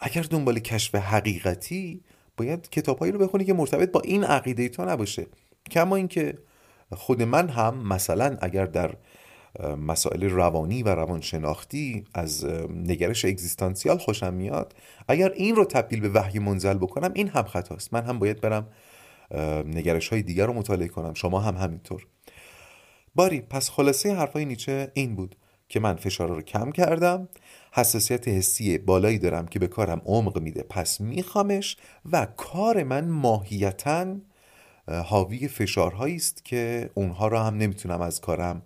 اگر 0.00 0.22
دنبال 0.22 0.58
کشف 0.58 0.94
حقیقتی 0.94 2.00
باید 2.40 2.70
کتابهایی 2.70 3.12
رو 3.12 3.18
بخونی 3.18 3.44
که 3.44 3.54
مرتبط 3.54 3.92
با 3.92 4.00
این 4.00 4.24
عقیده 4.24 4.68
تو 4.68 4.84
نباشه. 4.84 5.26
کما 5.70 5.96
اینکه 5.96 6.38
خود 6.92 7.22
من 7.22 7.48
هم 7.48 7.88
مثلا 7.88 8.36
اگر 8.40 8.66
در 8.66 8.94
مسائل 9.86 10.24
روانی 10.24 10.82
و 10.82 10.88
روانشناختی 10.88 12.04
از 12.14 12.44
نگرش 12.70 13.24
اگزیستانسیال 13.24 13.98
خوشم 13.98 14.34
میاد 14.34 14.74
اگر 15.08 15.30
این 15.30 15.56
رو 15.56 15.64
تبدیل 15.64 16.00
به 16.00 16.08
وحی 16.08 16.38
منزل 16.38 16.74
بکنم 16.74 17.10
این 17.14 17.28
هم 17.28 17.42
خطاست. 17.42 17.94
من 17.94 18.04
هم 18.04 18.18
باید 18.18 18.40
برم 18.40 18.66
نگرش 19.66 20.08
های 20.08 20.22
دیگر 20.22 20.46
رو 20.46 20.52
مطالعه 20.52 20.88
کنم. 20.88 21.14
شما 21.14 21.40
هم 21.40 21.54
همینطور. 21.56 22.06
باری 23.14 23.40
پس 23.40 23.70
خلاصه 23.70 24.14
حرفای 24.14 24.44
نیچه 24.44 24.90
این 24.94 25.14
بود 25.14 25.36
که 25.68 25.80
من 25.80 25.96
فشار 25.96 26.28
رو 26.28 26.42
کم 26.42 26.72
کردم. 26.72 27.28
حساسیت 27.72 28.28
حسی 28.28 28.78
بالایی 28.78 29.18
دارم 29.18 29.46
که 29.46 29.58
به 29.58 29.68
کارم 29.68 30.02
عمق 30.04 30.38
میده. 30.38 30.62
پس 30.62 31.00
میخوامش 31.00 31.76
و 32.12 32.26
کار 32.26 32.82
من 32.82 33.08
ماهیتا 33.08 34.16
حاوی 35.04 35.48
فشارهایی 35.48 36.16
است 36.16 36.44
که 36.44 36.90
اونها 36.94 37.28
را 37.28 37.44
هم 37.44 37.56
نمی‌تونم 37.56 38.00
از 38.00 38.20
کارم 38.20 38.62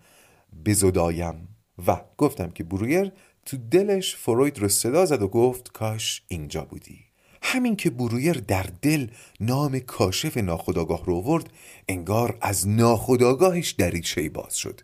بزدایم. 0.66 1.48
و 1.86 2.00
گفتم 2.18 2.50
که 2.50 2.64
برویر 2.64 3.12
تو 3.46 3.56
دلش 3.70 4.16
فروید 4.16 4.58
رو 4.58 4.68
صدا 4.68 5.06
زد 5.06 5.22
و 5.22 5.28
گفت 5.28 5.72
کاش 5.72 6.22
اینجا 6.28 6.64
بودی. 6.64 6.98
همین 7.42 7.76
که 7.76 7.90
برویر 7.90 8.32
در 8.32 8.66
دل 8.82 9.06
نام 9.40 9.78
کاشف 9.78 10.36
ناخداگاه 10.36 11.04
رو 11.04 11.20
ورد 11.20 11.50
انگار 11.88 12.38
از 12.40 12.68
ناخداگاهش 12.68 13.70
دریچه 13.70 14.28
باز 14.28 14.56
شد. 14.56 14.80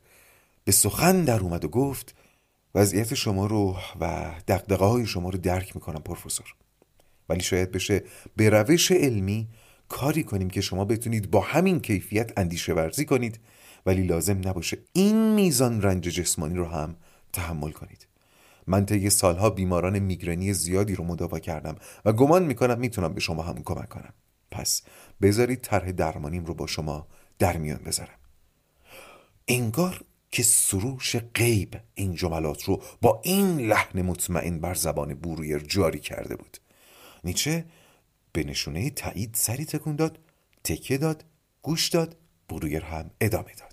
به 0.64 0.72
سخن 0.72 1.24
در 1.24 1.40
اومد 1.40 1.64
و 1.64 1.68
گفت 1.68 2.14
وضعیت 2.74 3.14
شما 3.14 3.46
رو 3.46 3.76
و 4.00 4.34
دقدقه 4.48 4.84
های 4.84 5.06
شما 5.06 5.30
رو 5.30 5.38
درک 5.38 5.76
می‌کنم 5.76 6.00
پروفسور. 6.00 6.54
ولی 7.28 7.40
شاید 7.40 7.72
بشه 7.72 8.02
به 8.36 8.50
روش 8.50 8.92
علمی 8.92 9.48
کاری 9.88 10.24
کنیم 10.24 10.50
که 10.50 10.60
شما 10.60 10.84
بتونید 10.84 11.30
با 11.30 11.40
همین 11.40 11.80
کیفیت 11.80 12.38
اندیشه 12.38 12.74
ورزی 12.74 13.04
کنید 13.04 13.40
ولی 13.86 14.02
لازم 14.02 14.48
نباشه 14.48 14.78
این 14.92 15.34
میزان 15.34 15.82
رنج 15.82 16.04
جسمانی 16.04 16.54
رو 16.54 16.66
هم 16.66 16.96
تحمل 17.32 17.70
کنید. 17.70 18.06
من 18.66 18.86
طی 18.86 19.10
سالها 19.10 19.50
بیماران 19.50 19.98
میگرنی 19.98 20.52
زیادی 20.52 20.94
رو 20.94 21.04
مداوا 21.04 21.38
کردم 21.38 21.76
و 22.04 22.12
گمان 22.12 22.42
می‌کنم 22.42 22.78
می‌تونم 22.78 23.14
به 23.14 23.20
شما 23.20 23.42
همون 23.42 23.62
کمک 23.62 23.88
کنم. 23.88 24.12
پس 24.50 24.82
بذارید 25.22 25.60
طرح 25.60 25.92
درمانیم 25.92 26.44
رو 26.44 26.54
با 26.54 26.66
شما 26.66 27.06
در 27.38 27.56
میان 27.56 27.80
بذارم. 27.86 28.18
انگار 29.48 30.04
که 30.30 30.42
سروش 30.42 31.16
غیب 31.16 31.80
این 31.94 32.14
جملات 32.14 32.64
رو 32.64 32.82
با 33.02 33.20
این 33.24 33.58
لحن 33.58 34.02
مطمئن 34.02 34.60
بر 34.60 34.74
زبان 34.74 35.14
بورویر 35.14 35.58
جاری 35.58 35.98
کرده 35.98 36.36
بود. 36.36 36.56
نیچه 37.24 37.64
به 38.32 38.44
نشونه 38.44 38.90
تایید 38.90 39.34
سری 39.34 39.64
تکون 39.64 39.96
داد 39.96 40.18
تکه 40.64 40.98
داد 40.98 41.24
گوش 41.62 41.88
داد 41.88 42.16
برویر 42.48 42.84
هم 42.84 43.10
ادامه 43.20 43.54
داد. 43.54 43.69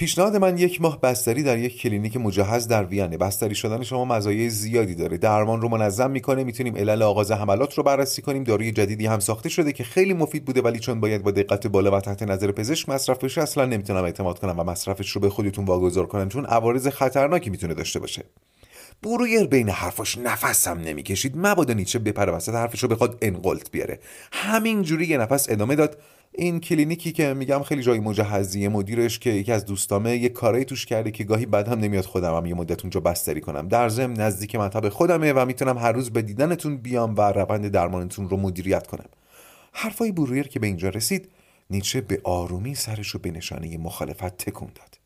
پیشنهاد 0.00 0.36
من 0.36 0.58
یک 0.58 0.80
ماه 0.80 1.00
بستری 1.00 1.42
در 1.42 1.58
یک 1.58 1.80
کلینیک 1.80 2.16
مجهز 2.16 2.68
در 2.68 2.84
وینه. 2.84 3.16
بستری 3.16 3.54
شدن 3.54 3.82
شما 3.82 4.04
مزایای 4.04 4.50
زیادی 4.50 4.94
داره. 4.94 5.18
درمان 5.18 5.60
رو 5.60 5.68
منظم 5.68 6.10
می‌کنه. 6.10 6.44
می‌تونیم 6.44 6.76
علل 6.76 7.02
آغاز 7.02 7.32
حملات 7.32 7.74
رو 7.74 7.82
بررسی 7.82 8.22
کنیم. 8.22 8.44
داروی 8.44 8.72
جدیدی 8.72 9.06
هم 9.06 9.18
ساخته 9.18 9.48
شده 9.48 9.72
که 9.72 9.84
خیلی 9.84 10.14
مفید 10.14 10.44
بوده 10.44 10.62
ولی 10.62 10.78
چون 10.78 11.00
باید 11.00 11.22
با 11.22 11.30
دقت 11.30 11.66
بالا 11.66 11.90
و 11.90 12.00
تحت 12.00 12.22
نظر 12.22 12.52
پزشک 12.52 12.88
مصرف 12.88 13.24
بشه 13.24 13.42
اصلا 13.42 13.64
نمی‌تونم 13.64 14.04
اعتماد 14.04 14.38
کنم 14.38 14.58
و 14.58 14.64
مصرفش 14.64 15.10
رو 15.10 15.20
به 15.20 15.30
خودتون 15.30 15.64
واگذار 15.64 16.06
کنم 16.06 16.28
چون 16.28 16.46
عوارض 16.46 16.88
خطرناکی 16.88 17.50
می‌تونه 17.50 17.74
داشته 17.74 17.98
باشه. 17.98 18.24
برویر 19.02 19.46
بین 19.46 19.68
حرفاش 19.68 20.18
نفسم 20.18 20.78
نمی‌کشید. 20.78 21.32
مبادا 21.36 21.74
نیچه 21.74 21.98
بپره 21.98 22.32
وسط 22.32 22.54
حرفش 22.54 22.82
رو 22.82 22.88
بخواد 22.88 23.18
انقلت 23.22 23.70
بیاره. 23.70 24.00
همین 24.32 24.82
جوری 24.82 25.06
یه 25.06 25.18
نفس 25.18 25.50
ادامه 25.50 25.74
داد. 25.74 25.98
این 26.32 26.60
کلینیکی 26.60 27.12
که 27.12 27.34
میگم 27.34 27.62
خیلی 27.62 27.82
جای 27.82 28.00
مجهزیه 28.00 28.68
مدیرش 28.68 29.18
که 29.18 29.30
یکی 29.30 29.52
از 29.52 29.64
دوستامه 29.64 30.16
یه 30.16 30.28
کاری 30.28 30.64
توش 30.64 30.86
کرده 30.86 31.10
که 31.10 31.24
گاهی 31.24 31.46
بعد 31.46 31.68
هم 31.68 31.78
نمیاد 31.78 32.04
خودم 32.04 32.34
هم 32.34 32.46
یه 32.46 32.54
مدت 32.54 32.80
اونجا 32.80 33.00
بستری 33.00 33.40
کنم. 33.40 33.68
در 33.68 33.88
ضمن 33.88 34.12
نزدیک 34.12 34.56
مطب 34.56 34.88
خودمه 34.88 35.32
و 35.32 35.44
می‌تونم 35.44 35.78
هر 35.78 35.92
روز 35.92 36.10
به 36.10 36.22
دیدنتون 36.22 36.76
بیام 36.76 37.14
و 37.16 37.20
روند 37.20 37.68
درمانتون 37.68 38.28
رو 38.28 38.36
مدیریت 38.36 38.86
کنم. 38.86 39.08
حرفای 39.72 40.12
برویر 40.12 40.48
که 40.48 40.60
به 40.60 40.66
اینجا 40.66 40.88
رسید 40.88 41.28
نیچه 41.70 42.00
به 42.00 42.20
آرومی 42.24 42.74
سرش 42.74 43.08
رو 43.08 43.20
به 43.20 43.30
نشانه 43.30 43.78
مخالفت 43.78 44.36
تکون 44.36 44.70
داد. 44.74 44.98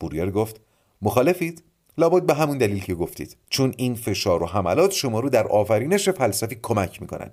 برویر 0.00 0.30
گفت 0.30 0.60
مخالفید؟ 1.02 1.62
لابد 1.98 2.26
به 2.26 2.34
همون 2.34 2.58
دلیل 2.58 2.84
که 2.84 2.94
گفتید. 2.94 3.36
چون 3.50 3.74
این 3.76 3.94
فشار 3.94 4.42
و 4.42 4.46
حملات 4.46 4.92
شما 4.92 5.20
رو 5.20 5.28
در 5.28 5.46
آفرینش 5.46 6.08
فلسفی 6.08 6.58
کمک 6.62 7.02
می‌کنن. 7.02 7.30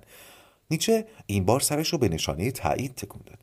نیچه 0.70 1.06
این 1.26 1.44
بار 1.44 1.60
سرش 1.60 1.88
رو 1.88 1.98
به 1.98 2.08
نشانه 2.08 2.50
تایید 2.50 2.94
تکون 2.94 3.22
داد. 3.26 3.38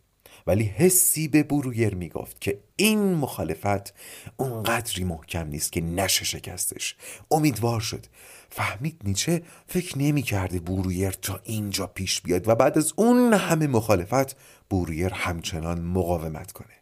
ولی 0.47 0.63
حسی 0.63 1.27
به 1.27 1.43
برویر 1.43 1.95
می‌گفت 1.95 2.41
که 2.41 2.59
این 2.75 3.13
مخالفت 3.13 3.93
اونقدری 4.37 5.03
محکم 5.03 5.47
نیست 5.47 5.71
که 5.71 5.81
نشه 5.81 6.25
شکستش. 6.25 6.95
امیدوار 7.31 7.79
شد. 7.79 8.05
فهمید 8.49 9.01
نیچه 9.03 9.41
فکر 9.67 9.97
نمی 9.97 10.21
کرده 10.21 10.59
برویر 10.59 11.11
تا 11.11 11.39
اینجا 11.43 11.87
پیش 11.87 12.21
بیاد 12.21 12.47
و 12.47 12.55
بعد 12.55 12.77
از 12.77 12.93
اون 12.95 13.33
همه 13.33 13.67
مخالفت 13.67 14.35
برویر 14.69 15.13
همچنان 15.13 15.81
مقاومت 15.81 16.51
کنه. 16.51 16.73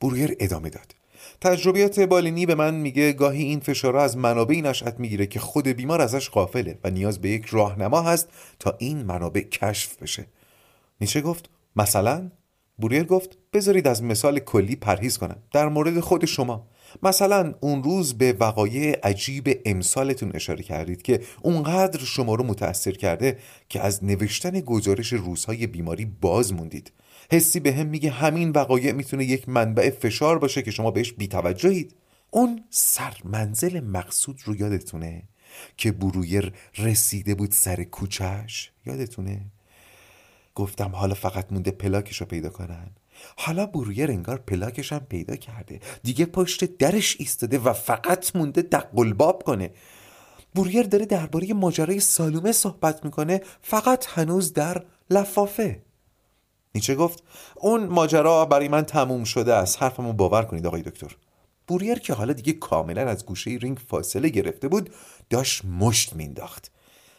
برویر 0.00 0.36
ادامه 0.40 0.70
داد. 0.70 0.94
تجربیات 1.40 2.00
بالینی 2.00 2.46
به 2.46 2.54
من 2.54 2.74
میگه 2.74 3.12
گاهی 3.12 3.42
این 3.42 3.60
فشارها 3.60 4.02
از 4.02 4.16
منابعی 4.16 4.62
نشأت 4.62 5.00
می‌گیره 5.00 5.26
که 5.26 5.40
خود 5.40 5.68
بیمار 5.68 6.00
ازش 6.00 6.28
قافله 6.28 6.78
و 6.84 6.90
نیاز 6.90 7.20
به 7.20 7.28
یک 7.28 7.44
راهنما 7.44 8.02
هست 8.02 8.28
تا 8.58 8.74
این 8.78 9.02
منابع 9.02 9.40
کشف 9.40 10.02
بشه. 10.02 10.26
نیچه 11.00 11.20
گفت؟ 11.20 11.50
مثلا؟ 11.76 12.30
بوریر 12.78 13.04
گفت 13.04 13.38
بذارید 13.52 13.88
از 13.88 14.02
مثال 14.02 14.38
کلی 14.38 14.76
پرهیز 14.76 15.18
کنم. 15.18 15.36
در 15.52 15.68
مورد 15.68 16.00
خود 16.00 16.24
شما. 16.24 16.66
مثلا 17.02 17.54
اون 17.60 17.82
روز 17.82 18.18
به 18.18 18.36
وقایع 18.40 18.98
عجیب 19.02 19.60
امسالتون 19.64 20.30
اشاره 20.34 20.62
کردید 20.62 21.02
که 21.02 21.20
اونقدر 21.42 22.00
شما 22.00 22.34
رو 22.34 22.44
متأثر 22.44 22.92
کرده 22.92 23.38
که 23.68 23.80
از 23.80 24.04
نوشتن 24.04 24.60
گزارش 24.60 25.12
روزهای 25.12 25.66
بیماری 25.66 26.04
باز 26.04 26.52
موندید. 26.52 26.92
حسی 27.30 27.60
به 27.60 27.72
هم 27.72 27.86
میگه 27.86 28.10
همین 28.10 28.50
وقایع 28.50 28.92
می‌تونه 28.92 29.24
یک 29.24 29.48
منبع 29.48 29.90
فشار 29.90 30.38
باشه 30.38 30.62
که 30.62 30.70
شما 30.70 30.90
بهش 30.90 31.12
بیتوجهید. 31.12 31.94
اون 32.30 32.64
سرمنزل 32.70 33.80
مقصود 33.80 34.40
رو 34.44 34.56
یادتونه 34.56 35.22
که 35.76 35.92
برویر 35.92 36.52
رسیده 36.78 37.34
بود 37.34 37.52
سر 37.52 37.84
کوچش 37.84 38.70
یادتونه؟ 38.86 39.40
گفتم 40.54 40.90
حالا 40.96 41.14
فقط 41.14 41.52
مونده 41.52 41.70
پلاکش 41.70 42.16
رو 42.20 42.26
پیدا 42.26 42.48
کنن. 42.48 42.90
حالا 43.36 43.66
برویر 43.66 44.10
انگار 44.10 44.38
پلاکش 44.38 44.92
هم 44.92 45.00
پیدا 45.00 45.36
کرده. 45.36 45.80
دیگه 46.02 46.26
پشت 46.26 46.64
درش 46.64 47.16
ایستاده 47.18 47.58
و 47.58 47.72
فقط 47.72 48.36
مونده 48.36 48.62
دقلباب 48.62 49.42
کنه. 49.42 49.70
برویر 50.54 50.82
داره 50.82 51.06
درباره 51.06 51.54
ماجرای 51.54 52.00
سالومه 52.00 52.52
صحبت 52.52 53.04
می‌کنه. 53.04 53.40
فقط 53.62 54.06
هنوز 54.08 54.52
در 54.52 54.84
لفافه. 55.10 55.82
نیچه 56.74 56.94
گفت 56.94 57.22
اون 57.56 57.84
ماجرا 57.84 58.44
برای 58.44 58.68
من 58.68 58.82
تموم 58.82 59.24
شده 59.24 59.54
است. 59.54 59.82
حرفمو 59.82 60.12
باور 60.12 60.42
کنید 60.42 60.66
آقای 60.66 60.82
دکتر. 60.82 61.16
بوریر 61.68 61.98
که 61.98 62.14
حالا 62.14 62.32
دیگه 62.32 62.52
کاملا 62.52 63.08
از 63.08 63.26
گوشه 63.26 63.50
رینگ 63.50 63.78
فاصله 63.78 64.28
گرفته 64.28 64.68
بود 64.68 64.90
داشت 65.30 65.64
مشت 65.64 66.12
مینداخت 66.12 66.70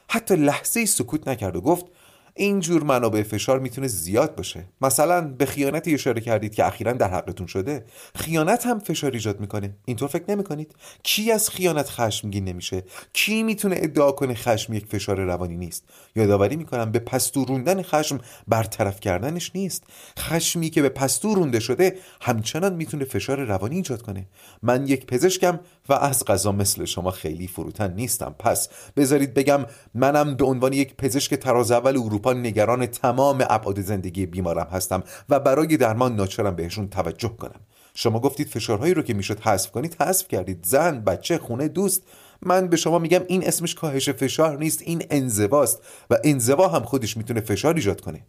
حتی 0.10 0.36
لحظه 0.36 0.86
سکوت 0.86 1.28
نکرد 1.28 1.56
و 1.56 1.62
گفت 1.62 1.86
این 2.34 2.60
جور 2.60 2.84
منابع 2.84 3.24
فشار 3.24 3.60
می‌تونه 3.60 3.88
زیاد 3.88 4.36
باشه. 4.36 4.66
مثلا 4.82 5.28
به 5.28 5.46
خیانتی 5.46 5.94
اشاره 5.94 6.22
کردید 6.22 6.56
که 6.56 6.68
اخیرا 6.68 6.94
در 6.94 7.10
حقتون 7.10 7.48
شده. 7.48 7.86
خیانت 8.16 8.66
هم 8.66 8.80
فشار 8.80 9.12
ایجاد 9.12 9.40
می‌کنه. 9.40 9.76
اینطور 9.86 10.10
فکر 10.10 10.24
نمی‌کنید. 10.30 10.76
کی 11.04 11.32
از 11.32 11.50
خیانت 11.50 11.90
خشمگین 11.90 12.46
نمیشه؟ 12.46 12.84
کی 13.14 13.44
می‌تونه 13.44 13.76
ادعا 13.80 14.12
کنه 14.12 14.34
خشم 14.34 14.74
یک 14.74 14.86
فشار 14.86 15.20
روانی 15.20 15.58
نیست؟ 15.58 15.84
یادآوری 16.16 16.56
می‌کنم 16.56 16.92
به 16.92 17.00
پستو 17.00 17.46
روندن 17.46 17.82
خشم 17.82 18.20
برطرف 18.48 19.00
کردنش 19.00 19.52
نیست. 19.56 19.84
خشمی 20.20 20.70
که 20.70 20.82
به 20.82 20.90
پستو 20.90 21.36
رونده 21.36 21.60
شده 21.60 21.98
همچنان 22.22 22.74
می‌تونه 22.74 23.06
فشار 23.06 23.46
روانی 23.46 23.76
ایجاد 23.76 24.02
کنه. 24.02 24.26
من 24.64 24.88
یک 24.88 25.06
پزشکم 25.06 25.60
و 25.90 25.94
از 25.94 26.26
غذا 26.26 26.52
مثل 26.52 26.86
شما 26.86 27.12
خیلی 27.12 27.48
فروتن 27.48 27.94
نیستم. 27.94 28.36
پس 28.40 28.70
بذارید 28.98 29.34
بگم 29.34 29.66
منم 29.94 30.36
به 30.36 30.46
عنوان 30.46 30.74
یک 30.74 30.96
پزشک 30.96 31.34
تراز 31.36 31.72
اول 31.72 31.98
اروپا 31.98 32.34
نگران 32.34 32.86
تمام 32.86 33.46
ابعاد 33.50 33.82
زندگی 33.82 34.26
بیمارم 34.26 34.68
هستم 34.72 35.04
و 35.30 35.40
برای 35.40 35.78
درمان 35.78 36.16
ناچارم 36.16 36.56
بهشون 36.56 36.90
توجه 36.90 37.30
کنم. 37.30 37.60
شما 37.94 38.20
گفتید 38.20 38.48
فشارهایی 38.48 38.94
رو 38.94 39.02
که 39.02 39.14
می‌شد 39.14 39.40
حذف 39.40 39.72
کنید 39.72 39.96
حذف 40.02 40.28
کردید. 40.28 40.66
زن 40.66 41.02
بچه 41.02 41.38
خونه 41.38 41.68
دوست. 41.68 42.04
من 42.42 42.68
به 42.68 42.78
شما 42.78 43.00
میگم 43.00 43.22
این 43.28 43.48
اسمش 43.48 43.76
کاهش 43.76 44.10
فشار 44.10 44.58
نیست 44.58 44.82
این 44.82 45.04
انزواست 45.10 45.82
و 46.10 46.18
انزوا 46.24 46.68
هم 46.68 46.84
خودش 46.84 47.18
می‌تونه 47.18 47.42
فشار 47.42 47.76
ایجاد 47.76 48.02
کنه. 48.02 48.26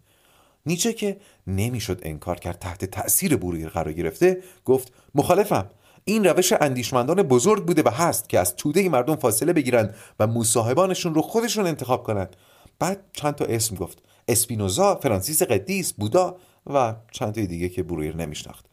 نیچه 0.67 0.93
که 0.93 1.21
نمی‌شد 1.47 2.01
انکار 2.03 2.39
کرد 2.39 2.59
تحت 2.59 2.85
تأثیر 2.85 3.37
برویر 3.37 3.69
قرار 3.69 3.93
گرفته 3.93 4.43
گفت 4.65 4.93
مخالفم. 5.15 5.71
این 6.05 6.25
روش 6.25 6.53
اندیشمندان 6.61 7.23
بزرگ 7.23 7.65
بوده 7.65 7.83
و 7.83 7.89
هست 7.89 8.29
که 8.29 8.39
از 8.39 8.57
توده 8.57 8.89
مردم 8.89 9.17
فاصله 9.17 9.53
بگیرند 9.53 9.95
و 10.21 10.27
مصاحبانشون 10.27 11.15
رو 11.15 11.23
خودشون 11.23 11.67
انتخاب 11.67 12.03
کنند. 12.03 12.37
بعد 12.79 13.01
چند 13.13 13.35
تا 13.35 13.45
اسم 13.45 13.77
گفت. 13.77 13.99
اسپینوزا، 14.29 14.95
فرانسیس 14.95 15.43
قدیس، 15.43 15.93
بودا 15.93 16.37
و 16.67 16.95
چند 17.11 17.35
تا 17.35 17.41
دیگه 17.41 17.69
که 17.69 17.83
برویر 17.83 18.17
نمیشناخت. 18.17 18.65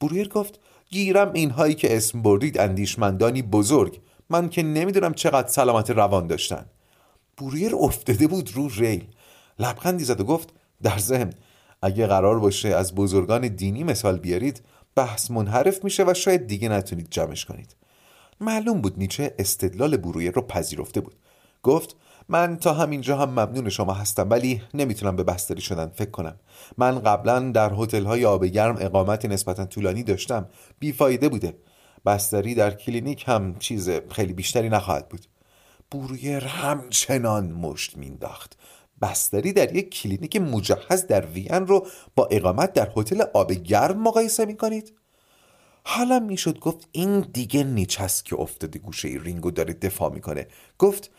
برویر 0.00 0.28
گفت 0.28 0.60
گیرم 0.90 1.32
اینهایی 1.32 1.74
که 1.74 1.96
اسم 1.96 2.22
بردید 2.22 2.58
اندیشمندانی 2.58 3.42
بزرگ. 3.42 4.00
من 4.30 4.48
که 4.48 4.62
نمی‌دونم 4.62 5.14
چقدر 5.14 5.48
سلامت 5.48 5.90
روان 5.90 6.26
داشتن. 6.26 6.66
برویر 7.38 7.76
افتاده 7.76 8.26
بود 8.26 8.50
رو 8.54 8.68
ریل. 8.68 9.04
لبخندی 9.58 10.04
زد 10.04 10.20
و 10.20 10.24
گفت 10.24 10.48
در 10.82 10.98
ذهن 10.98 11.32
اگه 11.82 12.06
قرار 12.06 12.38
باشه 12.38 12.68
از 12.68 12.94
بزرگان 12.94 13.48
دینی 13.48 13.84
مثال 13.84 14.18
بیارید 14.18 14.62
بحث 14.96 15.30
منحرف 15.30 15.84
میشه 15.84 16.04
و 16.04 16.14
شاید 16.14 16.46
دیگه 16.46 16.68
نتونید 16.68 17.08
جمعش 17.10 17.44
کنید. 17.44 17.76
معلوم 18.40 18.80
بود 18.80 18.98
نیچه 18.98 19.34
استدلال 19.38 19.96
برویر 19.96 20.32
رو 20.32 20.42
پذیرفته 20.42 21.00
بود. 21.00 21.14
گفت 21.62 21.96
من 22.28 22.56
تا 22.56 22.74
همینجا 22.74 23.16
هم 23.16 23.30
ممنون 23.30 23.68
شما 23.68 23.92
هستم 23.92 24.30
ولی 24.30 24.62
نمی‌تونم 24.74 25.16
به 25.16 25.22
بستری 25.22 25.60
شدن 25.60 25.86
فکر 25.88 26.10
کنم. 26.10 26.36
من 26.78 26.98
قبلا 26.98 27.40
در 27.50 27.72
هتل 27.78 28.04
های 28.04 28.24
آب 28.24 28.44
گرم 28.44 28.76
اقامت 28.80 29.24
نسبتا 29.24 29.64
طولانی 29.64 30.02
داشتم. 30.02 30.48
بیفایده 30.78 31.28
بوده. 31.28 31.56
بستری 32.06 32.54
در 32.54 32.70
کلینیک 32.70 33.24
هم 33.26 33.58
چیز 33.58 33.90
خیلی 33.90 34.32
بیشتری 34.32 34.68
نخواهد 34.68 35.08
بود. 35.08 35.26
برویر 35.90 36.44
همچنان 36.44 37.52
مشت 37.52 37.96
مینداخت 37.96 38.58
بستری 39.02 39.52
در 39.52 39.76
یک 39.76 39.90
کلینیک 39.90 40.36
مجهز 40.36 41.06
در 41.06 41.26
وین 41.26 41.66
رو 41.66 41.86
با 42.14 42.28
اقامت 42.30 42.72
در 42.72 42.92
هتل 42.96 43.22
آب 43.34 43.52
گرم 43.52 44.02
مقایسه 44.02 44.44
می‌کنید؟ 44.44 44.92
حالا 45.84 46.18
می‌شد 46.18 46.58
گفت 46.58 46.88
این 46.92 47.20
دیگه 47.20 47.64
نیچست 47.64 48.24
که 48.24 48.36
افتاده 48.36 48.78
گوشه 48.78 49.08
رینگو 49.08 49.50
داره 49.50 49.72
دفاع 49.74 50.12
می‌کنه. 50.12 50.46
گفت 50.78 51.10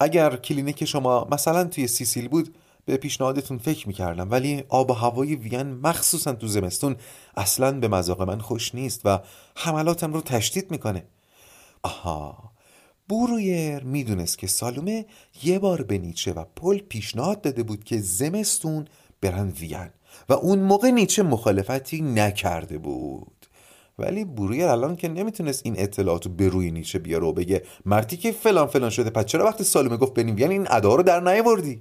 اگر 0.00 0.36
کلینیک 0.36 0.84
شما 0.84 1.28
مثلا 1.30 1.64
توی 1.64 1.86
سیسیل 1.86 2.28
بود 2.28 2.54
به 2.84 2.96
پیشنهادتون 2.96 3.58
فکر 3.58 3.88
می‌کردم 3.88 4.30
ولی 4.30 4.64
آب 4.68 4.90
و 4.90 4.94
هوای 4.94 5.36
وین 5.36 5.62
مخصوصا 5.62 6.32
تو 6.32 6.46
زمستون 6.46 6.96
اصلا 7.36 7.72
به 7.80 7.88
مذاق 7.88 8.22
من 8.22 8.38
خوش 8.38 8.74
نیست 8.74 9.00
و 9.04 9.18
حملاتم 9.56 10.12
رو 10.12 10.20
تشدید 10.20 10.70
می‌کنه. 10.70 11.04
آها. 11.82 12.55
برویر 13.08 13.84
می‌دونست 13.84 14.38
که 14.38 14.46
سالومه 14.46 15.06
یه 15.42 15.58
بار 15.58 15.82
به 15.82 15.98
نیچه 15.98 16.32
و 16.32 16.44
پل 16.56 16.78
پیشنهاد 16.78 17.40
داده 17.40 17.62
بود 17.62 17.84
که 17.84 17.98
زمستون 17.98 18.88
برن 19.20 19.48
وین 19.48 19.90
و 20.28 20.32
اون 20.32 20.58
موقع 20.58 20.90
نیچه 20.90 21.22
مخالفتی 21.22 22.02
نکرده 22.02 22.78
بود. 22.78 23.46
ولی 23.98 24.24
برویر 24.24 24.66
الان 24.66 24.96
که 24.96 25.08
نمی‌تونست 25.08 25.62
این 25.64 25.74
اطلاعات 25.78 26.26
رو 26.26 26.32
به 26.32 26.48
روی 26.48 26.70
نیچه 26.70 26.98
بیاره 26.98 27.26
و 27.26 27.32
بگه 27.32 27.62
مرتیکه 27.86 28.32
فلان 28.32 28.66
فلان 28.66 28.90
شده 28.90 29.10
پس 29.10 29.24
چرا 29.24 29.44
وقتی 29.44 29.64
سالومه 29.64 29.96
گفت 29.96 30.14
بریم 30.14 30.38
این 30.38 30.66
ادا 30.70 30.94
رو 30.94 31.02
در 31.02 31.20
نیاوردی؟ 31.20 31.80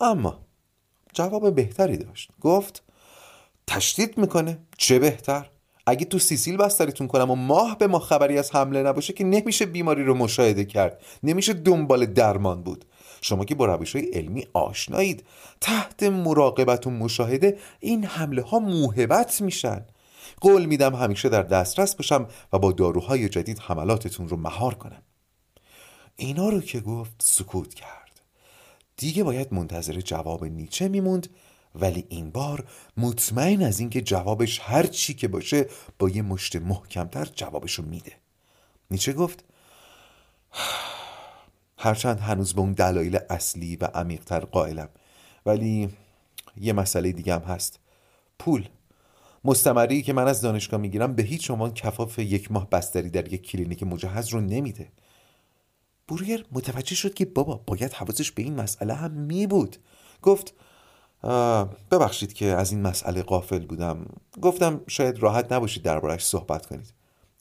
اما 0.00 0.38
جواب 1.12 1.54
بهتری 1.54 1.96
داشت. 1.96 2.30
گفت 2.40 2.82
تشدید 3.66 4.18
می‌کنه. 4.18 4.58
چه 4.78 4.98
بهتر؟ 4.98 5.50
اگه 5.86 6.04
تو 6.04 6.18
سیسیل 6.18 6.56
بستریتون 6.56 7.06
کنم 7.06 7.30
و 7.30 7.34
ماه 7.34 7.78
به 7.78 7.86
ما 7.86 7.98
خبری 7.98 8.38
از 8.38 8.54
حمله 8.54 8.82
نباشه 8.82 9.12
که 9.12 9.24
نمیشه 9.24 9.66
بیماری 9.66 10.04
رو 10.04 10.14
مشاهده 10.14 10.64
کرد. 10.64 11.02
نمیشه 11.22 11.52
دنبال 11.52 12.06
درمان 12.06 12.62
بود. 12.62 12.84
شما 13.20 13.44
که 13.44 13.54
با 13.54 13.66
روش 13.66 13.96
های 13.96 14.04
علمی 14.04 14.46
آشنایید. 14.52 15.24
تحت 15.60 16.02
مراقبت 16.02 16.86
و 16.86 16.90
مشاهده 16.90 17.58
این 17.80 18.04
حمله 18.04 18.42
ها 18.42 18.58
موهبت 18.58 19.40
میشن. 19.40 19.84
قول 20.40 20.64
میدم 20.64 20.94
همیشه 20.94 21.28
در 21.28 21.42
دسترس 21.42 21.94
باشم 21.94 22.26
و 22.52 22.58
با 22.58 22.72
داروهای 22.72 23.28
جدید 23.28 23.58
حملاتتون 23.58 24.28
رو 24.28 24.36
مهار 24.36 24.74
کنم. 24.74 25.02
اینا 26.16 26.48
رو 26.48 26.60
که 26.60 26.80
گفت 26.80 27.14
سکوت 27.18 27.74
کرد. 27.74 28.20
دیگه 28.96 29.24
باید 29.24 29.54
منتظر 29.54 30.00
جواب 30.00 30.44
نیچه 30.44 30.88
میموند. 30.88 31.28
ولی 31.80 32.04
این 32.08 32.30
بار 32.30 32.64
مطمئن 32.96 33.62
از 33.62 33.80
اینکه 33.80 34.00
جوابش 34.00 34.60
هر 34.60 34.86
چی 34.86 35.14
که 35.14 35.28
باشه 35.28 35.66
با 35.98 36.08
یه 36.08 36.22
مشت 36.22 36.56
محکمتر 36.56 37.24
جوابشو 37.24 37.82
میده. 37.82 38.12
نیچه 38.90 39.12
گفت 39.12 39.44
هرچند 41.78 42.20
هنوز 42.20 42.54
به 42.54 42.60
اون 42.60 42.72
دلایل 42.72 43.18
اصلی 43.30 43.76
و 43.76 43.84
عمیقتر 43.84 44.40
قائلم 44.40 44.88
ولی 45.46 45.88
یه 46.60 46.72
مسئله 46.72 47.12
دیگه 47.12 47.34
هم 47.34 47.42
هست. 47.42 47.78
پول. 48.38 48.68
مستمری 49.44 50.02
که 50.02 50.12
من 50.12 50.28
از 50.28 50.40
دانشگاه 50.40 50.80
می‌گیرم 50.80 51.14
به 51.14 51.22
هیچ 51.22 51.50
عنوان 51.50 51.74
کفاف 51.74 52.18
یک 52.18 52.52
ماه 52.52 52.70
بستری 52.70 53.10
در 53.10 53.32
یک 53.32 53.42
کلینیک 53.42 53.82
مجهز 53.82 54.28
رو 54.28 54.40
نمیده. 54.40 54.88
بوریر 56.08 56.46
متوجه 56.52 56.94
شد 56.94 57.14
که 57.14 57.24
بابا 57.24 57.62
باید 57.66 57.92
حواسش 57.92 58.30
به 58.30 58.42
این 58.42 58.54
مسئله 58.54 58.94
هم 58.94 59.10
می 59.10 59.46
بود 59.46 59.76
گفت 60.22 60.54
ببخشید 61.90 62.32
که 62.32 62.46
از 62.46 62.72
این 62.72 62.82
مسئله 62.82 63.22
قافل 63.22 63.66
بودم. 63.66 64.06
گفتم 64.42 64.80
شاید 64.86 65.18
راحت 65.18 65.52
نباشید 65.52 65.82
دربارش 65.82 66.26
صحبت 66.26 66.66
کنید. 66.66 66.92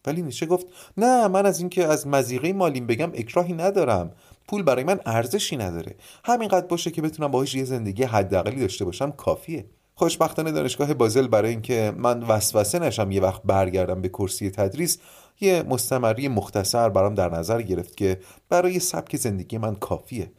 ولی 0.06 0.22
نیچه 0.22 0.46
گفت 0.46 0.66
نه 0.98 1.28
من 1.28 1.46
از 1.46 1.60
اینکه 1.60 1.86
از 1.86 2.08
مزیقه 2.08 2.54
مالیم 2.54 2.88
بگم 2.88 3.12
اکراهی 3.14 3.54
ندارم. 3.54 4.12
پول 4.48 4.64
برای 4.64 4.84
من 4.84 5.00
ارزشی 5.06 5.58
نداره. 5.58 5.96
همینقدر 6.26 6.68
باشه 6.68 6.92
که 6.92 7.02
بتونم 7.02 7.32
باهاش 7.32 7.56
یه 7.56 7.64
زندگی 7.64 8.04
حداقلی 8.04 8.60
داشته 8.60 8.86
باشم 8.86 9.12
کافیه. 9.12 9.66
خوشبختانه 9.96 10.52
دانشگاه 10.52 10.94
بازل 10.94 11.28
برای 11.28 11.50
اینکه 11.50 11.94
من 11.98 12.24
وسوسه 12.24 12.80
نشم 12.80 13.12
یه 13.12 13.22
وقت 13.22 13.42
برگردم 13.44 14.02
به 14.02 14.10
کرسی 14.10 14.50
تدریس 14.50 14.98
یه 15.42 15.64
مستمری 15.64 16.28
مختصر 16.28 16.90
برام 16.90 17.16
در 17.16 17.30
نظر 17.30 17.62
گرفت 17.62 17.98
که 17.98 18.20
برای 18.50 18.80
سبک 18.80 19.18
زندگی 19.18 19.58
من 19.58 19.76
کافیه. 19.76 20.32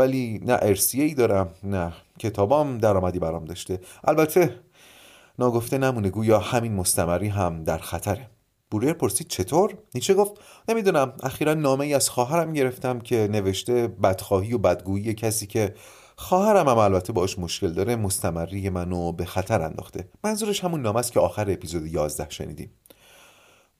ولی 0.00 0.40
نه 0.44 0.58
ارسیه 0.62 1.04
ای 1.04 1.14
دارم 1.14 1.48
نه 1.64 1.92
کتابام 2.18 2.78
درآمدی 2.78 3.18
برام 3.18 3.44
داشته. 3.44 3.80
البته 4.04 4.60
ناگفته 5.38 5.78
نمونه 5.78 6.10
گویا 6.10 6.38
همین 6.38 6.72
مستمری 6.74 7.28
هم 7.28 7.64
در 7.64 7.78
خطره. 7.78 8.30
بوریر 8.70 8.92
پرسید 8.92 9.28
چطور؟ 9.28 9.74
نیچه 9.94 10.14
گفت 10.14 10.32
نمی‌دونم. 10.68 11.12
اخیرا 11.22 11.54
نامه 11.54 11.84
ای 11.84 11.94
از 11.94 12.10
خواهرم 12.10 12.52
گرفتم 12.52 12.98
که 12.98 13.28
نوشته 13.32 13.88
بدخواهی 13.88 14.52
و 14.52 14.58
بدگویی 14.58 15.14
کسی 15.14 15.46
که 15.46 15.74
خواهرم 16.16 16.68
هم 16.68 16.78
البته 16.78 17.12
باش 17.12 17.38
مشکل 17.38 17.72
داره 17.72 17.96
مستمری 17.96 18.68
منو 18.68 19.12
به 19.12 19.24
خطر 19.24 19.62
انداخته. 19.62 20.08
منظورش 20.24 20.64
همون 20.64 20.82
نامه 20.82 20.98
است 20.98 21.12
که 21.12 21.20
آخر 21.20 21.50
اپیزود 21.50 21.86
11 21.86 22.26
شنیدیم. 22.30 22.70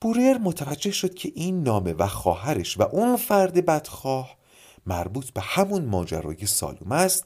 بوریر 0.00 0.38
متوجه 0.38 0.90
شد 0.90 1.14
که 1.14 1.32
این 1.34 1.62
نامه 1.62 1.92
و 1.92 2.06
خواهرش 2.06 2.78
و 2.78 2.82
اون 2.82 3.16
فرد 3.16 3.64
بدخواه 3.64 4.39
مربوط 4.86 5.30
به 5.30 5.40
همون 5.40 5.84
ماجرای 5.84 6.46
سالوم 6.46 6.92
است 6.92 7.24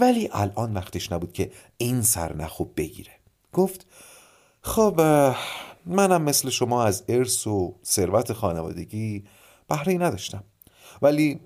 ولی 0.00 0.28
الان 0.32 0.74
وقتش 0.74 1.12
نبود 1.12 1.32
که 1.32 1.50
این 1.76 2.02
سرنخو 2.02 2.64
بگیره. 2.64 3.12
گفت 3.52 3.86
خب 4.62 5.00
منم 5.86 6.22
مثل 6.22 6.50
شما 6.50 6.84
از 6.84 7.04
ارث 7.08 7.46
و 7.46 7.74
ثروت 7.84 8.32
خانوادگی 8.32 9.24
بهره 9.68 9.94
نداشتم. 9.94 10.44
ولی 11.02 11.40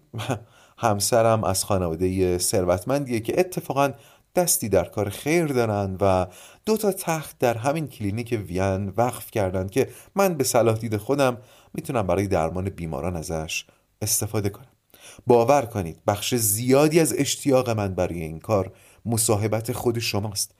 همسرم 0.78 1.44
از 1.44 1.64
خانواده 1.64 2.38
ثروتمندیه 2.38 3.20
که 3.20 3.40
اتفاقا 3.40 3.92
دستی 4.36 4.68
در 4.68 4.84
کار 4.84 5.08
خیر 5.08 5.46
دارن 5.46 5.96
و 6.00 6.26
دو 6.66 6.76
تا 6.76 6.92
تخت 6.92 7.38
در 7.38 7.58
همین 7.58 7.86
کلینیک 7.86 8.44
وین 8.48 8.92
وقف 8.96 9.30
کردن 9.30 9.68
که 9.68 9.88
من 10.14 10.34
به 10.34 10.44
صلاح 10.44 10.78
دید 10.78 10.96
خودم 10.96 11.38
می‌تونم 11.74 12.06
برای 12.06 12.26
درمان 12.26 12.70
بیماران 12.70 13.16
ازش 13.16 13.64
استفاده 14.02 14.48
کنم. 14.48 14.67
باور 15.26 15.62
کنید 15.62 16.04
بخش 16.06 16.34
زیادی 16.34 17.00
از 17.00 17.14
اشتیاق 17.18 17.70
من 17.70 17.94
برای 17.94 18.22
این 18.22 18.38
کار 18.38 18.72
مصاحبت 19.04 19.72
خود 19.72 19.98
شماست. 19.98 20.54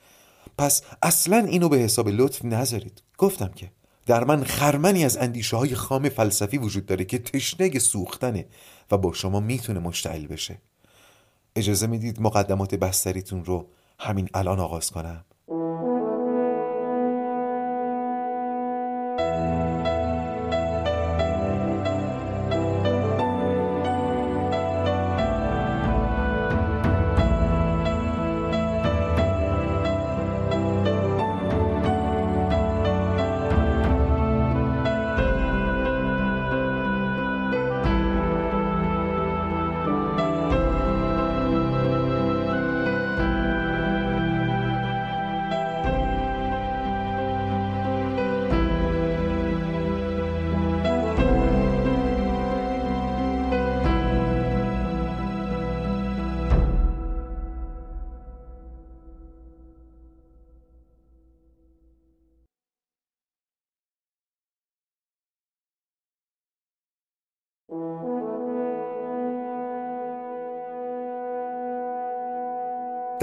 پس 0.58 0.82
اصلا 1.02 1.36
اینو 1.38 1.68
به 1.68 1.76
حساب 1.76 2.08
لطف 2.08 2.44
نذارید. 2.44 3.02
گفتم 3.18 3.48
که 3.48 3.70
در 4.06 4.24
من 4.24 4.44
خرمنی 4.44 5.04
از 5.04 5.16
اندیشه 5.16 5.56
های 5.56 5.74
خام 5.74 6.08
فلسفی 6.08 6.58
وجود 6.58 6.86
داره 6.86 7.04
که 7.04 7.18
تشنه 7.18 7.78
سوختنه 7.78 8.46
و 8.90 8.98
با 8.98 9.12
شما 9.12 9.40
می‌تونه 9.40 9.80
مشتعل 9.80 10.26
بشه. 10.26 10.58
اجازه 11.56 11.86
می‌دید 11.86 12.20
مقدمات 12.20 12.74
بستریتون 12.74 13.44
رو 13.44 13.66
همین 13.98 14.28
الان 14.34 14.60
آغاز 14.60 14.90
کنم؟ 14.90 15.24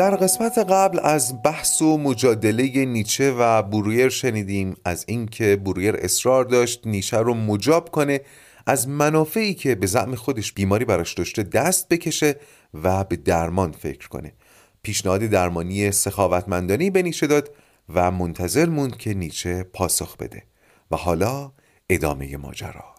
در 0.05 0.15
قسمت 0.15 0.57
قبل 0.57 0.99
از 1.03 1.41
بحث 1.43 1.81
و 1.81 1.97
مجادله 1.97 2.85
نیچه 2.85 3.31
و 3.31 3.61
برویر 3.61 4.09
شنیدیم 4.09 4.75
از 4.85 5.05
اینکه 5.07 5.55
برویر 5.55 5.95
اصرار 5.95 6.45
داشت 6.45 6.87
نیچه 6.87 7.17
رو 7.17 7.33
مجاب 7.33 7.91
کنه 7.91 8.21
از 8.65 8.87
منافعی 8.87 9.53
که 9.53 9.75
به 9.75 9.87
زعم 9.87 10.15
خودش 10.15 10.53
بیماری 10.53 10.85
براش 10.85 11.13
داشته 11.13 11.43
دست 11.43 11.89
بکشه 11.89 12.35
و 12.73 13.03
به 13.03 13.15
درمان 13.15 13.71
فکر 13.71 14.07
کنه. 14.07 14.33
پیشنهاد 14.83 15.21
درمانی 15.21 15.91
سخاوتمندانی 15.91 16.89
به 16.89 17.01
نیچه 17.01 17.27
داد 17.27 17.55
و 17.93 18.11
منتظر 18.11 18.65
موند 18.65 18.97
که 18.97 19.13
نیچه 19.13 19.63
پاسخ 19.63 20.17
بده 20.17 20.43
و 20.91 20.95
حالا 20.95 21.51
ادامه 21.89 22.37
ماجرا. 22.37 22.94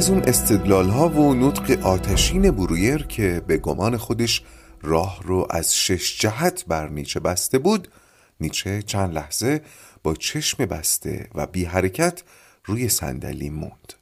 از 0.00 0.10
اون 0.10 0.22
استدلال 0.22 0.88
ها 0.88 1.08
و 1.08 1.34
نطق 1.34 1.86
آتشین 1.86 2.50
برویر 2.50 3.02
که 3.02 3.42
به 3.46 3.56
گمان 3.56 3.96
خودش 3.96 4.42
راه 4.82 5.20
رو 5.22 5.46
از 5.50 5.76
شش 5.76 6.20
جهت 6.20 6.64
بر 6.68 6.88
نیچه 6.88 7.20
بسته 7.20 7.58
بود 7.58 7.88
نیچه 8.40 8.82
چند 8.82 9.14
لحظه 9.14 9.60
با 10.02 10.14
چشم 10.14 10.66
بسته 10.66 11.28
و 11.34 11.46
بی 11.46 11.64
حرکت 11.64 12.22
روی 12.64 12.88
صندلی 12.88 13.50
موند. 13.50 13.92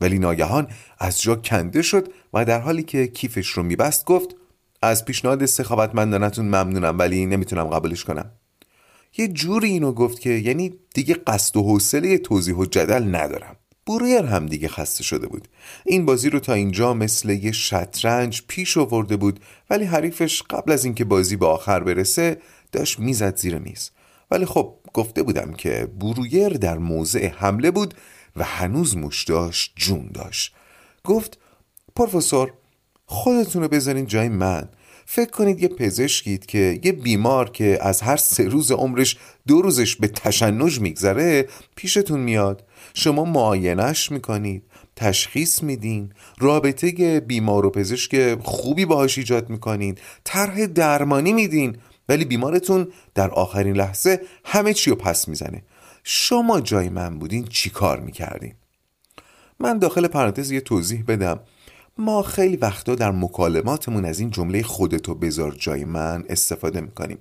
ولی 0.00 0.18
ناگهان 0.18 0.68
از 0.98 1.22
جا 1.22 1.36
کنده 1.36 1.82
شد 1.82 2.08
و 2.34 2.44
در 2.44 2.60
حالی 2.60 2.82
که 2.82 3.06
کیفش 3.06 3.48
رو 3.48 3.62
میبست 3.62 4.04
گفت 4.04 4.36
از 4.82 5.04
پیشنهاد 5.04 5.46
سخاوتمندانتون 5.46 6.44
ممنونم 6.44 6.98
ولی 6.98 7.26
نمی‌تونم 7.26 7.64
قبولش 7.64 8.04
کنم. 8.04 8.30
یه 9.16 9.28
جوری 9.28 9.68
اینو 9.68 9.92
گفت 9.92 10.20
که 10.20 10.30
یعنی 10.30 10.74
دیگه 10.94 11.14
قصد 11.14 11.56
و 11.56 11.62
حوصله 11.62 12.18
توضیح 12.18 12.54
و 12.54 12.64
جدل 12.64 13.14
ندارم. 13.14 13.56
برویر 13.86 14.24
هم 14.24 14.46
دیگه 14.46 14.68
خسته 14.68 15.02
شده 15.02 15.26
بود. 15.26 15.48
این 15.84 16.06
بازی 16.06 16.30
رو 16.30 16.40
تا 16.40 16.52
اینجا 16.52 16.94
مثل 16.94 17.30
یه 17.30 17.52
شطرنج 17.52 18.42
پیش 18.48 18.76
آورده 18.76 19.16
بود 19.16 19.40
ولی 19.70 19.84
حریفش 19.84 20.42
قبل 20.42 20.72
از 20.72 20.84
اینکه 20.84 21.04
بازی 21.04 21.36
به 21.36 21.46
آخر 21.46 21.80
برسه 21.80 22.38
داشت 22.72 22.98
می‌زد 22.98 23.36
زیر 23.36 23.58
میز. 23.58 23.90
ولی 24.30 24.46
خب 24.46 24.74
گفته 24.92 25.22
بودم 25.22 25.52
که 25.52 25.88
برویر 26.00 26.48
در 26.48 26.78
موضع 26.78 27.28
حمله 27.28 27.70
بود 27.70 27.94
و 28.36 28.44
هنوز 28.44 28.96
موش 28.96 29.24
داشت 29.24 29.72
جون 29.76 30.10
داشت. 30.14 30.54
گفت 31.04 31.38
پروفسور 31.96 32.52
خودتون 33.06 33.62
رو 33.62 33.68
بذارین 33.68 34.06
جای 34.06 34.28
من. 34.28 34.68
فکر 35.06 35.30
کنید 35.30 35.62
یه 35.62 35.68
پزشکید 35.68 36.46
که 36.46 36.80
یه 36.84 36.92
بیمار 36.92 37.50
که 37.50 37.78
از 37.80 38.00
هر 38.00 38.16
سه 38.16 38.48
روز 38.48 38.72
عمرش 38.72 39.16
دو 39.46 39.62
روزش 39.62 39.96
به 39.96 40.08
تشنج 40.08 40.80
میگذره 40.80 41.48
پیشتون 41.76 42.20
میاد. 42.20 42.65
شما 42.94 43.24
معاینش 43.24 44.12
می‌کنید 44.12 44.62
تشخیص 44.96 45.62
میدین 45.62 46.12
رابطه 46.38 47.20
بیمار 47.20 47.66
و 47.66 47.70
پزشک 47.70 48.38
خوبی 48.42 48.84
باهاش 48.84 49.18
ایجاد 49.18 49.50
می‌کنید 49.50 50.00
طرح 50.24 50.66
درمانی 50.66 51.32
میدین 51.32 51.76
ولی 52.08 52.24
بیمارتون 52.24 52.88
در 53.14 53.30
آخرین 53.30 53.76
لحظه 53.76 54.20
همه 54.44 54.74
چی 54.74 54.90
رو 54.90 54.96
پس 54.96 55.28
می‌زنه. 55.28 55.62
شما 56.04 56.60
جای 56.60 56.88
من 56.88 57.18
بودین 57.18 57.44
چی 57.44 57.70
کار 57.70 58.00
می‌کردین؟ 58.00 58.54
من 59.60 59.78
داخل 59.78 60.06
پرانتز 60.06 60.50
یه 60.50 60.60
توضیح 60.60 61.04
بدم. 61.08 61.40
ما 61.98 62.22
خیلی 62.22 62.56
وقتا 62.56 62.94
در 62.94 63.10
مکالماتمون 63.10 64.04
از 64.04 64.20
این 64.20 64.30
جمله 64.30 64.62
خودتو 64.62 65.14
بذار 65.14 65.56
جای 65.58 65.84
من 65.84 66.24
استفاده 66.28 66.80
می‌کنیم. 66.80 67.18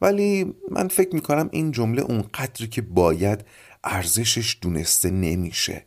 ولی 0.00 0.54
من 0.70 0.88
فکر 0.88 1.14
می‌کنم 1.14 1.48
این 1.52 1.70
جمله 1.70 2.02
اون 2.02 2.24
قدری 2.34 2.66
که 2.66 2.82
باید 2.82 3.44
ارزشش 3.86 4.56
دونسته 4.60 5.10
نمیشه. 5.10 5.84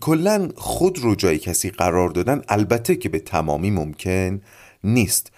کلا 0.00 0.48
خود 0.56 0.98
رو 0.98 1.14
جای 1.14 1.38
کسی 1.38 1.70
قرار 1.70 2.08
دادن 2.08 2.42
البته 2.48 2.96
که 2.96 3.08
به 3.08 3.18
تمامی 3.18 3.70
ممکن 3.70 4.40
نیست. 4.84 5.32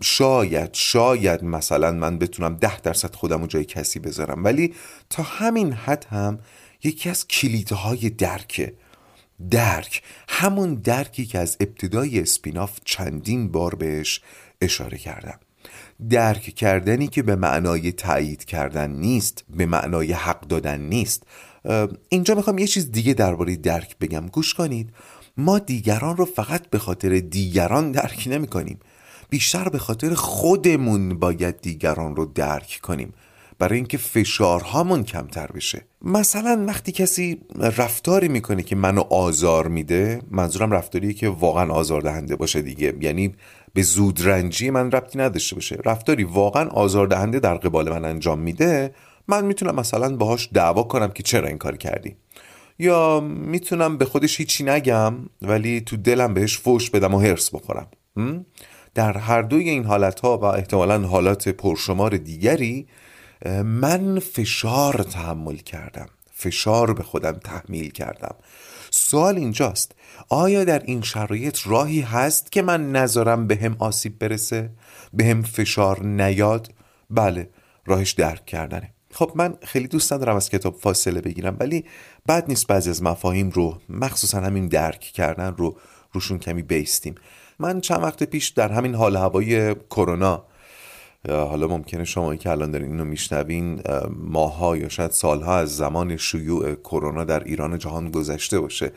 شاید 0.00 0.74
شاید 0.74 1.44
مثلا 1.44 1.92
من 1.92 2.18
بتونم 2.18 2.56
ده 2.56 2.80
درصد 2.80 3.14
خودم 3.14 3.40
رو 3.40 3.46
جای 3.46 3.64
کسی 3.64 3.98
بذارم 3.98 4.44
ولی 4.44 4.74
تا 5.10 5.22
همین 5.22 5.72
حد 5.72 6.06
هم 6.10 6.38
یکی 6.84 7.10
از 7.10 7.28
کلیدهای 7.28 8.10
درکه 8.10 8.74
درک 9.50 10.02
همون 10.28 10.74
درکی 10.74 11.26
که 11.26 11.38
از 11.38 11.56
ابتدای 11.60 12.20
اسپیناف 12.20 12.78
چندین 12.84 13.52
بار 13.52 13.74
بهش 13.74 14.20
اشاره 14.60 14.98
کردم. 14.98 15.40
درک 16.08 16.54
کردنی 16.54 17.08
که 17.08 17.22
به 17.22 17.36
معنای 17.36 17.92
تایید 17.92 18.44
کردن 18.44 18.90
نیست 18.90 19.44
به 19.56 19.66
معنای 19.66 20.12
حق 20.12 20.40
دادن 20.40 20.80
نیست. 20.80 21.22
اینجا 22.08 22.34
می‌خوام 22.34 22.58
یه 22.58 22.66
چیز 22.66 22.92
دیگه 22.92 23.14
درباره 23.14 23.56
درک 23.56 23.98
بگم. 23.98 24.26
گوش 24.26 24.54
کنید. 24.54 24.90
ما 25.36 25.58
دیگران 25.58 26.16
رو 26.16 26.24
فقط 26.24 26.70
به 26.70 26.78
خاطر 26.78 27.18
دیگران 27.18 27.92
درک 27.92 28.28
نمی 28.30 28.46
کنیم 28.46 28.78
بیشتر 29.30 29.68
به 29.68 29.78
خاطر 29.78 30.14
خودمون 30.14 31.18
باید 31.18 31.60
دیگران 31.60 32.16
رو 32.16 32.26
درک 32.26 32.80
کنیم. 32.82 33.12
برای 33.58 33.76
اینکه 33.76 33.98
فشارهامون 33.98 35.04
کمتر 35.04 35.46
بشه. 35.46 35.84
مثلا 36.02 36.64
وقتی 36.68 36.92
کسی 36.92 37.40
رفتاری 37.58 38.28
می‌کنه 38.28 38.62
که 38.62 38.76
منو 38.76 39.00
آزار 39.00 39.68
میده 39.68 40.22
منظورم 40.30 40.70
رفتاریه 40.70 41.12
که 41.12 41.28
واقعا 41.28 41.72
آزاردهنده 41.72 42.36
باشه 42.36 42.62
دیگه. 42.62 42.94
یعنی 43.00 43.34
به 43.74 43.82
زودرنجی 43.82 44.70
من 44.70 44.90
ربطی 44.90 45.18
نداشته 45.18 45.54
باشه. 45.54 45.78
رفتاری 45.84 46.24
واقعا 46.24 46.68
آزاردهنده 46.68 47.40
در 47.40 47.54
قبال 47.54 47.90
من 47.90 48.04
انجام 48.04 48.38
میده 48.38 48.94
من 49.28 49.44
می‌تونم 49.44 49.74
مثلا 49.74 50.16
باهاش 50.16 50.48
دعوا 50.52 50.82
کنم 50.82 51.10
که 51.10 51.22
چرا 51.22 51.48
این 51.48 51.58
کار 51.58 51.76
کردی. 51.76 52.16
یا 52.78 53.20
می‌تونم 53.20 53.98
به 53.98 54.04
خودش 54.04 54.40
هیچی 54.40 54.64
نگم 54.64 55.14
ولی 55.42 55.80
تو 55.80 55.96
دلم 55.96 56.34
بهش 56.34 56.58
فوش 56.58 56.90
بدم 56.90 57.14
و 57.14 57.18
هرس 57.18 57.54
بخورم. 57.54 57.86
در 58.94 59.18
هر 59.18 59.42
دوی 59.42 59.68
این 59.68 59.84
حالت 59.84 60.20
ها 60.20 60.38
و 60.38 60.44
احتمالا 60.44 60.98
حالات 60.98 61.48
پرشمار 61.48 62.16
دیگری 62.16 62.86
من 63.64 64.18
فشار 64.18 65.02
تحمل 65.02 65.56
کردم. 65.56 66.06
فشار 66.32 66.92
به 66.92 67.02
خودم 67.02 67.32
تحمیل 67.32 67.90
کردم. 67.90 68.34
سوال 68.90 69.36
اینجاست 69.36 69.92
آیا 70.28 70.64
در 70.64 70.82
این 70.84 71.02
شرایط 71.02 71.58
راهی 71.64 72.00
هست 72.00 72.52
که 72.52 72.62
من 72.62 72.92
نذارم 72.92 73.46
به 73.46 73.56
هم 73.56 73.76
آسیب 73.78 74.18
برسه؟ 74.18 74.70
به 75.12 75.24
هم 75.24 75.42
فشار 75.42 76.04
نیاد؟ 76.04 76.72
بله 77.10 77.50
راهش 77.86 78.12
درک 78.12 78.46
کردنه 78.46 78.94
خب 79.12 79.32
من 79.34 79.54
خیلی 79.62 79.88
دوست 79.88 80.12
ندارم 80.12 80.36
از 80.36 80.50
کتاب 80.50 80.74
فاصله 80.74 81.20
بگیرم 81.20 81.56
ولی 81.60 81.84
بد 82.28 82.44
نیست 82.48 82.66
بعضی 82.66 82.90
از 82.90 83.02
مفاهیم 83.02 83.50
رو 83.50 83.80
مخصوصا 83.88 84.40
همین 84.40 84.68
درک 84.68 85.00
کردن 85.00 85.54
رو 85.56 85.76
روشون 86.12 86.38
کمی 86.38 86.62
بیستیم 86.62 87.14
من 87.58 87.80
چند 87.80 88.02
وقت 88.02 88.24
پیش 88.24 88.48
در 88.48 88.72
همین 88.72 88.94
حال 88.94 89.16
هوای 89.16 89.74
کرونا 89.74 90.44
حالا 91.28 91.66
ممکنه 91.66 92.04
شما 92.04 92.36
که 92.36 92.50
الان 92.50 92.70
دارین 92.70 92.90
اینو 92.90 93.04
میشنوین 93.04 93.82
ماها 94.16 94.76
یا 94.76 94.88
شاید 94.88 95.10
سالها 95.10 95.58
از 95.58 95.76
زمان 95.76 96.16
شیوع 96.16 96.74
کرونا 96.74 97.24
در 97.24 97.44
ایران 97.44 97.78
جهان 97.78 98.10
گذشته 98.10 98.60
باشه. 98.60 98.92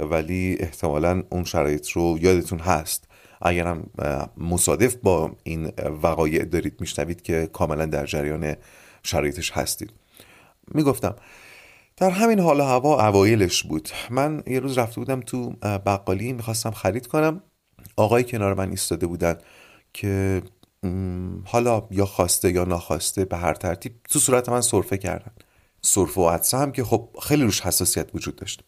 ولی 0.00 0.56
احتمالا 0.60 1.22
اون 1.30 1.44
شرایط 1.44 1.88
رو 1.88 2.18
یادتون 2.20 2.58
هست. 2.58 3.08
اگرم 3.42 3.90
مصادف 4.36 4.96
با 4.96 5.30
این 5.42 5.72
وقایع 6.02 6.44
دارید 6.44 6.80
میشنوید 6.80 7.22
که 7.22 7.48
کاملا 7.52 7.86
در 7.86 8.06
جریان 8.06 8.54
شرایطش 9.02 9.52
هستید. 9.52 9.92
می‌گفتم 10.74 11.16
در 11.96 12.10
همین 12.10 12.40
حال 12.40 12.60
هوا 12.60 13.08
اوایلش 13.08 13.62
بود. 13.62 13.88
من 14.10 14.42
یه 14.46 14.60
روز 14.60 14.78
رفته 14.78 15.00
بودم 15.00 15.20
تو 15.20 15.50
بقالی 15.62 16.32
می‌خواستم 16.32 16.70
خرید 16.70 17.06
کنم. 17.06 17.42
آقای 17.96 18.24
کنار 18.24 18.54
من 18.54 18.70
ایستاده 18.70 19.06
بودن 19.06 19.38
که 19.92 20.42
حالا 21.44 21.82
یا 21.90 22.06
خواسته 22.06 22.52
یا 22.52 22.64
ناخواسته 22.64 23.24
به 23.24 23.36
هر 23.36 23.54
ترتیب 23.54 23.92
تو 24.10 24.18
صورت 24.18 24.48
من 24.48 24.60
سرفه 24.60 24.96
کردن. 24.96 25.32
سرفه 25.82 26.20
و 26.20 26.28
عدسه 26.28 26.58
هم 26.58 26.72
که 26.72 26.84
خب 26.84 27.08
خیلی 27.22 27.42
روش 27.42 27.60
حساسیت 27.60 28.14
وجود 28.14 28.36
داشت. 28.36 28.64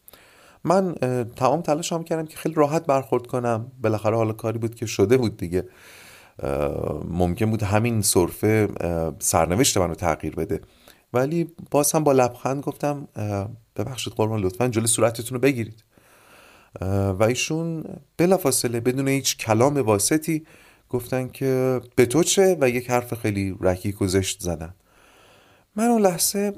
من 0.64 0.94
تمام 1.36 1.62
تلاشم 1.62 2.02
کردم 2.02 2.26
که 2.26 2.36
خیلی 2.36 2.54
راحت 2.54 2.86
برخورد 2.86 3.26
کنم. 3.26 3.72
بالاخره 3.82 4.16
حالا 4.16 4.32
کاری 4.32 4.58
بود 4.58 4.74
که 4.74 4.86
شده 4.86 5.16
بود 5.16 5.36
دیگه. 5.36 5.68
ممکن 7.04 7.50
بود 7.50 7.62
همین 7.62 8.02
سرفه 8.02 8.68
سرنوشت 9.18 9.78
منو 9.78 9.94
تغییر 9.94 10.34
بده. 10.34 10.60
ولی 11.12 11.50
باز 11.70 11.92
هم 11.92 12.04
با 12.04 12.12
لبخند 12.12 12.62
گفتم 12.62 13.08
ببخشید 13.76 14.12
قربان 14.12 14.40
لطفا 14.40 14.68
جلوی 14.68 14.86
صورتتون 14.86 15.34
رو 15.34 15.40
بگیرید. 15.40 15.84
و 17.18 17.24
ایشون 17.28 17.84
بلافاصله 18.16 18.80
بدون 18.80 19.08
هیچ 19.08 19.36
کلام 19.36 19.76
واسطی 19.76 20.46
گفتن 20.92 21.28
که 21.28 21.80
به 21.96 22.06
تو 22.06 22.22
چه 22.22 22.56
و 22.60 22.68
یک 22.68 22.90
حرف 22.90 23.14
خیلی 23.14 23.56
رکیک 23.60 24.02
و 24.02 24.06
زشت 24.06 24.40
زدن. 24.40 24.74
من 25.76 25.84
اون 25.84 26.02
لحظه 26.02 26.52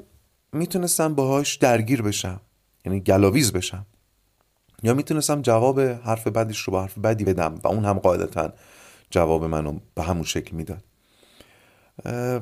می‌تونستم 0.53 1.15
باهاش 1.15 1.55
درگیر 1.55 2.01
بشم 2.01 2.41
یعنی 2.85 2.99
گلاویز 2.99 3.53
بشم. 3.53 3.85
یا 4.83 4.93
می‌تونستم 4.93 5.41
جواب 5.41 5.79
حرف 5.79 6.27
بدش 6.27 6.59
رو 6.59 6.71
با 6.73 6.81
حرف 6.81 6.97
بدی 6.97 7.23
بدم 7.23 7.59
و 7.63 7.67
اون 7.67 7.85
هم 7.85 7.99
قاعدتا 7.99 8.53
جواب 9.09 9.43
منو 9.43 9.79
به 9.95 10.03
همون 10.03 10.23
شکل 10.23 10.55
می‌داد. 10.55 10.83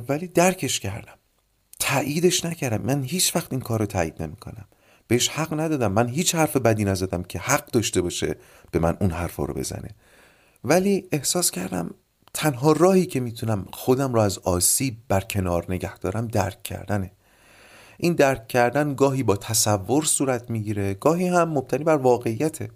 ولی 0.10 0.28
درکش 0.28 0.80
کردم. 0.80 1.18
تاییدش 1.80 2.46
نکردم. 2.46 2.82
من 2.86 3.04
هیچ 3.04 3.36
وقت 3.36 3.52
این 3.52 3.62
کار 3.62 3.80
رو 3.80 3.86
تایید 3.86 4.24
نمی‌کنم. 4.24 4.66
بهش 5.08 5.30
حق 5.30 5.60
ندادم. 5.60 5.92
من 5.92 6.08
هیچ 6.08 6.36
حرف 6.36 6.58
بدی 6.58 6.84
نزدم 6.86 7.24
که 7.24 7.40
حق 7.40 7.66
داشته 7.72 8.02
باشه 8.02 8.36
به 8.72 8.80
من 8.80 8.98
اون 9.00 9.12
حرف 9.12 9.36
رو 9.36 9.54
بزنه. 9.54 9.90
ولی 10.64 11.08
احساس 11.12 11.52
کردم 11.52 11.94
تنها 12.34 12.72
راهی 12.72 13.06
که 13.06 13.20
می‌تونم 13.20 13.66
خودم 13.74 14.14
را 14.14 14.24
از 14.24 14.40
آسیب 14.40 14.98
برکنار 15.08 15.66
نگه 15.70 15.98
دارم 15.98 16.28
درک 16.28 16.64
کردنه. 16.64 17.12
این 17.98 18.14
درک 18.14 18.48
کردن 18.48 18.96
گاهی 18.96 19.24
با 19.24 19.36
تصور 19.36 20.04
صورت 20.04 20.50
می‌گیره 20.50 20.94
گاهی 20.94 21.28
هم 21.28 21.50
مبتنی 21.50 21.84
بر 21.84 21.98
واقعیته. 21.98 22.70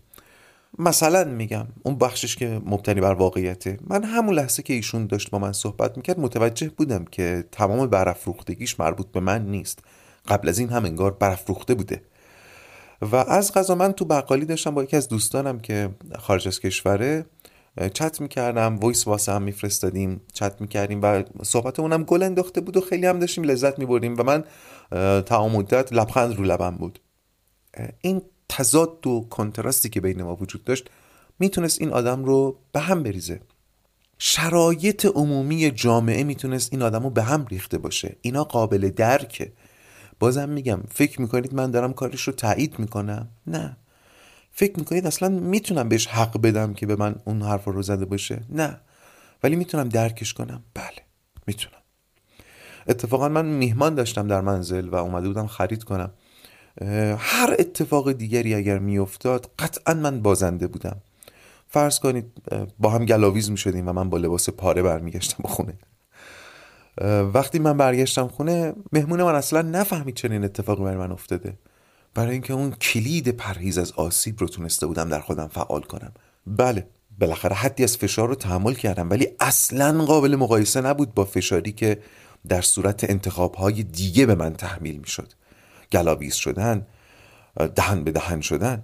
مثلا 0.80 1.24
میگم 1.24 1.68
اون 1.84 1.98
بخشش 1.98 2.36
که 2.36 2.62
مبتنی 2.66 3.02
بر 3.02 3.14
واقعیته. 3.14 3.80
من 3.88 4.04
همون 4.04 4.36
لحظه 4.36 4.64
که 4.64 4.74
ایشون 4.74 5.08
داشت 5.08 5.30
با 5.30 5.40
من 5.40 5.52
صحبت 5.52 5.98
می‌کرد 5.98 6.20
متوجه 6.20 6.70
بودم 6.70 7.06
که 7.06 7.44
تمام 7.52 7.88
برافروختگیش 7.88 8.80
مربوط 8.80 9.08
به 9.12 9.20
من 9.20 9.46
نیست. 9.46 9.80
قبل 10.28 10.50
از 10.50 10.60
این 10.60 10.70
هم 10.70 10.86
انگار 10.86 11.12
برافروخته 11.12 11.76
بوده. 11.76 12.02
و 13.02 13.16
از 13.16 13.54
غذا 13.54 13.76
من 13.76 13.92
تو 13.92 14.06
بقالی 14.06 14.46
داشتم 14.46 14.72
با 14.72 14.84
یکی 14.84 14.98
از 14.98 15.08
دوستانم 15.08 15.60
که 15.60 15.90
خارج 16.20 16.48
از 16.48 16.60
کشوره 16.60 17.26
چت 17.94 18.22
می‌کردم 18.22 18.78
وایس 18.78 19.08
واسه 19.08 19.32
هم 19.32 19.42
میفرستادیم 19.42 20.22
چت 20.34 20.62
می‌کردیم 20.62 21.02
و 21.02 21.24
صحبتمون 21.44 21.94
هم 21.94 22.04
گل 22.04 22.24
انداخته 22.24 22.62
بود 22.62 22.78
و 22.78 22.82
خیلی 22.82 23.06
هم 23.06 23.20
داشتیم 23.20 23.44
لذت 23.44 23.80
میبردیم 23.80 24.16
و 24.18 24.24
من 24.24 24.44
تمام 25.22 25.52
مدت 25.52 25.94
لبخند 25.94 26.36
رو 26.36 26.44
لبم 26.44 26.76
بود. 26.76 27.00
این 28.02 28.22
تضاد 28.50 29.08
و 29.08 29.28
کنتراستی 29.30 29.90
که 29.90 30.02
بین 30.02 30.24
ما 30.24 30.36
وجود 30.36 30.64
داشت 30.64 30.90
می‌تونست 31.40 31.82
این 31.82 31.94
آدم 31.94 32.26
رو 32.26 32.58
به 32.72 32.80
هم 32.80 33.04
بریزه. 33.04 33.42
شرایط 34.20 35.06
عمومی 35.06 35.72
جامعه 35.72 36.24
می‌تونست 36.24 36.74
این 36.74 36.82
آدم 36.82 37.04
رو 37.04 37.10
به 37.10 37.24
هم 37.24 37.46
ریخته 37.46 37.78
باشه. 37.78 38.16
اینا 38.22 38.44
قابل 38.44 38.90
درکه. 38.90 39.54
بازم 40.20 40.50
میگم 40.50 40.80
فکر 40.90 41.22
می‌کنید 41.22 41.54
من 41.54 41.72
دارم 41.72 41.94
کارش 41.94 42.22
رو 42.22 42.34
تایید 42.34 42.80
می‌کنم؟ 42.80 43.28
نه. 43.48 43.78
فکر 44.60 44.80
می‌کنید 44.80 45.08
اصلا 45.08 45.30
می‌تونم 45.30 45.90
بهش 45.90 46.08
حق 46.08 46.42
بدم 46.42 46.74
که 46.74 46.86
به 46.86 46.96
من 46.96 47.16
اون 47.26 47.42
حرف 47.42 47.66
رو 47.66 47.82
زده 47.82 48.06
باشه؟ 48.06 48.42
نه. 48.50 48.80
ولی 49.44 49.56
می‌تونم 49.56 49.90
درکش 49.90 50.34
کنم؟ 50.34 50.64
بله. 50.74 51.02
می‌تونم. 51.48 51.82
اتفاقا 52.88 53.30
من 53.30 53.46
میهمان 53.46 53.96
داشتم 53.96 54.28
در 54.28 54.42
منزل 54.42 54.90
و 54.90 54.96
اومده 54.96 55.28
بودم 55.28 55.48
خرید 55.48 55.84
کنم. 55.84 56.12
هر 57.18 57.56
اتفاق 57.60 58.12
دیگری 58.12 58.56
اگر 58.56 58.80
میافتاد 58.80 59.52
قطعا 59.60 59.94
من 59.94 60.22
بازنده 60.22 60.68
بودم. 60.68 60.98
فرض 61.68 62.00
کنید 62.00 62.26
با 62.80 62.90
هم 62.90 63.06
گلاویز 63.06 63.52
می‌شدیم 63.52 63.88
و 63.88 63.94
من 63.94 64.10
با 64.10 64.18
لباس 64.18 64.50
پاره 64.50 64.82
برمیگشتم 64.82 65.44
خونه. 65.48 65.74
وقتی 67.34 67.60
من 67.60 67.78
برگشتم 67.78 68.28
خونه 68.28 68.74
مهمون 68.94 69.24
من 69.24 69.36
اصلا 69.36 69.62
نفهمید 69.62 70.16
چنین 70.16 70.44
اتفاقی 70.44 70.84
برای 70.84 70.98
من 70.98 71.12
افتاده. 71.12 71.58
برای 72.18 72.32
اینکه 72.32 72.54
اون 72.54 72.72
کلید 72.72 73.28
پرهیز 73.28 73.78
از 73.78 73.92
آسیب 73.92 74.40
رو 74.40 74.48
تونسته 74.48 74.86
بودم 74.88 75.10
در 75.10 75.20
خودم 75.20 75.48
فعال 75.48 75.82
کنم. 75.82 76.12
بله 76.48 76.88
بالاخره 77.20 77.56
حدی 77.56 77.84
از 77.84 77.98
فشار 77.98 78.28
رو 78.28 78.36
تحمل 78.36 78.74
کردم 78.74 79.10
ولی 79.10 79.28
اصلا 79.40 80.06
قابل 80.06 80.36
مقایسه 80.36 80.82
نبود 80.82 81.14
با 81.14 81.26
فشاری 81.26 81.72
که 81.72 82.00
در 82.48 82.62
صورت 82.62 83.10
انتخاب 83.10 83.56
های 83.56 83.84
دیگه 83.84 84.26
به 84.26 84.36
من 84.36 84.54
تحمیل 84.54 84.98
می 84.98 85.08
شد 85.08 85.34
گلاویز 85.92 86.36
شدن 86.36 86.88
دهن 87.76 88.04
به 88.04 88.12
دهن 88.12 88.42
شدن. 88.42 88.84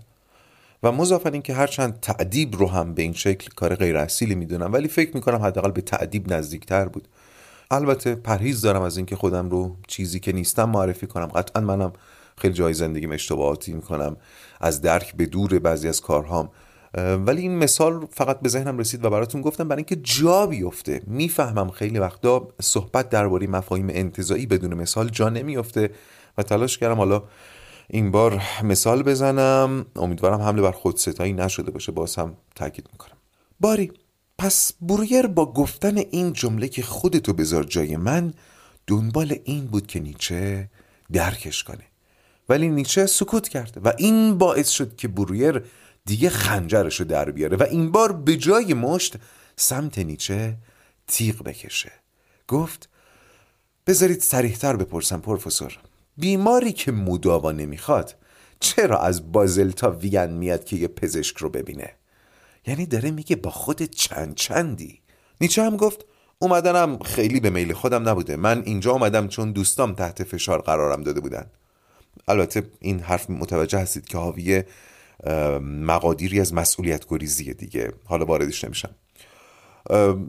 و 0.83 0.91
مضافن 0.91 1.33
اینکه 1.33 1.53
هرچند 1.53 1.99
تعدیب 1.99 2.55
رو 2.55 2.67
هم 2.69 2.93
به 2.93 3.01
این 3.01 3.13
شکل 3.13 3.49
کار 3.55 3.75
غیر 3.75 3.97
اصیلی 3.97 4.35
می‌دونم 4.35 4.73
ولی 4.73 4.87
فکر 4.87 5.15
می‌کنم 5.15 5.41
حداقل 5.41 5.71
به 5.71 5.81
تعدیب 5.81 6.33
نزدیکتر 6.33 6.85
بود. 6.85 7.07
البته 7.71 8.15
پرهیز 8.15 8.61
دارم 8.61 8.81
از 8.81 8.97
اینکه 8.97 9.15
خودم 9.15 9.49
رو 9.49 9.75
چیزی 9.87 10.19
که 10.19 10.31
نیستم 10.31 10.69
معرفی 10.69 11.07
کنم. 11.07 11.27
قطعا 11.27 11.61
منم 11.61 11.93
خیلی 12.43 12.53
جای 12.53 12.73
زندگیم 12.73 13.11
اشتباهاتی 13.11 13.73
می‌کنم 13.73 14.17
از 14.61 14.81
درک 14.81 15.15
به 15.15 15.25
دور 15.25 15.59
بعضی 15.59 15.87
از 15.87 16.01
کارهام. 16.01 16.49
ولی 16.97 17.41
این 17.41 17.57
مثال 17.57 18.07
فقط 18.11 18.39
به 18.39 18.49
ذهنم 18.49 18.77
رسید 18.77 19.05
و 19.05 19.09
براتون 19.09 19.41
گفتم 19.41 19.67
برای 19.67 19.79
اینکه 19.79 19.95
جا 19.95 20.47
بیفته. 20.47 21.01
می‌فهمم 21.07 21.69
خیلی 21.69 21.99
وقتا 21.99 22.47
صحبت 22.61 23.09
درباره 23.09 23.47
مفاهیم 23.47 23.87
انتظایی 23.89 24.45
بدون 24.45 24.73
مثال 24.73 25.09
جا 25.09 25.29
نمیفته 25.29 25.89
و 26.37 26.43
تلاش 26.43 26.77
کردم 26.77 26.95
حالا 26.95 27.23
این 27.89 28.11
بار 28.11 28.41
مثال 28.63 29.03
بزنم. 29.03 29.85
امیدوارم 29.95 30.41
حمله 30.41 30.61
بر 30.61 30.71
خودستایی 30.71 31.33
نشده 31.33 31.71
باشه. 31.71 31.91
باز 31.91 32.15
هم 32.15 32.37
تاکید 32.55 32.89
می‌کنم. 32.91 33.17
باری 33.59 33.91
پس 34.37 34.73
برویر 34.81 35.27
با 35.27 35.53
گفتن 35.53 35.97
این 35.97 36.33
جمله 36.33 36.67
که 36.67 36.81
خودتو 36.81 37.33
بذار 37.33 37.63
جای 37.63 37.97
من 37.97 38.33
دنبال 38.87 39.35
این 39.43 39.65
بود 39.65 39.87
که 39.87 39.99
نیچه 39.99 40.69
درکش 41.11 41.63
کنه. 41.63 41.83
ولی 42.49 42.69
نیچه 42.69 43.05
سکوت 43.05 43.49
کرد 43.49 43.77
و 43.85 43.93
این 43.97 44.37
باعث 44.37 44.69
شد 44.69 44.95
که 44.95 45.07
برویر 45.07 45.63
دیگه 46.05 46.29
خنجرش 46.29 46.99
رو 46.99 47.05
در 47.05 47.31
بیاره 47.31 47.57
و 47.57 47.63
این 47.63 47.91
بار 47.91 48.11
به 48.11 48.37
جای 48.37 48.73
مشت 48.73 49.15
سمت 49.55 49.99
نیچه 49.99 50.57
تیغ 51.07 51.43
بکشه. 51.43 51.91
گفت 52.47 52.89
بذارید 53.87 54.21
سریحتر 54.21 54.75
بپرسم 54.75 55.19
پروفسور 55.19 55.77
بیماری 56.17 56.71
که 56.71 56.91
مداوا 56.91 57.51
نمی‌خواد 57.51 58.15
چرا 58.59 58.99
از 58.99 59.31
بازل 59.31 59.71
تا 59.71 59.91
وین 59.91 60.25
میاد 60.25 60.63
که 60.63 60.75
یه 60.75 60.87
پزشک 60.87 61.37
رو 61.37 61.49
ببینه؟ 61.49 61.93
یعنی 62.67 62.85
داره 62.85 63.11
میگه 63.11 63.35
با 63.35 63.49
خود 63.49 63.83
چند 63.83 64.35
چندی. 64.35 65.01
نیچه 65.41 65.63
هم 65.63 65.77
گفت 65.77 66.05
اومدنم 66.39 66.99
خیلی 66.99 67.39
به 67.39 67.49
میل 67.49 67.73
خودم 67.73 68.09
نبوده. 68.09 68.35
من 68.35 68.63
اینجا 68.65 68.91
اومدم 68.91 69.27
چون 69.27 69.51
دوستام 69.51 69.93
تحت 69.93 70.23
فشار 70.23 70.61
قرارم 70.61 71.03
داده 71.03 71.19
بودن. 71.19 71.45
البته 72.27 72.63
این 72.79 72.99
حرف 72.99 73.29
متوجه 73.29 73.79
هستید 73.79 74.05
که 74.05 74.17
حاوی 74.17 74.63
مقادیری 75.61 76.39
از 76.39 76.53
مسئولیت 76.53 77.05
گریزیه 77.07 77.53
دیگه. 77.53 77.93
حالا 78.05 78.25
واردش 78.25 78.63
نمیشم. 78.63 78.95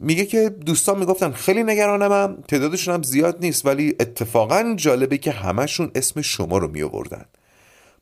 میگه 0.02 0.26
که 0.26 0.48
دوستان 0.48 0.98
می‌گفتن 0.98 1.32
خیلی 1.32 1.62
نگرانمم 1.62 2.42
تعدادشون 2.48 2.94
هم 2.94 3.02
زیاد 3.02 3.36
نیست 3.40 3.66
ولی 3.66 3.96
اتفاقا 4.00 4.74
جالبه 4.76 5.18
که 5.18 5.30
همشون 5.30 5.90
اسم 5.94 6.20
شما 6.20 6.58
رو 6.58 6.68
میآوردن. 6.68 7.24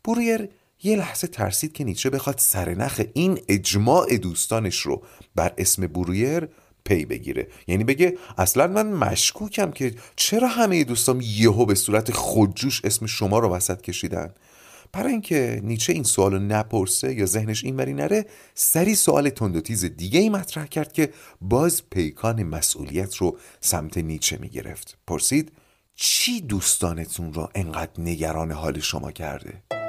بوریر 0.04 0.48
یه 0.82 0.96
لحظه 0.96 1.26
ترسید 1.26 1.72
که 1.72 1.84
نیچه 1.84 2.10
بخواد 2.10 2.38
سرنخ 2.38 3.02
این 3.12 3.38
اجماع 3.48 4.16
دوستانش 4.16 4.78
رو 4.78 5.02
بر 5.34 5.52
اسم 5.58 5.86
برویر 5.86 6.48
پی 6.84 7.04
بگیره. 7.04 7.48
یعنی 7.66 7.84
بگه 7.84 8.18
اصلا 8.38 8.66
من 8.66 8.86
مشکوکم 8.86 9.70
که 9.70 9.94
چرا 10.16 10.48
همه 10.48 10.84
دوستام 10.84 11.20
یهو 11.20 11.64
به 11.64 11.74
صورت 11.74 12.12
خودجوش 12.12 12.84
اسم 12.84 13.06
شما 13.06 13.38
رو 13.38 13.48
وسط 13.48 13.80
کشیدن؟ 13.80 14.34
برای 14.92 15.12
اینکه 15.12 15.60
نیچه 15.64 15.92
این 15.92 16.02
سوال 16.02 16.32
رو 16.32 16.38
نپرسه 16.38 17.14
یا 17.14 17.26
ذهنش 17.26 17.64
اینوری 17.64 17.92
نره 17.92 18.26
سری 18.54 18.94
سوال 18.94 19.30
تند 19.30 19.86
دیگه 19.96 20.20
ای 20.20 20.28
مطرح 20.28 20.66
کرد 20.66 20.92
که 20.92 21.12
باز 21.40 21.82
پیکان 21.90 22.42
مسئولیت 22.42 23.16
رو 23.16 23.38
سمت 23.60 23.98
نیچه 23.98 24.38
می‌گرفت. 24.40 24.98
پرسید 25.06 25.52
چی 25.94 26.40
دوستانتون 26.40 27.32
رو 27.32 27.48
انقدر 27.54 27.92
نگران 27.98 28.52
حال 28.52 28.80
شما 28.80 29.12
کرده؟ 29.12 29.81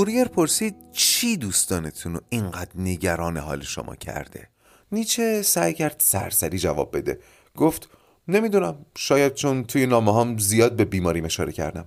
بوریر 0.00 0.28
پرسید 0.28 0.74
چی 0.92 1.36
دوستانتون 1.36 2.14
رو 2.14 2.20
اینقدر 2.28 2.70
نگران 2.74 3.36
حال 3.36 3.62
شما 3.62 3.94
کرده؟ 3.94 4.48
نیچه 4.92 5.42
سعی 5.42 5.74
کرد 5.74 5.96
سرسری 5.98 6.58
جواب 6.58 6.96
بده. 6.96 7.18
گفت 7.56 7.88
نمی‌دونم 8.28 8.86
شاید 8.96 9.34
چون 9.34 9.64
توی 9.64 9.86
نامه 9.86 10.20
هم 10.20 10.38
زیاد 10.38 10.76
به 10.76 10.84
بیماری 10.84 11.20
اشاره 11.24 11.52
کردم. 11.52 11.84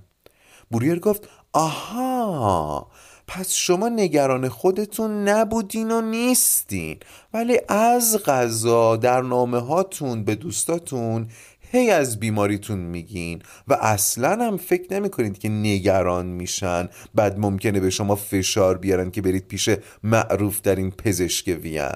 بوریر 0.72 0.99
گفت 0.99 1.30
آها 1.53 2.91
پس 3.28 3.53
شما 3.53 3.89
نگران 3.89 4.49
خودتون 4.49 5.30
نبودین 5.30 5.91
و 5.91 6.01
نیستین. 6.01 6.97
ولی 7.34 7.59
از 7.70 8.24
غذا 8.26 8.95
در 8.95 9.22
نامه 9.22 9.59
هاتون 9.59 10.24
به 10.24 10.36
دوستاتون 10.36 11.28
هی 11.76 11.89
از 11.89 12.19
بیماریتون 12.19 12.80
میگین 12.80 13.41
و 13.67 13.74
اصلا 13.74 14.45
هم 14.45 14.57
فکر 14.57 14.93
نمی 14.93 15.09
کنید 15.09 15.38
که 15.38 15.49
نگران 15.49 16.26
میشن. 16.26 16.89
بعد 17.15 17.39
ممکنه 17.39 17.80
به 17.80 17.89
شما 17.89 18.15
فشار 18.15 18.78
بیارن 18.78 19.11
که 19.11 19.21
برید 19.21 19.47
پیش 19.47 19.69
معروف 20.03 20.61
در 20.61 20.76
این 20.76 20.91
پزشک 20.91 21.59
وین 21.61 21.89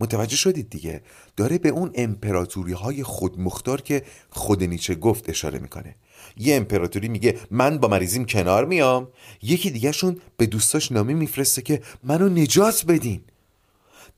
متوجه 0.00 0.36
شدید 0.36 0.70
دیگه؟ 0.70 1.02
داره 1.36 1.58
به 1.58 1.68
اون 1.68 1.90
امپراتوری 1.94 2.72
های 2.72 3.02
خودمختار 3.02 3.80
که 3.80 4.02
خود 4.30 4.64
نیچه 4.64 4.94
گفت 4.94 5.30
اشاره 5.30 5.58
می‌کنه. 5.58 5.94
یه 6.36 6.56
امپراتوری 6.56 7.08
میگه 7.08 7.38
من 7.50 7.78
با 7.78 7.88
مریضیم 7.88 8.24
کنار 8.24 8.64
میام. 8.64 9.08
یکی 9.42 9.70
دیگهشون 9.70 10.20
به 10.36 10.46
دوستاش 10.46 10.92
نامه 10.92 11.14
میفرسته 11.14 11.62
که 11.62 11.82
منو 12.04 12.28
نجات 12.28 12.84
بدین. 12.88 13.20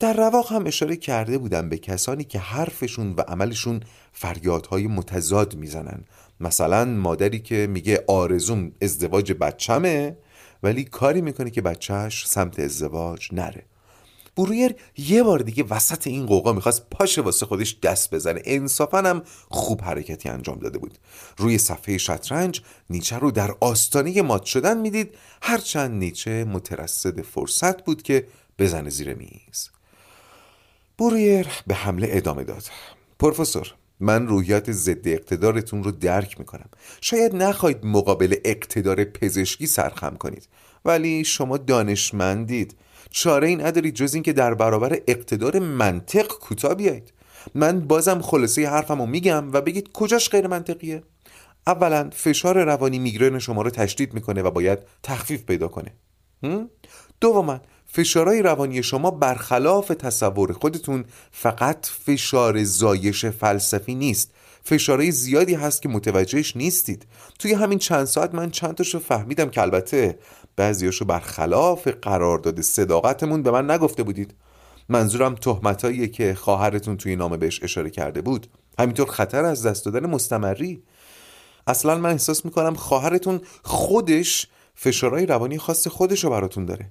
در 0.01 0.12
رواق 0.12 0.53
هم 0.53 0.66
اشاره 0.66 0.97
کرده 0.97 1.38
بودم 1.38 1.68
به 1.68 1.78
کسانی 1.78 2.24
که 2.24 2.38
حرفشون 2.38 3.12
و 3.12 3.20
عملشون 3.20 3.80
فریادهای 4.12 4.86
متضاد 4.86 5.55
می‌زنن. 5.55 6.05
مثلا 6.40 6.84
مادری 6.84 7.38
که 7.38 7.66
میگه 7.70 8.05
آرزوم 8.09 8.72
ازدواج 8.82 9.32
بچمه 9.32 10.16
ولی 10.62 10.84
کاری 10.84 11.20
می‌کنه 11.20 11.51
که 11.51 11.62
بچهش 11.62 12.26
سمت 12.26 12.61
ازدواج 12.61 13.28
نره. 13.32 13.62
برویر 14.36 14.74
یه 14.97 15.22
بار 15.22 15.38
دیگه 15.38 15.64
وسط 15.70 16.07
این 16.07 16.26
قوقا 16.26 16.53
می‌خواست 16.53 16.90
پاشه 16.90 17.22
واسه 17.22 17.47
خودش 17.47 17.78
دست 17.82 18.14
بزنه. 18.14 18.42
انصافا 18.45 18.99
هم 18.99 19.22
خوب 19.49 19.82
حرکتی 19.82 20.28
انجام 20.28 20.59
داده 20.59 20.78
بود. 20.78 20.99
روی 21.36 21.59
صفحه 21.59 21.99
شطرنج 21.99 22.61
نیچه 22.90 23.16
رو 23.16 23.30
در 23.30 23.55
آستانه 23.61 24.22
مات 24.22 24.45
شدن 24.45 24.78
می‌دید. 24.78 25.14
هرچند 25.42 25.90
نیچه 25.90 26.45
مترصد 26.45 27.20
فرصت 27.22 27.84
بود 27.84 28.03
که 28.03 28.26
بزنه 28.59 28.90
زیر 28.90 29.14
میز. 29.14 29.74
برویر 30.99 31.47
به 31.66 31.74
حمله 31.74 32.09
ادامه 32.11 32.45
داد. 32.45 32.64
پروفسور 33.18 33.74
من 34.01 34.26
روحیات 34.26 34.72
ضد 34.72 35.09
اقتدارتون 35.09 35.84
رو 35.84 35.90
درک 35.90 36.38
می‌کنم. 36.38 36.68
شاید 37.01 37.36
نخواهید 37.36 37.86
مقابل 37.86 38.34
اقتدار 38.45 39.05
پزشکی 39.05 39.66
سرخم 39.66 40.16
کنید. 40.16 40.49
ولی 40.84 41.24
شما 41.24 41.57
دانشمندید. 41.57 42.76
چاره 43.11 43.49
این 43.49 43.61
ندارید 43.61 43.95
جز 43.95 44.14
اینکه 44.14 44.32
در 44.32 44.55
برابر 44.55 44.99
اقتدار 45.09 45.59
منطق 45.59 46.26
کوتاه 46.26 46.74
بیایید. 46.74 47.12
من 47.55 47.80
بازم 47.80 48.20
خلاصه 48.20 48.68
حرفم 48.68 49.01
رو 49.01 49.07
میگم 49.07 49.53
و 49.53 49.61
بگید 49.61 49.92
کجاش 49.92 50.28
غیر 50.28 50.47
منطقیه. 50.47 51.03
اولا 51.66 52.11
فشار 52.12 52.64
روانی 52.64 52.99
میگرن 52.99 53.38
شما 53.38 53.62
رو 53.62 53.70
تشدید 53.70 54.14
می‌کنه 54.14 54.42
و 54.42 54.51
باید 54.51 54.78
تخفیف 55.03 55.45
پیدا 55.45 55.68
کنه. 55.68 55.92
دوما 57.20 57.61
فشارهای 57.97 58.42
روانی 58.42 58.82
شما 58.82 59.11
برخلاف 59.11 59.88
تصور 59.88 60.53
خودتون 60.53 61.05
فقط 61.32 61.86
فشار 61.86 62.64
زایش 62.64 63.24
فلسفی 63.24 63.95
نیست. 63.95 64.30
فشارهای 64.64 65.11
زیادی 65.11 65.55
هست 65.55 65.82
که 65.82 65.88
متوجهش 65.88 66.57
نیستید. 66.57 67.07
توی 67.38 67.53
همین 67.53 67.78
چند 67.78 68.05
ساعت 68.05 68.34
من 68.34 68.51
چند 68.51 68.74
تاشو 68.74 68.99
فهمیدم 68.99 69.51
که 69.51 69.62
البته 69.62 70.18
بعضیاشو 70.57 71.05
برخلاف 71.05 71.88
قرارداد 72.03 72.61
صداقتمون 72.61 73.42
به 73.42 73.51
من 73.51 73.70
نگفته 73.70 74.03
بودید. 74.03 74.34
منظورم 74.88 75.34
تهمتاییه 75.34 76.09
که 76.09 76.34
خواهرتون 76.34 76.97
توی 76.97 77.16
نامه 77.16 77.36
بهش 77.36 77.62
اشاره 77.62 77.90
کرده 77.90 78.22
بود. 78.22 78.47
همینطور 78.78 79.07
خطر 79.07 79.45
از 79.45 79.66
دست 79.66 79.84
دادن 79.84 80.07
مستمری. 80.07 80.82
اصلا 81.66 81.99
من 81.99 82.11
احساس 82.11 82.45
می‌کنم 82.45 82.74
خواهرتون 82.74 83.40
خودش 83.62 84.47
فشارهای 84.74 85.26
روانی 85.26 85.59
خاص 85.59 85.88
خودش 85.88 86.24
رو 86.24 86.30
براتون 86.30 86.64
داره. 86.64 86.90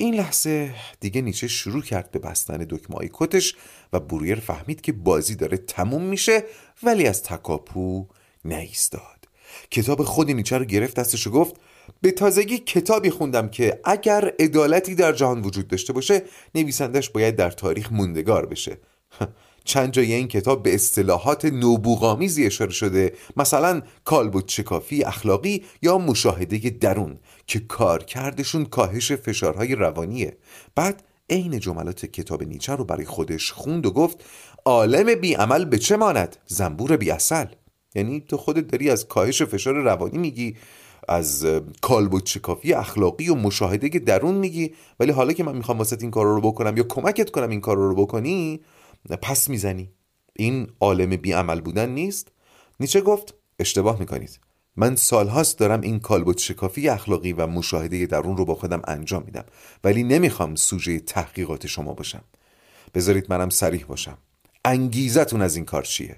این 0.00 0.14
لحظه 0.14 0.74
دیگه 1.00 1.20
نیچه 1.20 1.48
شروع 1.48 1.82
کرد 1.82 2.10
به 2.10 2.18
بستن 2.18 2.56
دکمه 2.56 3.10
کتش 3.12 3.54
و 3.92 4.00
برویر 4.00 4.40
فهمید 4.40 4.80
که 4.80 4.92
بازی 4.92 5.34
داره 5.34 5.56
تموم 5.56 6.02
میشه 6.02 6.44
ولی 6.82 7.06
از 7.06 7.22
تکاپو 7.22 8.06
نیستاد. 8.44 9.28
کتاب 9.70 10.04
خود 10.04 10.30
نیچه 10.30 10.58
رو 10.58 10.64
گرفت 10.64 10.96
دستش 10.96 11.26
و 11.26 11.30
گفت 11.30 11.56
به 12.02 12.10
تازگی 12.10 12.58
کتابی 12.58 13.10
خوندم 13.10 13.48
که 13.48 13.80
اگر 13.84 14.32
عدالتی 14.38 14.94
در 14.94 15.12
جهان 15.12 15.42
وجود 15.42 15.68
داشته 15.68 15.92
باشه 15.92 16.22
نویسندش 16.54 17.10
باید 17.10 17.36
در 17.36 17.50
تاریخ 17.50 17.92
موندگار 17.92 18.46
بشه. 18.46 18.78
چند 19.64 19.92
جای 19.92 20.12
این 20.12 20.28
کتاب 20.28 20.62
به 20.62 20.74
اصطلاحات 20.74 21.44
نوبوغامیزی 21.44 22.46
اشاره 22.46 22.70
شده. 22.70 23.12
مثلا 23.36 23.82
کالبوت 24.04 24.48
شکافی 24.48 25.04
اخلاقی 25.04 25.64
یا 25.82 25.98
مشاهده 25.98 26.70
درون 26.70 27.18
که 27.46 27.58
کارکردشون 27.58 28.64
کاهش 28.64 29.12
فشارهای 29.12 29.74
روانیه. 29.74 30.36
بعد 30.74 31.02
عین 31.30 31.60
جملات 31.60 32.06
کتاب 32.06 32.42
نیچه 32.42 32.72
رو 32.72 32.84
برای 32.84 33.04
خودش 33.04 33.52
خوند 33.52 33.86
و 33.86 33.90
گفت 33.90 34.24
عالم 34.64 35.14
بی 35.14 35.34
عمل 35.34 35.64
به 35.64 35.78
چه 35.78 35.96
ماند؟ 35.96 36.36
زنبور 36.46 36.96
بی 36.96 37.10
اصل 37.10 37.46
یعنی 37.94 38.20
تو 38.20 38.36
خودت 38.36 38.66
داری 38.68 38.90
از 38.90 39.08
کاهش 39.08 39.42
فشار 39.42 39.74
روانی 39.74 40.18
میگی 40.18 40.56
از 41.08 41.46
کالبوت 41.82 42.26
شکافی 42.26 42.72
اخلاقی 42.72 43.28
و 43.28 43.34
مشاهده 43.34 43.88
درون 43.88 44.34
میگی 44.34 44.74
ولی 45.00 45.12
حالا 45.12 45.32
که 45.32 45.44
من 45.44 45.56
می‌خوام 45.56 45.78
واسه 45.78 45.96
این 46.00 46.10
کار 46.10 46.26
رو 46.26 46.40
بکنم 46.40 46.76
یا 46.76 46.82
کمکت 46.82 47.30
کنم 47.30 47.50
این 47.50 47.60
کار 47.60 47.76
رو 47.76 47.94
بکنی 47.94 48.60
پس 49.16 49.48
می‌زنی. 49.48 49.90
این 50.32 50.68
عالم 50.80 51.16
بی 51.16 51.32
عمل 51.32 51.60
بودن 51.60 51.88
نیست. 51.88 52.28
نیچه 52.80 53.00
گفت 53.00 53.34
اشتباه 53.58 54.00
می‌کنید. 54.00 54.40
من 54.76 54.96
سالهاست 54.96 55.58
دارم 55.58 55.80
این 55.80 56.00
کالبوت 56.00 56.38
شکافی 56.38 56.88
اخلاقی 56.88 57.32
و 57.32 57.46
مشاهده 57.46 58.06
درون 58.06 58.36
رو 58.36 58.44
با 58.44 58.54
خودم 58.54 58.82
انجام 58.86 59.22
میدم. 59.22 59.44
ولی 59.84 60.02
نمی‌خوام 60.02 60.54
سوژه 60.54 61.00
تحقیقات 61.00 61.66
شما 61.66 61.94
باشم. 61.94 62.24
بذارید 62.94 63.26
منم 63.28 63.50
سریح 63.50 63.84
باشم. 63.84 64.18
انگیزتون 64.64 65.42
از 65.42 65.56
این 65.56 65.64
کار 65.64 65.82
چیه؟ 65.82 66.16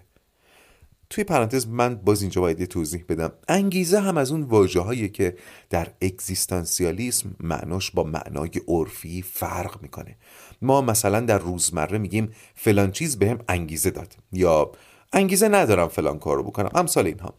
توی 1.11 1.25
پرانتز 1.25 1.69
من 1.69 1.95
باز 1.95 2.23
اینجا 2.23 2.41
باید 2.41 2.65
توضیح 2.65 3.05
بدم. 3.09 3.33
انگیزه 3.49 4.01
هم 4.01 4.17
از 4.17 4.33
اون 4.33 4.43
واجه 4.43 5.09
که 5.09 5.37
در 5.71 5.89
اگزیستانسیالیسم 6.01 7.35
معناش 7.41 7.91
با 7.91 8.05
معنای 8.05 8.51
عرفی 8.69 9.23
فرق 9.23 9.83
می‌کنه. 9.83 10.17
ما 10.63 10.81
مثلا 10.81 11.21
در 11.21 11.39
روزمره 11.39 11.99
میگیم 11.99 12.31
فلان 12.55 12.91
چیز 12.93 13.19
بهم 13.19 13.39
انگیزه 13.49 13.91
داد 13.91 14.17
یا 14.33 14.73
انگیزه 15.13 15.49
ندارم 15.49 15.89
فلان 15.89 16.19
کار 16.19 16.37
رو 16.37 16.43
بکنم. 16.43 16.71
امثال 16.75 17.07
اینها. 17.07 17.35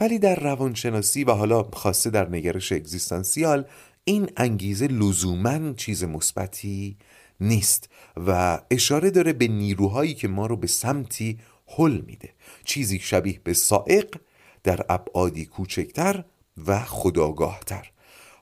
ولی 0.00 0.18
در 0.18 0.40
روانشناسی 0.40 1.24
و 1.24 1.32
حالا 1.32 1.62
خاصه 1.62 2.10
در 2.10 2.28
نگرش 2.28 2.72
اگزیستانسیال 2.72 3.64
این 4.04 4.30
انگیزه 4.36 4.86
لزوما 4.86 5.72
چیز 5.72 6.04
مثبتی 6.04 6.96
نیست 7.40 7.88
و 8.26 8.60
اشاره 8.70 9.10
داره 9.10 9.32
به 9.32 9.48
نیروهایی 9.48 10.14
که 10.14 10.28
ما 10.28 10.46
رو 10.46 10.56
به 10.56 10.66
سمتی 10.66 11.38
حل 11.66 12.00
میده. 12.00 12.30
چیزی 12.64 12.98
شبیه 12.98 13.40
به 13.44 13.52
سائق 13.52 14.16
در 14.62 14.80
ابعادی 14.88 15.46
کوچکتر 15.46 16.24
و 16.66 16.78
خداگاهتر. 16.84 17.90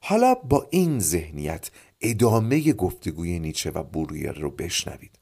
حالا 0.03 0.35
با 0.35 0.67
این 0.71 0.99
ذهنیت 0.99 1.71
ادامه 2.01 2.73
گفتگوی 2.73 3.39
نیچه 3.39 3.71
و 3.71 3.83
برویر 3.83 4.33
رو 4.33 4.51
بشنوید. 4.51 5.19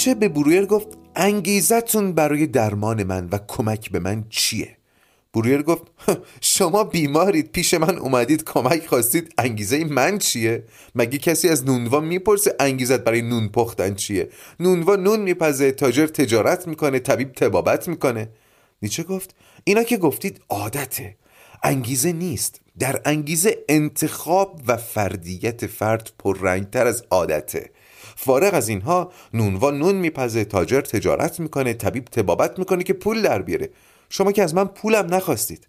نیچه 0.00 0.14
به 0.14 0.28
برویر 0.28 0.66
گفت 0.66 0.88
انگیزتون 1.16 2.12
برای 2.12 2.46
درمان 2.46 3.02
من 3.02 3.28
و 3.32 3.38
کمک 3.48 3.90
به 3.90 3.98
من 3.98 4.24
چیه؟ 4.28 4.76
برویر 5.34 5.62
گفت 5.62 5.82
شما 6.40 6.84
بیمارید 6.84 7.52
پیش 7.52 7.74
من 7.74 7.98
اومدید 7.98 8.44
کمک 8.44 8.86
خواستید 8.86 9.34
انگیزه 9.38 9.84
من 9.84 10.18
چیه؟ 10.18 10.64
مگه 10.94 11.18
کسی 11.18 11.48
از 11.48 11.64
نونوا 11.64 12.00
می‌پرسه 12.00 12.54
انگیزت 12.60 13.00
برای 13.00 13.22
نون 13.22 13.48
پختن 13.48 13.94
چیه؟ 13.94 14.28
نونوا 14.60 14.96
نون 14.96 15.20
میپزه 15.20 15.72
تاجر 15.72 16.06
تجارت 16.06 16.68
می‌کنه 16.68 16.98
طبیب 16.98 17.32
تبابت 17.32 17.88
می‌کنه 17.88 18.28
نیچه 18.82 19.02
گفت 19.02 19.34
اینا 19.64 19.82
که 19.82 19.96
گفتید 19.96 20.40
عادته 20.48 21.16
انگیزه 21.62 22.12
نیست 22.12 22.60
در 22.78 23.00
انگیزه 23.04 23.58
انتخاب 23.68 24.60
و 24.66 24.76
فردیت 24.76 25.66
فرد 25.66 26.12
پررنگتر 26.18 26.86
از 26.86 27.04
عادته 27.10 27.70
فارغ 28.24 28.54
از 28.54 28.68
اینها 28.68 29.12
نونوا 29.34 29.70
نون 29.70 29.94
میپزه 29.94 30.44
تاجر 30.44 30.80
تجارت 30.80 31.40
می‌کنه 31.40 31.74
طبیب 31.74 32.04
تبابت 32.04 32.58
می‌کنه 32.58 32.82
که 32.82 32.92
پول 32.92 33.22
در 33.22 33.42
بیاره. 33.42 33.70
شما 34.08 34.32
که 34.32 34.42
از 34.42 34.54
من 34.54 34.64
پولم 34.64 35.14
نخواستید. 35.14 35.66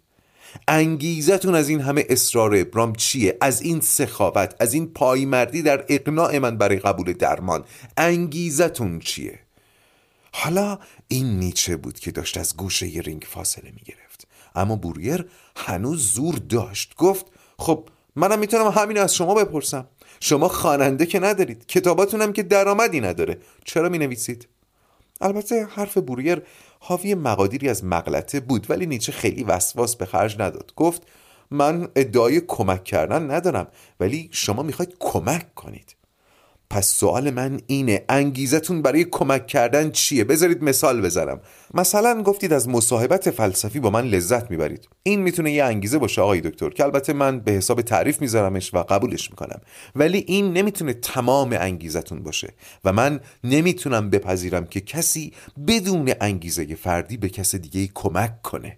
انگیزتون 0.68 1.54
از 1.54 1.68
این 1.68 1.80
همه 1.80 2.06
اصرار 2.08 2.56
ابرام 2.56 2.92
چیه؟ 2.94 3.36
از 3.40 3.62
این 3.62 3.80
سخاوت 3.80 4.54
از 4.60 4.74
این 4.74 4.86
پایمردی 4.86 5.62
در 5.62 5.84
اقناع 5.88 6.38
من 6.38 6.58
برای 6.58 6.78
قبول 6.78 7.12
درمان 7.12 7.64
انگیزتون 7.96 8.98
چیه؟ 8.98 9.38
حالا 10.32 10.78
این 11.08 11.38
نیچه 11.38 11.76
بود 11.76 11.98
که 11.98 12.10
داشت 12.10 12.36
از 12.36 12.56
گوشه 12.56 12.86
رینگ 12.86 13.26
فاصله 13.28 13.70
می‌گرفت. 13.70 14.26
اما 14.54 14.76
بوریر 14.76 15.26
هنوز 15.56 16.12
زور 16.12 16.34
داشت. 16.34 16.94
گفت 16.96 17.26
خب 17.58 17.88
منم 18.16 18.38
می‌تونم 18.38 18.68
همین 18.68 18.98
از 18.98 19.14
شما 19.14 19.34
بپرسم. 19.34 19.86
شما 20.20 20.48
خواننده 20.48 21.06
که 21.06 21.20
ندارید. 21.20 21.66
کتاباتونم 21.66 22.32
که 22.32 22.42
درآمدی 22.42 23.00
نداره. 23.00 23.38
چرا 23.64 23.88
می 23.88 23.98
نویسید؟ 23.98 24.48
البته 25.20 25.64
حرف 25.64 25.98
بوریر 25.98 26.42
حاوی 26.80 27.14
مقادیری 27.14 27.68
از 27.68 27.84
مغلطه 27.84 28.40
بود 28.40 28.70
ولی 28.70 28.86
نیچه 28.86 29.12
خیلی 29.12 29.44
وسواس 29.44 29.96
به 29.96 30.06
خرج 30.06 30.40
نداد. 30.40 30.72
گفت 30.76 31.02
من 31.50 31.88
ادعای 31.96 32.40
کمک 32.40 32.84
کردن 32.84 33.30
ندارم 33.30 33.66
ولی 34.00 34.28
شما 34.32 34.62
می‌خواید 34.62 34.96
کمک 34.98 35.54
کنید. 35.54 35.96
پس 36.72 36.86
سوال 36.86 37.30
من 37.30 37.60
اینه 37.66 38.04
انگیزتون 38.08 38.82
برای 38.82 39.04
کمک 39.04 39.46
کردن 39.46 39.90
چیه؟ 39.90 40.24
بذارید 40.24 40.64
مثال 40.64 41.00
بزنم. 41.00 41.40
مثلا 41.74 42.22
گفتید 42.22 42.52
از 42.52 42.68
مصاحبت 42.68 43.30
فلسفی 43.30 43.80
با 43.80 43.90
من 43.90 44.04
لذت 44.04 44.50
می‌برید. 44.50 44.88
این 45.02 45.20
می‌تونه 45.20 45.52
یه 45.52 45.64
انگیزه 45.64 45.98
باشه 45.98 46.20
آقای 46.22 46.40
دکتر. 46.40 46.70
که 46.70 46.84
البته 46.84 47.12
من 47.12 47.40
به 47.40 47.52
حساب 47.52 47.82
تعریف 47.82 48.20
میذارمش 48.20 48.74
و 48.74 48.78
قبولش 48.78 49.30
می‌کنم. 49.30 49.60
ولی 49.96 50.24
این 50.26 50.52
نمی‌تونه 50.52 50.92
تمام 50.92 51.56
انگیزتون 51.60 52.22
باشه 52.22 52.54
و 52.84 52.92
من 52.92 53.20
نمی‌تونم 53.44 54.10
بپذیرم 54.10 54.66
که 54.66 54.80
کسی 54.80 55.32
بدون 55.68 56.12
انگیزه 56.20 56.74
فردی 56.74 57.16
به 57.16 57.28
کس 57.28 57.54
دیگه 57.54 57.90
کمک 57.94 58.42
کنه. 58.42 58.76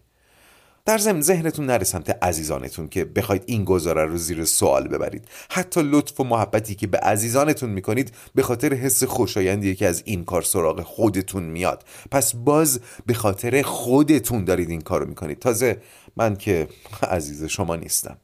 در 0.86 0.98
ضمن 0.98 1.20
ذهنتون 1.20 1.66
نره 1.66 1.84
سمت 1.84 2.24
عزیزانتون 2.24 2.88
که 2.88 3.04
بخواید 3.04 3.42
این 3.46 3.64
گزاره 3.64 4.04
رو 4.04 4.16
زیر 4.16 4.44
سوال 4.44 4.88
ببرید. 4.88 5.28
حتی 5.50 5.82
لطف 5.82 6.20
و 6.20 6.24
محبتی 6.24 6.74
که 6.74 6.86
به 6.86 6.98
عزیزانتون 6.98 7.70
می‌کنید 7.70 8.14
به 8.34 8.42
خاطر 8.42 8.74
حس 8.74 9.04
خوشایندی 9.04 9.74
که 9.74 9.88
از 9.88 10.02
این 10.04 10.24
کار 10.24 10.42
سراغ 10.42 10.82
خودتون 10.82 11.42
میاد. 11.42 11.84
پس 12.10 12.34
باز 12.34 12.80
به 13.06 13.14
خاطر 13.14 13.62
خودتون 13.62 14.44
دارید 14.44 14.70
این 14.70 14.80
کارو 14.80 15.06
می‌کنید. 15.06 15.38
تازه 15.38 15.80
من 16.16 16.36
که 16.36 16.68
عزیز 17.02 17.44
شما 17.44 17.76
نیستم. 17.76 18.16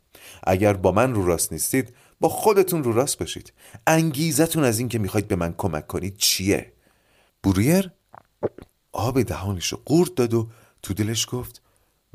اگر 0.44 0.72
با 0.72 0.92
من 0.92 1.14
رو 1.14 1.26
راست 1.26 1.52
نیستید 1.52 1.94
با 2.20 2.28
خودتون 2.28 2.84
رو 2.84 2.92
راست 2.92 3.18
باشید. 3.18 3.52
انگیزتون 3.86 4.64
از 4.64 4.78
این 4.78 4.88
که 4.88 4.98
می‌خواید 4.98 5.28
به 5.28 5.36
من 5.36 5.54
کمک 5.58 5.86
کنید 5.86 6.16
چیه؟ 6.16 6.72
بوریر 7.42 7.90
آب 8.92 9.22
دهانش 9.22 9.72
رو 9.72 9.80
قورت 9.84 10.14
داد 10.14 10.34
و 10.34 10.48
تو 10.82 10.94
دلش 10.94 11.26
گفت 11.30 11.62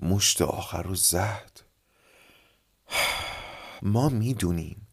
مشت 0.02 0.42
آخر 0.42 0.84
رو 0.84 0.96
زد 0.96 1.52
ما 3.82 4.10
می‌دونیم. 4.10 4.88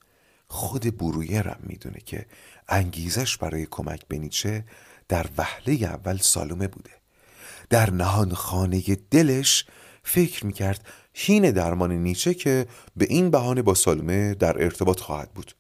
خود 0.47 0.97
برویرم 0.97 1.61
می‌دونه 1.63 2.01
که 2.07 2.27
انگیزش 2.69 3.37
برای 3.37 3.67
کمک 3.71 4.09
به 4.09 4.19
نیچه 4.19 4.65
در 5.09 5.27
وهله 5.39 5.73
اول 5.73 6.17
سالومه 6.17 6.69
بوده. 6.69 6.91
در 7.71 7.91
نهان 7.91 8.35
خانه 8.35 8.83
دلش 9.11 9.67
فکر 10.03 10.47
می‌کرد 10.47 10.87
هین 11.15 11.51
درمان 11.51 11.93
نیچه 11.93 12.35
که 12.35 12.67
به 12.97 13.07
این 13.09 13.31
بهانه 13.31 13.63
با 13.63 13.75
سالومه 13.75 14.35
در 14.35 14.63
ارتباط 14.63 15.01
خواهد 15.01 15.35
بود. 15.35 15.55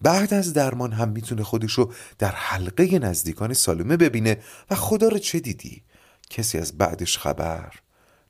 بعد 0.00 0.34
از 0.34 0.52
درمان 0.52 0.92
هم 0.92 1.08
می‌تونه 1.08 1.42
خودشو 1.42 1.92
در 2.18 2.30
حلقه 2.30 2.98
نزدیکان 2.98 3.52
سالومه 3.52 3.96
ببینه 3.96 4.42
و 4.70 4.74
خدا 4.74 5.08
رو 5.08 5.18
چه 5.18 5.40
دیدی؟ 5.40 5.82
کسی 6.30 6.58
از 6.58 6.78
بعدش 6.78 7.18
خبر 7.18 7.74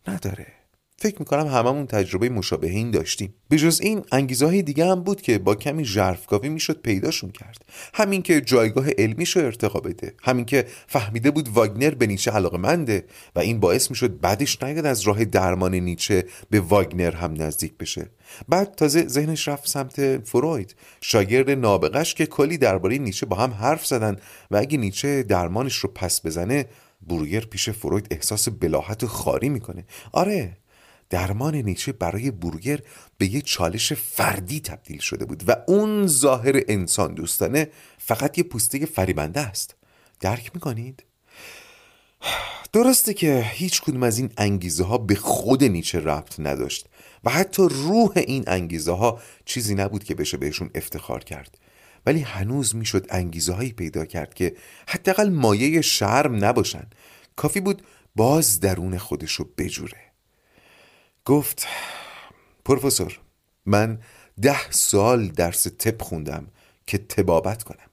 نداره. 0.09 0.47
فکر 0.99 1.17
می‌کنم 1.19 1.47
هممون 1.47 1.87
تجربه 1.87 2.29
مشابه 2.29 2.71
این 2.71 2.91
داشتیم. 2.91 3.35
به 3.49 3.59
جز 3.59 3.81
این 3.81 4.05
انگیزه 4.13 4.47
های 4.47 4.63
دیگه 4.63 4.87
هم 4.87 5.03
بود 5.03 5.23
که 5.23 5.39
با 5.39 5.55
کمی 5.55 5.85
ژرفگاوی 5.85 6.49
می‌شد 6.49 6.81
پیداشون 6.81 7.31
کرد. 7.31 7.65
همین 7.95 8.23
که 8.23 8.41
جایگاه 8.41 8.91
علمیش 8.99 9.37
رو 9.37 9.45
ارتقا 9.45 9.81
بده. 9.81 10.15
همین 10.23 10.45
که 10.45 10.67
فهمیده 10.87 11.31
بود 11.31 11.49
واگنر 11.49 11.91
به 11.91 12.07
نیچه 12.07 12.31
علاقه 12.31 12.59
منده 12.59 13.05
و 13.37 13.41
این 13.41 13.61
باعث 13.61 13.91
می‌شد 13.91 14.21
بعدش 14.21 14.63
نیاد 14.63 14.87
از 14.87 15.01
راه 15.01 15.25
درمان 15.25 15.75
نیچه 15.75 16.25
به 16.51 16.61
واگنر 16.61 17.11
هم 17.11 17.35
نزدیک 17.43 17.79
بشه. 17.79 18.11
بعد 18.49 18.75
تازه 18.75 19.09
ذهنش 19.09 19.49
رفت 19.49 19.69
سمت 19.69 20.25
فروید 20.29 20.75
شاگرد 21.01 21.51
نابغش 21.51 22.15
که 22.15 22.27
کلی 22.27 22.59
درباره 22.59 22.99
نیچه 22.99 23.27
با 23.27 23.37
هم 23.37 23.51
حرف 23.51 23.87
زدن 23.87 24.17
و 24.51 24.57
اگه 24.57 24.79
نیچه 24.79 25.23
درمانش 25.23 25.77
رو 25.77 25.91
پس 25.95 26.27
بزنه 26.27 26.67
بروگر 27.07 27.41
پیش 27.41 27.71
فروید 27.71 28.07
احساس 28.11 28.49
بلاحت 28.49 29.05
و 29.05 29.07
خاری 29.07 29.49
می‌کنه. 29.49 29.85
آره 30.13 30.57
درمان 31.11 31.55
نیچه 31.55 31.93
برای 31.93 32.31
بورگر 32.31 32.81
به 33.19 33.27
یه 33.27 33.41
چالش 33.41 33.93
فردی 33.93 34.61
تبدیل 34.61 34.99
شده 34.99 35.25
بود 35.25 35.45
و 35.47 35.57
اون 35.67 36.07
ظاهر 36.07 36.63
انسان 36.69 37.15
دوستانه 37.15 37.71
فقط 37.99 38.39
یه 38.39 38.45
پوسته 38.45 38.87
فریبنده 38.87 39.41
است. 39.41 39.75
درک 40.21 40.51
می‌کنید؟ 40.55 41.05
درسته 42.73 43.15
که 43.15 43.47
هیچ 43.51 43.83
کدوم 43.83 44.03
از 44.03 44.19
این 44.19 44.31
انگیزه 44.37 44.85
ها 44.85 44.99
به 44.99 45.15
خود 45.15 45.65
نیچه 45.65 46.01
ربط 46.01 46.41
نداشت 46.41 46.87
و 47.25 47.31
حتی 47.31 47.63
روح 47.71 48.13
این 48.17 48.45
انگیزه 48.47 48.93
ها 48.93 49.21
چیزی 49.45 49.75
نبود 49.75 50.05
که 50.05 50.15
بشه 50.15 50.37
بهشون 50.37 50.71
افتخار 50.75 51.25
کرد. 51.25 51.59
ولی 52.07 52.21
هنوز 52.21 52.77
می‌شد 52.77 53.07
انگیزه 53.11 53.53
هایی 53.53 53.73
پیدا 53.73 54.05
کرد 54.05 54.35
که 54.35 54.57
حداقل 54.89 55.29
مایه 55.31 55.81
شرم 55.81 56.45
نباشن. 56.45 56.87
کافی 57.37 57.61
بود 57.61 57.83
باز 58.17 58.61
درون 58.61 58.99
خودش 58.99 59.33
رو 59.33 59.49
بجوره. 59.59 60.01
گفت 61.25 61.67
پروفسور 62.65 63.21
من 63.67 63.99
ده 64.43 64.71
سال 64.71 65.29
درس 65.29 65.63
تپ 65.63 66.03
خوندم 66.03 66.47
که 66.87 66.99
تبابت 66.99 67.63
کنم. 67.63 67.87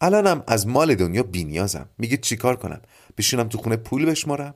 الانم 0.00 0.44
از 0.46 0.66
مال 0.66 0.94
دنیا 0.94 1.22
بینیازم. 1.22 1.88
میگه 1.98 2.16
چیکار 2.16 2.56
کنم؟ 2.56 2.80
بشینم 3.18 3.48
تو 3.48 3.58
خونه 3.58 3.76
پول 3.76 4.06
بشمارم؟ 4.06 4.54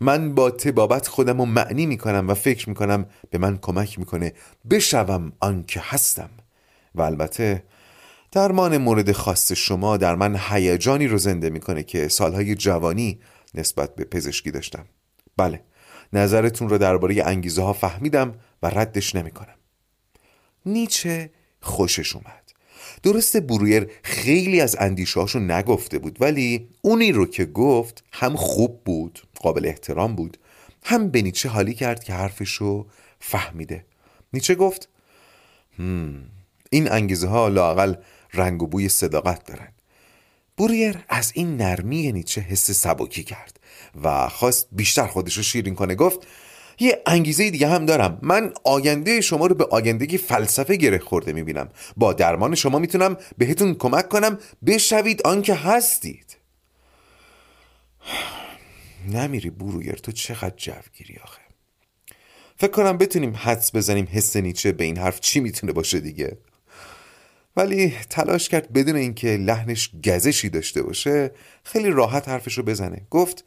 من 0.00 0.34
با 0.34 0.50
تبابت 0.50 1.06
خودم 1.06 1.38
رو 1.38 1.44
معنی 1.44 1.86
می‌کنم 1.86 2.28
و 2.28 2.34
فکر 2.34 2.68
می‌کنم 2.68 3.06
به 3.30 3.38
من 3.38 3.58
کمک 3.58 3.98
می‌کنه 3.98 4.32
بشوم 4.70 5.32
آنکه 5.40 5.80
هستم. 5.84 6.30
و 6.94 7.02
البته 7.02 7.62
درمان 8.32 8.78
مورد 8.78 9.12
خاص 9.12 9.52
شما 9.52 9.96
در 9.96 10.14
من 10.14 10.36
هیجانی 10.48 11.06
رو 11.06 11.18
زنده 11.18 11.50
می‌کنه 11.50 11.82
که 11.82 12.08
سالهای 12.08 12.54
جوانی 12.54 13.20
نسبت 13.54 13.94
به 13.94 14.04
پزشکی 14.04 14.50
داشتم. 14.50 14.84
بله 15.36 15.62
نظرتون 16.12 16.68
رو 16.68 16.78
درباره 16.78 17.22
انگیزه 17.26 17.62
ها 17.62 17.72
فهمیدم 17.72 18.34
و 18.62 18.66
ردش 18.66 19.14
نمی‌کنم. 19.14 19.54
نیچه 20.66 21.30
خوشش 21.60 22.16
اومد. 22.16 22.52
درسته 23.02 23.40
برویر 23.40 23.86
خیلی 24.02 24.60
از 24.60 24.76
اندیشهاشو 24.80 25.38
نگفته 25.38 25.98
بود 25.98 26.16
ولی 26.20 26.68
اونی 26.82 27.12
رو 27.12 27.26
که 27.26 27.44
گفت 27.44 28.04
هم 28.12 28.36
خوب 28.36 28.84
بود 28.84 29.20
قابل 29.40 29.66
احترام 29.66 30.14
بود 30.16 30.38
هم 30.84 31.10
به 31.10 31.22
نیچه 31.22 31.48
حالی 31.48 31.74
کرد 31.74 32.04
که 32.04 32.12
حرفشو 32.12 32.86
فهمیده. 33.20 33.84
نیچه 34.32 34.54
گفت 34.54 34.88
این 36.70 36.92
انگیزه 36.92 37.26
ها 37.28 37.48
لاقل 37.48 37.94
رنگ 38.34 38.62
و 38.62 38.66
بوی 38.66 38.88
صداقت 38.88 39.44
دارن. 39.44 39.68
بوریر 40.56 41.04
از 41.08 41.32
این 41.34 41.56
نرمی 41.56 42.12
نیچه 42.12 42.40
حس 42.40 42.70
سبکی 42.70 43.24
کرد 43.24 43.60
و 44.02 44.28
خواست 44.28 44.68
بیشتر 44.72 45.06
خودش 45.06 45.36
رو 45.36 45.42
شیرین 45.42 45.74
کنه. 45.74 45.94
گفت 45.94 46.26
یه 46.78 47.02
انگیزه 47.06 47.50
دیگه 47.50 47.68
هم 47.68 47.86
دارم. 47.86 48.18
من 48.22 48.52
آینده 48.64 49.20
شما 49.20 49.46
رو 49.46 49.54
به 49.54 49.64
آیندگی 49.64 50.18
فلسفه 50.18 50.76
گره 50.76 50.98
خورده 50.98 51.32
می‌بینم. 51.32 51.68
با 51.96 52.12
درمان 52.12 52.54
شما 52.54 52.78
می‌تونم 52.78 53.16
بهتون 53.38 53.74
کمک 53.74 54.08
کنم 54.08 54.38
بشوید 54.66 55.22
آنکه 55.22 55.54
هستید. 55.54 56.36
نمیری 59.14 59.50
برویر 59.50 59.94
تو 59.94 60.12
چقدر 60.12 60.56
جوگیری 60.56 61.18
آخه. 61.24 61.40
فکر 62.56 62.70
کنم 62.70 62.98
بتونیم 62.98 63.36
حدس 63.36 63.76
بزنیم 63.76 64.08
حس 64.12 64.36
نیچه 64.36 64.72
به 64.72 64.84
این 64.84 64.98
حرف 64.98 65.20
چی 65.20 65.40
می‌تونه 65.40 65.72
باشه 65.72 66.00
دیگه. 66.00 66.38
ولی 67.56 67.94
تلاش 68.10 68.48
کرد 68.48 68.72
بدون 68.72 68.96
اینکه 68.96 69.36
لحنش 69.36 69.90
گزشی 70.04 70.48
داشته 70.48 70.82
باشه 70.82 71.30
خیلی 71.64 71.90
راحت 71.90 72.28
حرفش 72.28 72.58
رو 72.58 72.64
بزنه. 72.64 73.06
گفت 73.10 73.44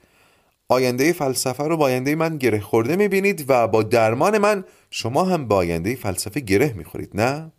آینده 0.69 1.13
فلسفه 1.13 1.63
رو 1.63 1.77
با 1.77 1.85
آینده 1.85 2.15
من 2.15 2.37
گره 2.37 2.59
خورده 2.59 2.95
می‌بینید 2.95 3.45
و 3.47 3.67
با 3.67 3.83
درمان 3.83 4.37
من 4.37 4.63
شما 4.91 5.23
هم 5.23 5.47
با 5.47 5.55
آینده 5.55 5.95
فلسفه 5.95 6.39
گره 6.39 6.73
می‌خورید 6.73 7.11
نه؟ 7.13 7.51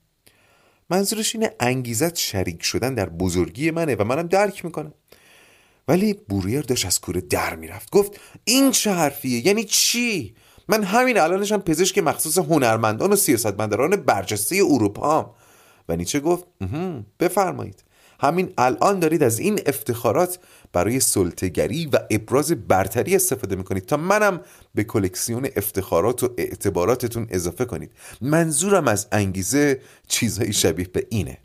منظورش 0.90 1.34
اینه 1.34 1.50
انگیزت 1.60 2.16
شریک 2.16 2.62
شدن 2.62 2.94
در 2.94 3.08
بزرگی 3.08 3.70
منه 3.70 3.94
و 3.94 4.04
منم 4.04 4.26
درک 4.26 4.64
می‌کنم. 4.64 4.94
ولی 5.88 6.14
بوریر 6.28 6.60
داشت 6.60 6.86
از 6.86 7.00
کوره 7.00 7.20
در 7.20 7.56
می‌رفت. 7.56 7.90
گفت 7.90 8.20
این 8.44 8.70
چه 8.70 8.90
حرفیه؟ 8.92 9.46
یعنی 9.46 9.64
چی؟ 9.64 10.34
من 10.68 10.82
همین 10.82 11.18
الانشم 11.18 11.58
پزشک 11.58 11.98
مخصوص 11.98 12.38
هنرمندان 12.38 13.12
و 13.12 13.16
سیاستمداران 13.16 13.96
برجسته 13.96 14.56
اروپا 14.56 15.34
و 15.88 15.96
نیچه 15.96 16.20
گفت؟ 16.20 16.44
بفرمایید. 17.20 17.84
همین 18.20 18.52
الان 18.58 18.98
دارید 18.98 19.22
از 19.22 19.38
این 19.38 19.60
افتخارات 19.66 20.38
برای 20.72 21.00
سلطگری 21.00 21.86
و 21.86 21.98
ابراز 22.10 22.52
برتری 22.52 23.16
استفاده 23.16 23.56
می‌کنید 23.56 23.86
تا 23.86 23.96
منم 23.96 24.40
به 24.74 24.84
کلکسیون 24.84 25.48
افتخارات 25.56 26.22
و 26.22 26.34
اعتباراتتون 26.38 27.26
اضافه 27.30 27.64
کنید. 27.64 27.90
منظورم 28.20 28.88
از 28.88 29.06
انگیزه 29.12 29.80
چیزهایی 30.08 30.52
شبیه 30.52 30.88
به 30.92 31.06
اینه. 31.10 31.38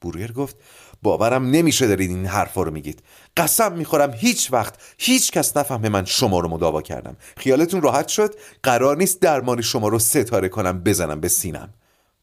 بوریر 0.00 0.32
گفت 0.32 0.56
باورم 1.02 1.50
نمیشه 1.50 1.86
دارید 1.86 2.10
این 2.10 2.26
حرفا 2.26 2.62
رو 2.62 2.70
میگید. 2.70 3.02
قسم 3.36 3.72
می‌خورم 3.72 4.12
هیچ 4.12 4.52
وقت 4.52 4.74
هیچ 4.98 5.30
کس 5.32 5.56
نفهمه 5.56 5.88
من 5.88 6.04
شما 6.04 6.40
رو 6.40 6.48
مداوا 6.48 6.82
کردم. 6.82 7.16
خیالتون 7.36 7.82
راحت 7.82 8.08
شد؟ 8.08 8.34
قرار 8.62 8.96
نیست 8.96 9.20
درمان 9.20 9.60
شما 9.60 9.88
رو 9.88 9.98
ستاره 9.98 10.48
کنم 10.48 10.80
بزنم 10.80 11.20
به 11.20 11.28
سینم. 11.28 11.74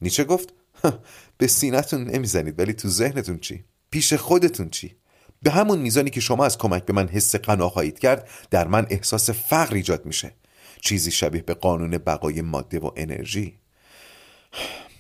نیچه 0.02 0.24
گفت 0.24 0.54
به 1.38 1.48
سینتون 1.48 2.04
نمی‌زنید 2.04 2.60
ولی 2.60 2.74
تو 2.74 2.90
ذهنتون 2.90 3.40
چی؟ 3.40 3.64
پیش 3.92 4.14
خودتون 4.14 4.70
چی؟ 4.70 4.96
به 5.42 5.52
همون 5.52 5.80
میزانی 5.80 6.10
که 6.10 6.20
شما 6.20 6.46
از 6.46 6.58
کمک 6.58 6.86
به 6.86 6.94
من 6.94 7.08
حس 7.08 7.36
قنا 7.36 7.70
خواهید 7.70 8.00
کرد 8.00 8.30
در 8.52 8.68
من 8.68 8.88
احساس 8.90 9.30
فقر 9.30 9.76
ایجاد 9.76 10.06
میشه. 10.06 10.36
چیزی 10.82 11.12
شبیه 11.12 11.42
به 11.42 11.54
قانون 11.54 11.98
بقای 11.98 12.42
ماده 12.42 12.80
و 12.80 12.92
انرژی. 12.96 13.60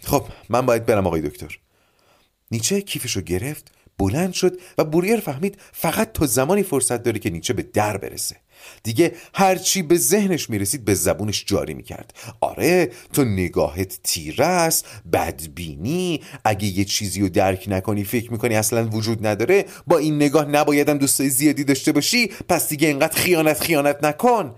خب 0.03 0.27
من 0.49 0.65
باید 0.65 0.85
برم 0.85 1.07
آقای 1.07 1.21
دکتر. 1.21 1.59
نیچه 2.51 2.81
کیفشو 2.81 3.21
گرفت 3.21 3.71
بلند 3.97 4.33
شد 4.33 4.59
و 4.77 4.83
بوریر 4.83 5.19
فهمید 5.19 5.61
فقط 5.73 6.11
تا 6.11 6.25
زمانی 6.25 6.63
فرصت 6.63 7.03
داره 7.03 7.19
که 7.19 7.29
نیچه 7.29 7.53
به 7.53 7.63
در 7.63 7.97
برسه. 7.97 8.35
دیگه 8.83 9.11
هرچی 9.33 9.81
به 9.81 9.97
ذهنش 9.97 10.49
می‌رسید 10.49 10.85
به 10.85 10.93
زبونش 10.93 11.45
جاری 11.45 11.73
می‌کرد. 11.73 12.13
آره 12.41 12.91
تو 13.13 13.25
نگاهت 13.25 13.99
تیره 14.03 14.45
است 14.45 14.85
بدبینی. 15.13 16.21
اگه 16.43 16.67
یه 16.67 16.85
چیزی 16.85 17.21
رو 17.21 17.29
درک 17.29 17.65
نکنی 17.67 18.03
فکر 18.03 18.31
می‌کنی 18.31 18.55
اصلا 18.55 18.87
وجود 18.87 19.27
نداره 19.27 19.65
با 19.87 19.97
این 19.97 20.15
نگاه 20.15 20.45
نبایدم 20.45 20.97
دوستای 20.97 21.29
زیادی 21.29 21.63
داشته 21.63 21.91
باشی. 21.91 22.27
پس 22.27 22.69
دیگه 22.69 22.87
اینقدر 22.87 23.17
خیانت 23.17 23.59
خیانت 23.59 24.03
نکن. 24.03 24.55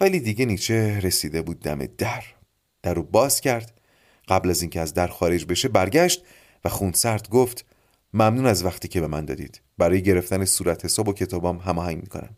ولی 0.00 0.20
دیگه 0.20 0.44
نیچه 0.44 1.00
رسیده 1.00 1.42
بود 1.42 1.60
دم 1.60 1.86
در. 1.98 2.22
در 2.82 2.94
رو 2.94 3.02
باز 3.02 3.40
کرد. 3.40 3.80
قبل 4.28 4.50
از 4.50 4.62
اینکه 4.62 4.80
از 4.80 4.94
در 4.94 5.06
خارج 5.06 5.44
بشه 5.44 5.68
برگشت 5.68 6.22
و 6.64 6.68
خونسرد 6.68 7.28
گفت 7.28 7.64
ممنون 8.14 8.46
از 8.46 8.64
وقتی 8.64 8.88
که 8.88 9.00
به 9.00 9.06
من 9.06 9.24
دادید. 9.24 9.60
برای 9.78 10.02
گرفتن 10.02 10.44
صورت 10.44 10.84
حساب 10.84 11.08
و 11.08 11.12
کتابام 11.12 11.58
هماهنگ 11.58 11.96
می‌کنم. 11.96 12.36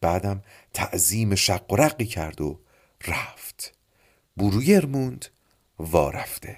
بعدم 0.00 0.42
تعظیم 0.72 1.34
شق 1.34 1.72
و 1.72 1.76
رقی 1.76 2.06
کرد 2.06 2.40
و 2.40 2.60
رفت. 3.08 3.74
برویر 4.36 4.86
موند 4.86 5.24
وا 5.78 6.10
رفته. 6.10 6.56